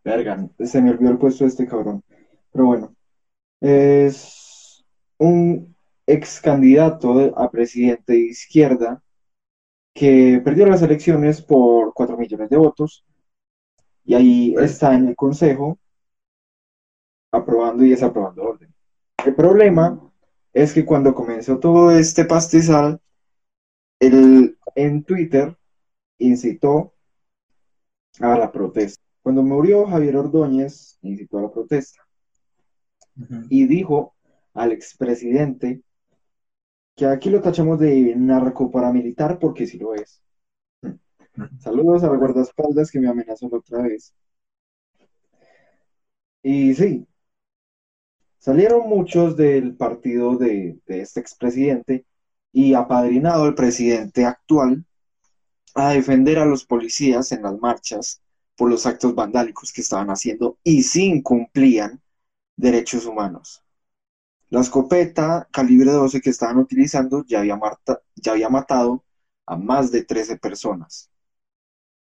Verga, 0.04 0.48
se 0.58 0.82
me 0.82 0.90
olvidó 0.90 1.10
el 1.10 1.18
puesto 1.18 1.44
de 1.44 1.50
este 1.50 1.66
cabrón. 1.66 2.02
Pero 2.52 2.66
bueno, 2.66 2.94
es 3.60 4.84
un 5.18 5.74
ex 6.06 6.40
candidato 6.40 7.38
a 7.38 7.50
presidente 7.50 8.12
de 8.14 8.18
izquierda 8.18 9.02
que 9.94 10.40
perdió 10.44 10.66
las 10.66 10.82
elecciones 10.82 11.42
por 11.42 11.92
4 11.94 12.16
millones 12.16 12.50
de 12.50 12.56
votos 12.56 13.04
y 14.04 14.14
ahí 14.14 14.54
está 14.58 14.94
en 14.94 15.08
el 15.08 15.16
consejo 15.16 15.78
aprobando 17.30 17.84
y 17.84 17.90
desaprobando 17.90 18.42
orden. 18.42 18.74
El 19.24 19.34
problema 19.34 20.00
es 20.52 20.72
que 20.74 20.84
cuando 20.84 21.14
comenzó 21.14 21.58
todo 21.58 21.90
este 21.90 22.24
pastizal, 22.24 23.00
él 24.00 24.58
en 24.74 25.04
Twitter 25.04 25.56
incitó 26.18 26.94
a 28.20 28.38
la 28.38 28.50
protesta. 28.52 29.01
Cuando 29.22 29.42
murió 29.42 29.86
Javier 29.86 30.16
Ordóñez, 30.16 30.98
incitó 31.02 31.38
a 31.38 31.42
la 31.42 31.50
protesta. 31.50 32.00
Y 33.50 33.66
dijo 33.66 34.14
al 34.54 34.72
expresidente 34.72 35.82
que 36.96 37.06
aquí 37.06 37.30
lo 37.30 37.40
tachamos 37.40 37.78
de 37.78 38.14
narco 38.16 38.70
paramilitar 38.70 39.38
porque 39.38 39.66
sí 39.66 39.78
lo 39.78 39.94
es. 39.94 40.22
Saludos 41.60 42.02
a 42.04 42.08
la 42.08 42.16
guardaespaldas 42.16 42.90
que 42.90 43.00
me 43.00 43.08
amenazó 43.08 43.48
la 43.50 43.58
otra 43.58 43.82
vez. 43.82 44.14
Y 46.42 46.74
sí, 46.74 47.06
Salieron 48.42 48.88
muchos 48.88 49.36
del 49.36 49.76
partido 49.76 50.36
de, 50.36 50.76
este 50.88 51.20
expresidente 51.20 52.06
y 52.52 52.74
apadrinado 52.74 53.46
el 53.46 53.54
presidente 53.54 54.24
actual 54.24 54.84
a 55.76 55.90
defender 55.90 56.40
a 56.40 56.44
los 56.44 56.64
policías 56.64 57.30
en 57.30 57.42
las 57.42 57.56
marchas 57.60 58.20
por 58.62 58.70
los 58.70 58.86
actos 58.86 59.16
vandálicos 59.16 59.72
que 59.72 59.80
estaban 59.80 60.06
haciendo 60.10 60.56
y 60.62 60.84
sí 60.84 61.06
incumplían 61.06 62.00
derechos 62.56 63.06
humanos. 63.06 63.64
La 64.50 64.60
escopeta 64.60 65.48
calibre 65.50 65.90
12 65.90 66.20
que 66.20 66.30
estaban 66.30 66.58
utilizando 66.58 67.24
ya 67.26 67.40
había, 67.40 67.58
ya 68.14 68.30
había 68.30 68.48
matado 68.48 69.04
a 69.46 69.56
más 69.56 69.90
de 69.90 70.04
13 70.04 70.36
personas. 70.36 71.10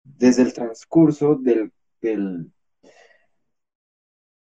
Desde 0.05 0.43
el 0.43 0.53
transcurso 0.53 1.35
del, 1.35 1.73
del, 2.01 2.53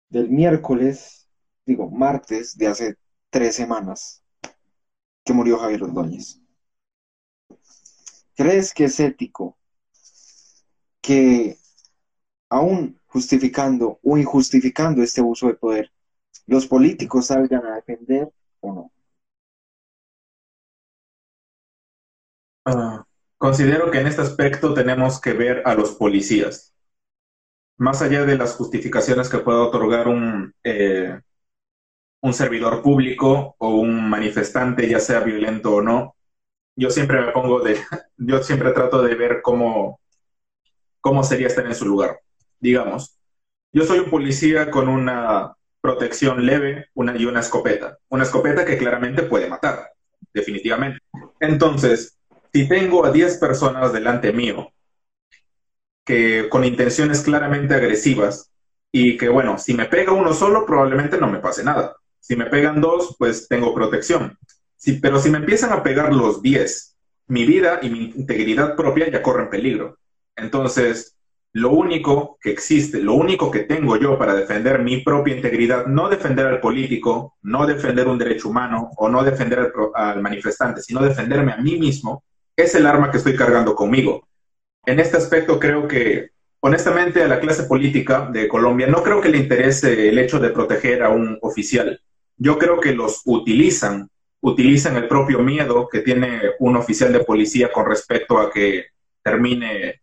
del 0.09 0.29
miércoles 0.29 1.29
digo, 1.65 1.89
martes 1.89 2.59
de 2.59 2.67
hace 2.67 2.97
tres 3.31 3.55
semanas 3.55 4.25
que 5.25 5.33
murió 5.33 5.57
Javier 5.57 5.85
Ordóñez. 5.85 6.41
¿Crees 8.35 8.75
que 8.75 8.87
es 8.87 8.99
ético 8.99 9.57
que 11.01 11.62
aún 12.53 13.01
justificando 13.07 13.99
o 14.03 14.19
injustificando 14.19 15.03
este 15.03 15.23
uso 15.23 15.49
de 15.49 15.55
poder, 15.55 15.93
los 16.47 16.67
políticos 16.67 17.27
salgan 17.29 17.67
a 17.67 17.77
defender 17.77 18.31
o 18.61 18.73
no? 18.75 18.93
Ah, 22.65 23.05
considero 23.39 23.91
que 23.93 24.01
en 24.01 24.09
este 24.09 24.23
aspecto 24.23 24.75
tenemos 24.75 25.21
que 25.21 25.33
ver 25.33 25.63
a 25.65 25.75
los 25.75 25.93
policías. 25.93 26.75
Más 27.77 28.01
allá 28.01 28.25
de 28.25 28.39
las 28.39 28.55
justificaciones 28.57 29.29
que 29.29 29.39
pueda 29.39 29.63
otorgar 29.63 30.09
un, 30.09 30.55
eh, 30.65 31.21
un 32.23 32.33
servidor 32.35 32.83
público 32.83 33.55
o 33.59 33.69
un 33.77 34.09
manifestante, 34.09 34.89
ya 34.89 34.99
sea 35.01 35.21
violento 35.21 35.75
o 35.77 35.83
no, 35.83 36.17
yo 36.77 36.91
siempre 36.91 37.21
me 37.23 37.33
pongo 37.33 37.61
de, 37.61 37.79
yo 38.19 38.43
siempre 38.43 38.73
trato 38.73 39.03
de 39.03 39.15
ver 39.17 39.43
cómo, 39.43 40.01
cómo 41.01 41.23
sería 41.25 41.49
estar 41.49 41.67
en 41.67 41.75
su 41.75 41.87
lugar. 41.87 42.21
Digamos, 42.63 43.19
yo 43.73 43.85
soy 43.85 43.99
un 43.99 44.09
policía 44.09 44.71
con 44.71 44.89
una 44.89 45.53
protección 45.81 46.47
leve 46.47 46.87
y 46.95 47.25
una 47.25 47.41
escopeta. 47.41 47.99
Una 48.09 48.23
escopeta 48.23 48.65
que 48.65 48.79
claramente 48.79 49.25
puede 49.25 49.49
matar, 49.49 49.91
definitivamente. 50.33 51.01
Entonces, 51.41 52.17
si 52.53 52.69
tengo 52.69 53.05
a 53.05 53.11
10 53.11 53.39
personas 53.39 53.93
delante 53.93 54.33
mío 54.33 54.73
que 56.05 56.49
con 56.49 56.65
intenciones 56.65 57.23
claramente 57.23 57.75
agresivas 57.75 58.53
y 58.93 59.17
que, 59.17 59.29
bueno, 59.29 59.59
si 59.59 59.75
me 59.75 59.87
pega 59.87 60.13
uno 60.13 60.33
solo, 60.33 60.65
probablemente 60.65 61.19
no 61.19 61.27
me 61.29 61.41
pase 61.41 61.65
nada. 61.65 61.97
Si 62.21 62.37
me 62.37 62.47
pegan 62.47 62.81
dos, 62.81 63.17
pues 63.19 63.49
tengo 63.49 63.75
protección. 63.75 64.39
pero 65.01 65.19
si 65.19 65.31
me 65.31 65.39
empiezan 65.39 65.73
a 65.73 65.83
pegar 65.83 66.13
los 66.13 66.43
diez, 66.43 66.97
mi 67.27 67.45
vida 67.45 67.81
y 67.83 67.91
mi 67.91 68.05
integridad 68.15 68.77
propia 68.77 69.11
ya 69.11 69.21
corren 69.21 69.51
peligro. 69.51 69.99
Entonces, 70.37 71.17
lo 71.55 71.71
único 71.71 72.39
que 72.41 72.51
existe, 72.51 73.01
lo 73.01 73.15
único 73.15 73.51
que 73.51 73.61
tengo 73.61 73.97
yo 73.97 74.19
para 74.19 74.35
defender 74.35 74.79
mi 74.81 74.99
propia 74.99 75.37
integridad, 75.37 75.87
no 75.87 76.09
defender 76.09 76.47
al 76.47 76.61
político, 76.61 77.37
no 77.43 77.67
defender 77.67 78.09
un 78.09 78.19
derecho 78.19 78.49
humano 78.49 78.91
o 78.97 79.09
no 79.09 79.23
defender 79.23 79.59
al, 79.59 79.73
al 79.95 80.23
manifestante, 80.23 80.81
sino 80.81 81.03
defenderme 81.03 81.53
a 81.53 81.59
mí 81.59 81.79
mismo, 81.79 82.25
es 82.57 82.75
el 82.75 82.87
arma 82.87 83.11
que 83.11 83.19
estoy 83.19 83.37
cargando 83.37 83.75
conmigo. 83.75 84.27
En 84.87 84.99
este 84.99 85.17
aspecto 85.17 85.59
creo 85.59 85.87
que 85.87 86.31
honestamente 86.61 87.23
a 87.23 87.29
la 87.29 87.41
clase 87.41 87.65
política 87.65 88.29
de 88.33 88.49
Colombia 88.49 88.87
no 88.87 89.03
creo 89.03 89.21
que 89.21 89.29
le 89.29 89.39
interese 89.39 90.09
el 90.09 90.19
hecho 90.19 90.39
de 90.39 90.51
proteger 90.51 91.03
a 91.03 91.11
un 91.11 91.39
oficial 91.43 92.01
yo 92.43 92.59
creo 92.59 92.81
que 92.81 92.93
los 92.93 93.23
utilizan, 93.25 94.09
utilizan 94.41 94.97
el 94.97 95.07
propio 95.07 95.39
miedo 95.39 95.89
que 95.89 96.01
tiene 96.01 96.41
un 96.59 96.77
oficial 96.77 97.13
de 97.13 97.25
policía 97.25 97.71
con 97.71 97.87
respecto 97.87 98.39
a 98.39 98.51
que 98.51 98.87
termine 99.23 100.02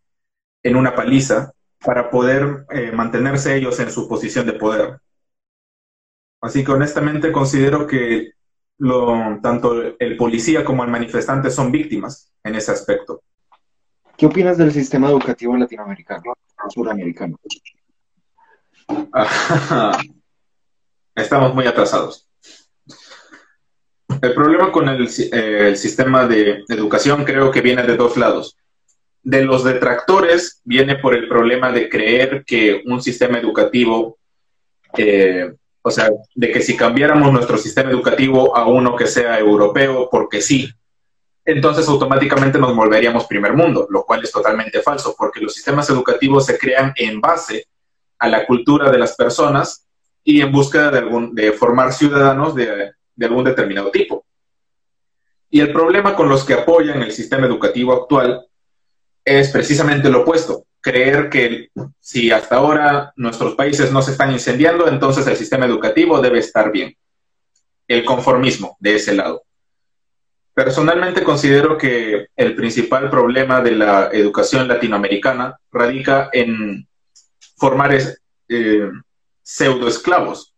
en 0.63 0.75
una 0.75 0.95
paliza 0.95 1.53
para 1.83 2.09
poder 2.09 2.65
eh, 2.71 2.91
mantenerse 2.91 3.55
ellos 3.55 3.79
en 3.79 3.91
su 3.91 4.07
posición 4.07 4.45
de 4.45 4.53
poder. 4.53 4.99
Así 6.41 6.63
que 6.63 6.71
honestamente 6.71 7.31
considero 7.31 7.85
que 7.87 8.31
lo, 8.77 9.39
tanto 9.41 9.97
el 9.99 10.17
policía 10.17 10.63
como 10.63 10.83
el 10.83 10.89
manifestante 10.89 11.51
son 11.51 11.71
víctimas 11.71 12.31
en 12.43 12.55
ese 12.55 12.71
aspecto. 12.71 13.21
¿Qué 14.17 14.25
opinas 14.25 14.57
del 14.57 14.71
sistema 14.71 15.09
educativo 15.09 15.55
latinoamericano, 15.55 16.33
suramericano? 16.69 17.37
Estamos 21.15 21.53
muy 21.53 21.67
atrasados. 21.67 22.27
El 24.21 24.33
problema 24.33 24.71
con 24.71 24.89
el, 24.89 25.07
sistema 25.09 26.27
de 26.27 26.63
educación 26.67 27.23
creo 27.23 27.51
que 27.51 27.61
viene 27.61 27.83
de 27.83 27.95
dos 27.95 28.17
lados. 28.17 28.57
De 29.23 29.43
los 29.43 29.63
detractores 29.63 30.61
viene 30.63 30.95
por 30.95 31.13
el 31.13 31.27
problema 31.27 31.71
de 31.71 31.89
creer 31.89 32.43
que 32.45 32.81
un 32.85 33.01
sistema 33.01 33.37
educativo, 33.37 34.17
eh, 34.97 35.53
o 35.81 35.91
sea, 35.91 36.09
de 36.35 36.51
que 36.51 36.61
si 36.61 36.77
cambiáramos 36.77 37.31
nuestro 37.31 37.57
sistema 37.57 37.91
educativo 37.91 38.55
a 38.55 38.67
uno 38.67 38.95
que 38.95 39.07
sea 39.07 39.37
europeo, 39.37 40.07
porque 40.09 40.41
sí, 40.41 40.69
entonces 41.45 41.87
automáticamente 41.87 42.59
nos 42.59 42.75
volveríamos 42.75 43.25
primer 43.25 43.53
mundo, 43.53 43.87
lo 43.89 44.03
cual 44.03 44.23
es 44.23 44.31
totalmente 44.31 44.81
falso, 44.81 45.15
porque 45.17 45.41
los 45.41 45.53
sistemas 45.53 45.89
educativos 45.89 46.45
se 46.45 46.57
crean 46.57 46.93
en 46.95 47.19
base 47.19 47.67
a 48.19 48.27
la 48.27 48.45
cultura 48.45 48.91
de 48.91 48.99
las 48.99 49.15
personas 49.15 49.87
y 50.23 50.41
en 50.41 50.51
búsqueda 50.51 50.91
de, 50.91 50.99
algún, 50.99 51.33
de 51.33 51.51
formar 51.53 51.93
ciudadanos 51.93 52.53
de, 52.53 52.91
de 53.15 53.25
algún 53.25 53.43
determinado 53.43 53.89
tipo. 53.89 54.25
Y 55.49 55.61
el 55.61 55.73
problema 55.73 56.15
con 56.15 56.29
los 56.29 56.43
que 56.43 56.53
apoyan 56.53 57.01
el 57.01 57.11
sistema 57.11 57.47
educativo 57.47 57.93
actual 57.93 58.45
es 59.29 59.49
precisamente 59.49 60.09
lo 60.09 60.21
opuesto. 60.21 60.65
creer 60.81 61.29
que 61.29 61.67
si 61.99 62.31
hasta 62.31 62.55
ahora 62.55 63.11
nuestros 63.17 63.53
países 63.55 63.91
no 63.91 64.01
se 64.01 64.11
están 64.11 64.31
incendiando, 64.31 64.87
entonces 64.87 65.27
el 65.27 65.35
sistema 65.35 65.65
educativo 65.65 66.21
debe 66.21 66.39
estar 66.39 66.71
bien. 66.71 66.95
El 67.85 68.05
conformismo 68.05 68.77
de 68.79 68.95
ese 68.95 69.13
lado. 69.13 69.43
Personalmente 70.53 71.23
considero 71.23 71.77
que 71.77 72.27
el 72.35 72.55
principal 72.55 73.09
problema 73.09 73.61
de 73.61 73.71
la 73.71 74.09
educación 74.11 74.67
latinoamericana 74.67 75.57
radica 75.71 76.29
en 76.31 76.87
formar 77.57 77.93
eh, 78.47 78.89
pseudoesclavos, 79.43 80.55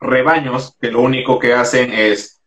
rebaños 0.00 0.76
que 0.80 0.92
lo 0.92 1.00
único 1.00 1.38
que 1.38 1.52
hacen 1.52 1.92
es 1.92 2.39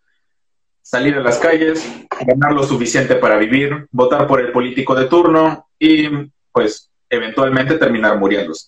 salir 0.83 1.15
a 1.15 1.21
las 1.21 1.39
calles, 1.39 1.89
ganar 2.27 2.53
lo 2.53 2.63
suficiente 2.63 3.15
para 3.15 3.37
vivir, 3.37 3.87
votar 3.91 4.27
por 4.27 4.41
el 4.41 4.51
político 4.51 4.93
de 4.93 5.05
turno 5.05 5.67
y 5.79 6.07
pues 6.51 6.91
eventualmente 7.09 7.77
terminar 7.79 8.19
muriéndose. 8.19 8.67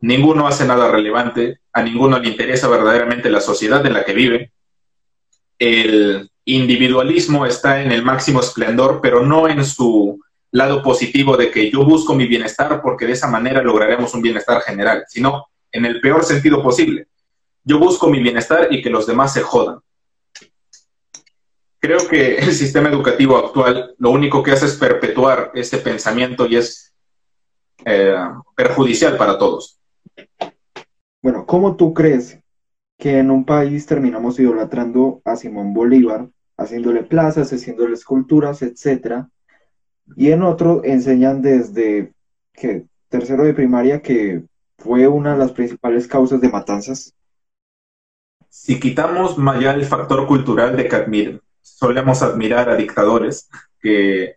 Ninguno 0.00 0.46
hace 0.46 0.66
nada 0.66 0.90
relevante, 0.90 1.60
a 1.72 1.82
ninguno 1.82 2.18
le 2.18 2.28
interesa 2.28 2.68
verdaderamente 2.68 3.30
la 3.30 3.40
sociedad 3.40 3.84
en 3.86 3.94
la 3.94 4.04
que 4.04 4.12
vive. 4.12 4.52
El 5.58 6.30
individualismo 6.44 7.46
está 7.46 7.82
en 7.82 7.92
el 7.92 8.02
máximo 8.02 8.40
esplendor, 8.40 9.00
pero 9.02 9.24
no 9.24 9.48
en 9.48 9.64
su 9.64 10.20
lado 10.50 10.82
positivo 10.82 11.36
de 11.36 11.50
que 11.50 11.70
yo 11.70 11.84
busco 11.84 12.14
mi 12.14 12.26
bienestar 12.26 12.82
porque 12.82 13.06
de 13.06 13.12
esa 13.12 13.28
manera 13.28 13.62
lograremos 13.62 14.12
un 14.12 14.22
bienestar 14.22 14.60
general, 14.60 15.04
sino 15.08 15.46
en 15.70 15.86
el 15.86 16.00
peor 16.00 16.24
sentido 16.24 16.62
posible. 16.62 17.06
Yo 17.64 17.78
busco 17.78 18.08
mi 18.10 18.20
bienestar 18.20 18.68
y 18.70 18.82
que 18.82 18.90
los 18.90 19.06
demás 19.06 19.32
se 19.32 19.40
jodan. 19.40 19.78
Creo 21.84 22.06
que 22.08 22.36
el 22.36 22.52
sistema 22.52 22.90
educativo 22.90 23.36
actual 23.36 23.96
lo 23.98 24.12
único 24.12 24.40
que 24.40 24.52
hace 24.52 24.66
es 24.66 24.76
perpetuar 24.76 25.50
ese 25.52 25.78
pensamiento 25.78 26.46
y 26.46 26.54
es 26.54 26.94
eh, 27.84 28.14
perjudicial 28.54 29.16
para 29.16 29.36
todos. 29.36 29.80
Bueno, 31.20 31.44
¿cómo 31.44 31.74
tú 31.74 31.92
crees 31.92 32.38
que 32.96 33.18
en 33.18 33.32
un 33.32 33.44
país 33.44 33.84
terminamos 33.84 34.38
idolatrando 34.38 35.22
a 35.24 35.34
Simón 35.34 35.74
Bolívar, 35.74 36.28
haciéndole 36.56 37.02
plazas, 37.02 37.52
haciéndole 37.52 37.94
esculturas, 37.94 38.62
etcétera, 38.62 39.28
y 40.14 40.30
en 40.30 40.44
otro 40.44 40.82
enseñan 40.84 41.42
desde 41.42 42.12
que 42.52 42.84
tercero 43.08 43.42
de 43.42 43.54
primaria 43.54 44.00
que 44.00 44.44
fue 44.78 45.08
una 45.08 45.32
de 45.32 45.38
las 45.38 45.50
principales 45.50 46.06
causas 46.06 46.40
de 46.40 46.48
matanzas. 46.48 47.12
Si 48.48 48.78
quitamos 48.78 49.36
ya 49.60 49.72
el 49.72 49.84
factor 49.84 50.28
cultural 50.28 50.76
de 50.76 50.86
que 50.86 51.41
solemos 51.62 52.22
admirar 52.22 52.68
a 52.68 52.76
dictadores, 52.76 53.48
que, 53.80 54.36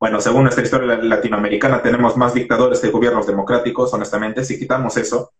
bueno, 0.00 0.20
según 0.20 0.42
nuestra 0.42 0.64
historia 0.64 0.96
latinoamericana 0.96 1.82
tenemos 1.82 2.16
más 2.16 2.34
dictadores 2.34 2.80
que 2.80 2.90
gobiernos 2.90 3.26
democráticos, 3.26 3.92
honestamente, 3.94 4.44
si 4.44 4.58
quitamos 4.58 4.96
eso, 4.96 5.32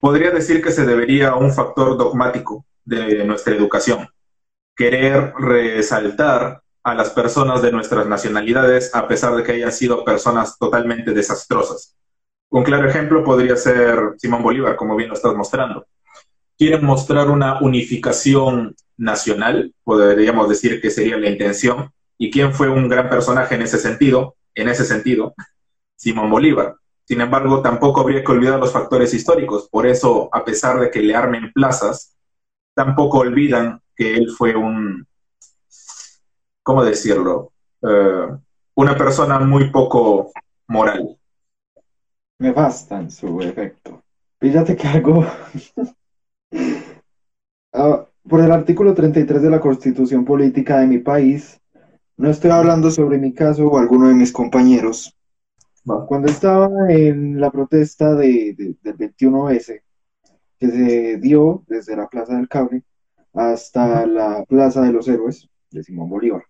podría 0.00 0.30
decir 0.30 0.62
que 0.62 0.70
se 0.70 0.86
debería 0.86 1.30
a 1.30 1.36
un 1.36 1.52
factor 1.52 1.96
dogmático 1.96 2.64
de 2.84 3.24
nuestra 3.24 3.54
educación, 3.54 4.08
querer 4.74 5.34
resaltar 5.38 6.62
a 6.82 6.94
las 6.94 7.10
personas 7.10 7.60
de 7.60 7.72
nuestras 7.72 8.06
nacionalidades 8.06 8.94
a 8.94 9.06
pesar 9.06 9.34
de 9.36 9.42
que 9.42 9.52
hayan 9.52 9.72
sido 9.72 10.04
personas 10.04 10.58
totalmente 10.58 11.12
desastrosas. 11.12 11.96
Un 12.50 12.64
claro 12.64 12.88
ejemplo 12.88 13.22
podría 13.22 13.56
ser 13.56 14.14
Simón 14.16 14.42
Bolívar, 14.42 14.76
como 14.76 14.96
bien 14.96 15.10
lo 15.10 15.14
estás 15.14 15.34
mostrando. 15.34 15.86
Quieren 16.58 16.84
mostrar 16.84 17.30
una 17.30 17.60
unificación 17.60 18.74
nacional, 18.96 19.72
podríamos 19.84 20.48
decir 20.48 20.80
que 20.80 20.90
sería 20.90 21.16
la 21.16 21.30
intención. 21.30 21.90
¿Y 22.18 22.32
quién 22.32 22.52
fue 22.52 22.68
un 22.68 22.88
gran 22.88 23.08
personaje 23.08 23.54
en 23.54 23.62
ese 23.62 23.78
sentido? 23.78 24.34
En 24.54 24.68
ese 24.68 24.84
sentido, 24.84 25.34
Simón 25.94 26.30
Bolívar. 26.30 26.74
Sin 27.04 27.20
embargo, 27.20 27.62
tampoco 27.62 28.00
habría 28.00 28.24
que 28.24 28.32
olvidar 28.32 28.58
los 28.58 28.72
factores 28.72 29.14
históricos. 29.14 29.68
Por 29.70 29.86
eso, 29.86 30.28
a 30.32 30.44
pesar 30.44 30.80
de 30.80 30.90
que 30.90 31.00
le 31.00 31.14
armen 31.14 31.52
plazas, 31.52 32.16
tampoco 32.74 33.18
olvidan 33.18 33.80
que 33.94 34.14
él 34.14 34.28
fue 34.36 34.56
un, 34.56 35.06
¿cómo 36.62 36.84
decirlo? 36.84 37.52
Eh, 37.82 38.26
una 38.74 38.96
persona 38.96 39.38
muy 39.38 39.70
poco 39.70 40.32
moral. 40.66 41.16
Me 42.38 42.52
basta 42.52 42.98
en 42.98 43.10
su 43.10 43.40
efecto. 43.40 44.02
Fíjate 44.40 44.76
que 44.76 44.88
algo... 44.88 45.24
Ah, 47.80 48.04
por 48.28 48.40
el 48.40 48.50
artículo 48.50 48.92
33 48.92 49.40
de 49.40 49.50
la 49.50 49.60
Constitución 49.60 50.24
Política 50.24 50.80
de 50.80 50.88
mi 50.88 50.98
país, 50.98 51.60
no 52.16 52.28
estoy 52.28 52.50
hablando 52.50 52.90
sobre 52.90 53.18
mi 53.18 53.32
caso 53.32 53.68
o 53.68 53.78
alguno 53.78 54.08
de 54.08 54.14
mis 54.14 54.32
compañeros. 54.32 55.16
Cuando 56.08 56.26
estaba 56.26 56.68
en 56.88 57.40
la 57.40 57.52
protesta 57.52 58.16
de, 58.16 58.76
del 58.82 58.96
21S, 58.96 59.80
que 60.58 60.68
se 60.68 61.18
dio 61.18 61.62
desde 61.68 61.94
la 61.94 62.08
Plaza 62.08 62.34
del 62.34 62.48
Cable 62.48 62.82
hasta 63.32 64.04
la 64.06 64.44
Plaza 64.48 64.82
de 64.82 64.92
los 64.92 65.06
Héroes 65.06 65.48
de 65.70 65.84
Simón 65.84 66.10
Bolívar. 66.10 66.42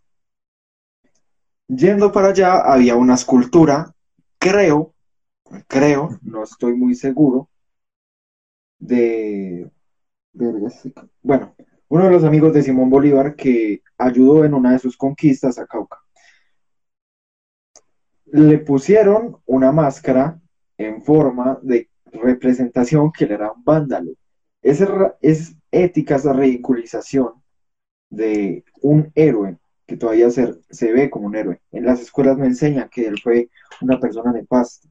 Yendo 1.67 2.11
para 2.11 2.29
allá 2.29 2.61
había 2.61 2.97
una 2.97 3.17
escultura, 3.17 3.95
creo, 4.39 4.95
creo, 5.67 6.19
no 6.23 6.45
estoy 6.45 6.75
muy 6.75 6.95
seguro, 6.95 7.51
de, 8.79 9.71
bueno, 11.23 11.55
uno 11.89 12.05
de 12.05 12.11
los 12.11 12.25
amigos 12.25 12.53
de 12.53 12.63
Simón 12.63 12.91
Bolívar 12.91 13.35
que 13.35 13.83
ayudó 13.97 14.45
en 14.45 14.55
una 14.55 14.73
de 14.73 14.79
sus 14.79 14.97
conquistas 14.97 15.59
a 15.59 15.67
Cauca. 15.67 15.99
Le 18.27 18.59
pusieron 18.59 19.39
una 19.47 19.73
máscara 19.73 20.41
en 20.77 21.03
forma 21.03 21.59
de 21.63 21.89
representación 22.13 23.11
que 23.11 23.27
le 23.27 23.35
era 23.35 23.53
un 23.53 23.65
vándalo. 23.65 24.13
Es, 24.63 24.85
es 25.23 25.57
ética 25.71 26.17
esa 26.17 26.33
ridiculización 26.33 27.33
de 28.11 28.65
un 28.83 29.11
héroe 29.15 29.59
que 29.87 29.97
todavía 29.97 30.31
se, 30.31 30.55
se 30.69 30.93
ve 30.93 31.09
como 31.09 31.27
un 31.27 31.37
héroe. 31.37 31.61
En 31.73 31.87
las 31.87 32.01
escuelas 32.01 32.37
me 32.37 32.47
enseñan 32.47 32.91
que 32.91 33.07
él 33.07 33.19
fue 33.23 33.49
una 33.81 33.99
persona 33.99 34.33
nefasta. 34.33 34.89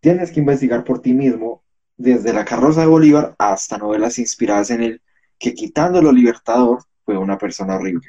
Tienes 0.00 0.30
que 0.30 0.40
investigar 0.40 0.84
por 0.84 1.00
ti 1.00 1.12
mismo, 1.12 1.64
desde 1.96 2.32
la 2.32 2.44
carroza 2.44 2.80
de 2.82 2.86
Bolívar 2.86 3.34
hasta 3.38 3.78
novelas 3.78 4.18
inspiradas 4.18 4.70
en 4.70 4.82
él, 4.82 5.02
que 5.38 5.54
quitando 5.54 6.02
lo 6.02 6.12
libertador 6.12 6.80
fue 7.04 7.16
una 7.16 7.38
persona 7.38 7.76
horrible. 7.76 8.08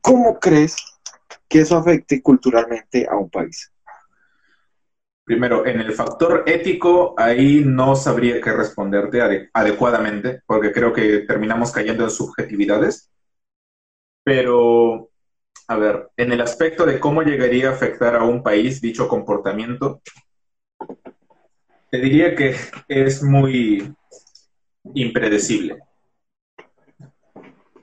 ¿Cómo 0.00 0.38
crees 0.38 0.76
que 1.48 1.60
eso 1.60 1.76
afecte 1.76 2.22
culturalmente 2.22 3.06
a 3.08 3.16
un 3.16 3.30
país? 3.30 3.72
Primero, 5.24 5.64
en 5.64 5.80
el 5.80 5.92
factor 5.94 6.42
ético, 6.46 7.14
ahí 7.16 7.62
no 7.64 7.96
sabría 7.96 8.42
qué 8.42 8.52
responderte 8.52 9.48
adecuadamente, 9.54 10.42
porque 10.46 10.70
creo 10.70 10.92
que 10.92 11.20
terminamos 11.20 11.72
cayendo 11.72 12.04
en 12.04 12.10
subjetividades. 12.10 13.10
Pero, 14.22 15.08
a 15.68 15.76
ver, 15.76 16.10
en 16.18 16.32
el 16.32 16.42
aspecto 16.42 16.84
de 16.84 17.00
cómo 17.00 17.22
llegaría 17.22 17.70
a 17.70 17.72
afectar 17.72 18.14
a 18.14 18.24
un 18.24 18.42
país 18.42 18.82
dicho 18.82 19.08
comportamiento, 19.08 20.02
te 21.94 22.00
diría 22.00 22.34
que 22.34 22.56
es 22.88 23.22
muy 23.22 23.94
impredecible. 24.94 25.78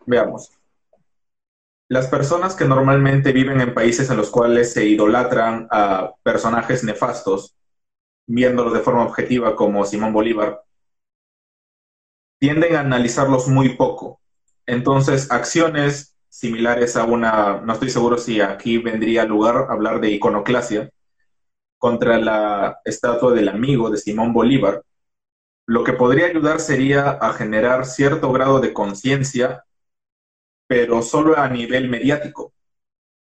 Veamos. 0.05 0.51
Las 1.87 2.07
personas 2.07 2.53
que 2.53 2.65
normalmente 2.65 3.31
viven 3.31 3.61
en 3.61 3.73
países 3.73 4.09
en 4.09 4.17
los 4.17 4.29
cuales 4.29 4.73
se 4.73 4.85
idolatran 4.85 5.69
a 5.71 6.11
personajes 6.23 6.83
nefastos, 6.83 7.55
viéndolos 8.27 8.73
de 8.73 8.81
forma 8.81 9.05
objetiva 9.05 9.55
como 9.55 9.85
Simón 9.85 10.11
Bolívar, 10.11 10.61
tienden 12.37 12.75
a 12.75 12.81
analizarlos 12.81 13.47
muy 13.47 13.77
poco. 13.77 14.19
Entonces, 14.65 15.31
acciones 15.31 16.17
similares 16.27 16.97
a 16.97 17.05
una, 17.05 17.61
no 17.61 17.71
estoy 17.71 17.89
seguro 17.89 18.17
si 18.17 18.41
aquí 18.41 18.77
vendría 18.77 19.23
lugar 19.23 19.67
hablar 19.69 20.01
de 20.01 20.11
iconoclasia, 20.11 20.91
contra 21.81 22.19
la 22.19 22.79
estatua 22.85 23.33
del 23.33 23.49
amigo 23.49 23.89
de 23.89 23.97
Simón 23.97 24.33
Bolívar, 24.33 24.83
lo 25.65 25.83
que 25.83 25.93
podría 25.93 26.27
ayudar 26.27 26.59
sería 26.59 27.09
a 27.09 27.33
generar 27.33 27.87
cierto 27.87 28.31
grado 28.31 28.59
de 28.59 28.71
conciencia, 28.71 29.65
pero 30.67 31.01
solo 31.01 31.35
a 31.39 31.49
nivel 31.49 31.89
mediático. 31.89 32.53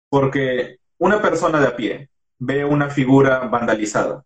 Porque 0.10 0.80
una 0.98 1.22
persona 1.22 1.62
de 1.62 1.68
a 1.68 1.76
pie 1.78 2.10
ve 2.40 2.66
una 2.66 2.90
figura 2.90 3.40
vandalizada. 3.40 4.26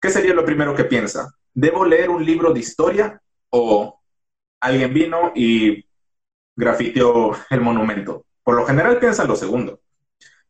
¿Qué 0.00 0.10
sería 0.10 0.34
lo 0.34 0.44
primero 0.44 0.74
que 0.74 0.84
piensa? 0.84 1.32
¿Debo 1.54 1.84
leer 1.84 2.10
un 2.10 2.24
libro 2.24 2.52
de 2.52 2.58
historia 2.58 3.22
o 3.50 4.00
alguien 4.60 4.92
vino 4.92 5.30
y 5.36 5.86
grafiteó 6.56 7.36
el 7.50 7.60
monumento. 7.60 8.24
Por 8.42 8.56
lo 8.56 8.66
general 8.66 8.98
piensa 8.98 9.24
lo 9.24 9.36
segundo. 9.36 9.80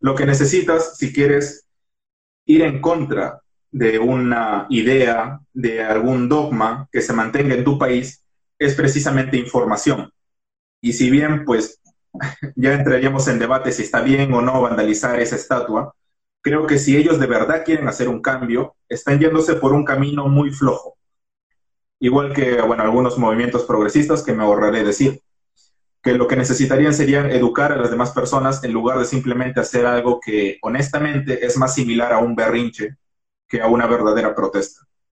Lo 0.01 0.15
que 0.15 0.25
necesitas 0.25 0.97
si 0.97 1.13
quieres 1.13 1.66
ir 2.47 2.63
en 2.63 2.81
contra 2.81 3.41
de 3.71 3.99
una 3.99 4.67
idea, 4.71 5.41
de 5.53 5.83
algún 5.83 6.29
dogma 6.29 6.89
que 6.91 7.03
se 7.03 7.13
mantenga 7.13 7.55
en 7.55 7.65
tu 7.65 7.79
país, 7.79 8.25
es 8.59 8.75
precisamente 8.75 9.37
información. 9.37 10.11
Y 10.81 10.93
si 10.95 11.11
bien, 11.11 11.45
pues, 11.45 11.81
ya 12.57 12.73
entraríamos 12.73 13.29
en 13.29 13.39
debate 13.39 13.73
si 13.73 13.83
está 13.83 14.01
bien 14.01 14.33
o 14.33 14.41
no 14.41 14.63
vandalizar 14.63 15.21
esa 15.21 15.37
estatua, 15.37 15.95
creo 16.41 16.67
que 16.67 16.79
si 16.79 16.97
ellos 16.97 17.19
de 17.19 17.27
verdad 17.27 17.65
quieren 17.65 17.89
hacer 17.89 18.09
un 18.09 18.23
cambio, 18.23 18.77
están 18.89 19.19
yéndose 19.19 19.55
por 19.55 19.73
un 19.73 19.85
camino 19.85 20.29
muy 20.29 20.51
flojo. 20.51 20.97
Igual 21.99 22.33
que, 22.33 22.61
bueno, 22.63 22.83
algunos 22.83 23.19
movimientos 23.19 23.65
progresistas 23.65 24.23
que 24.23 24.33
me 24.33 24.45
ahorraré 24.45 24.85
decir, 24.85 25.21
que 26.07 26.15
lo 26.15 26.29
que 26.29 26.37
necesitarían 26.37 26.95
sería 26.95 27.29
educar 27.29 27.73
a 27.73 27.77
las 27.77 27.91
demás 27.91 28.13
personas 28.13 28.63
en 28.63 28.73
lugar 28.73 28.97
de 29.01 29.07
simplemente 29.07 29.59
hacer 29.59 29.87
algo 29.87 30.21
que 30.21 30.57
honestamente 30.63 31.45
es 31.45 31.57
más 31.57 31.75
similar 31.75 32.13
a 32.13 32.19
un 32.19 32.37
berrinche 32.37 32.97
que 33.49 33.61
a 33.61 33.67
una 33.67 33.89
verdadera 33.89 34.33
protesta. 34.33 34.87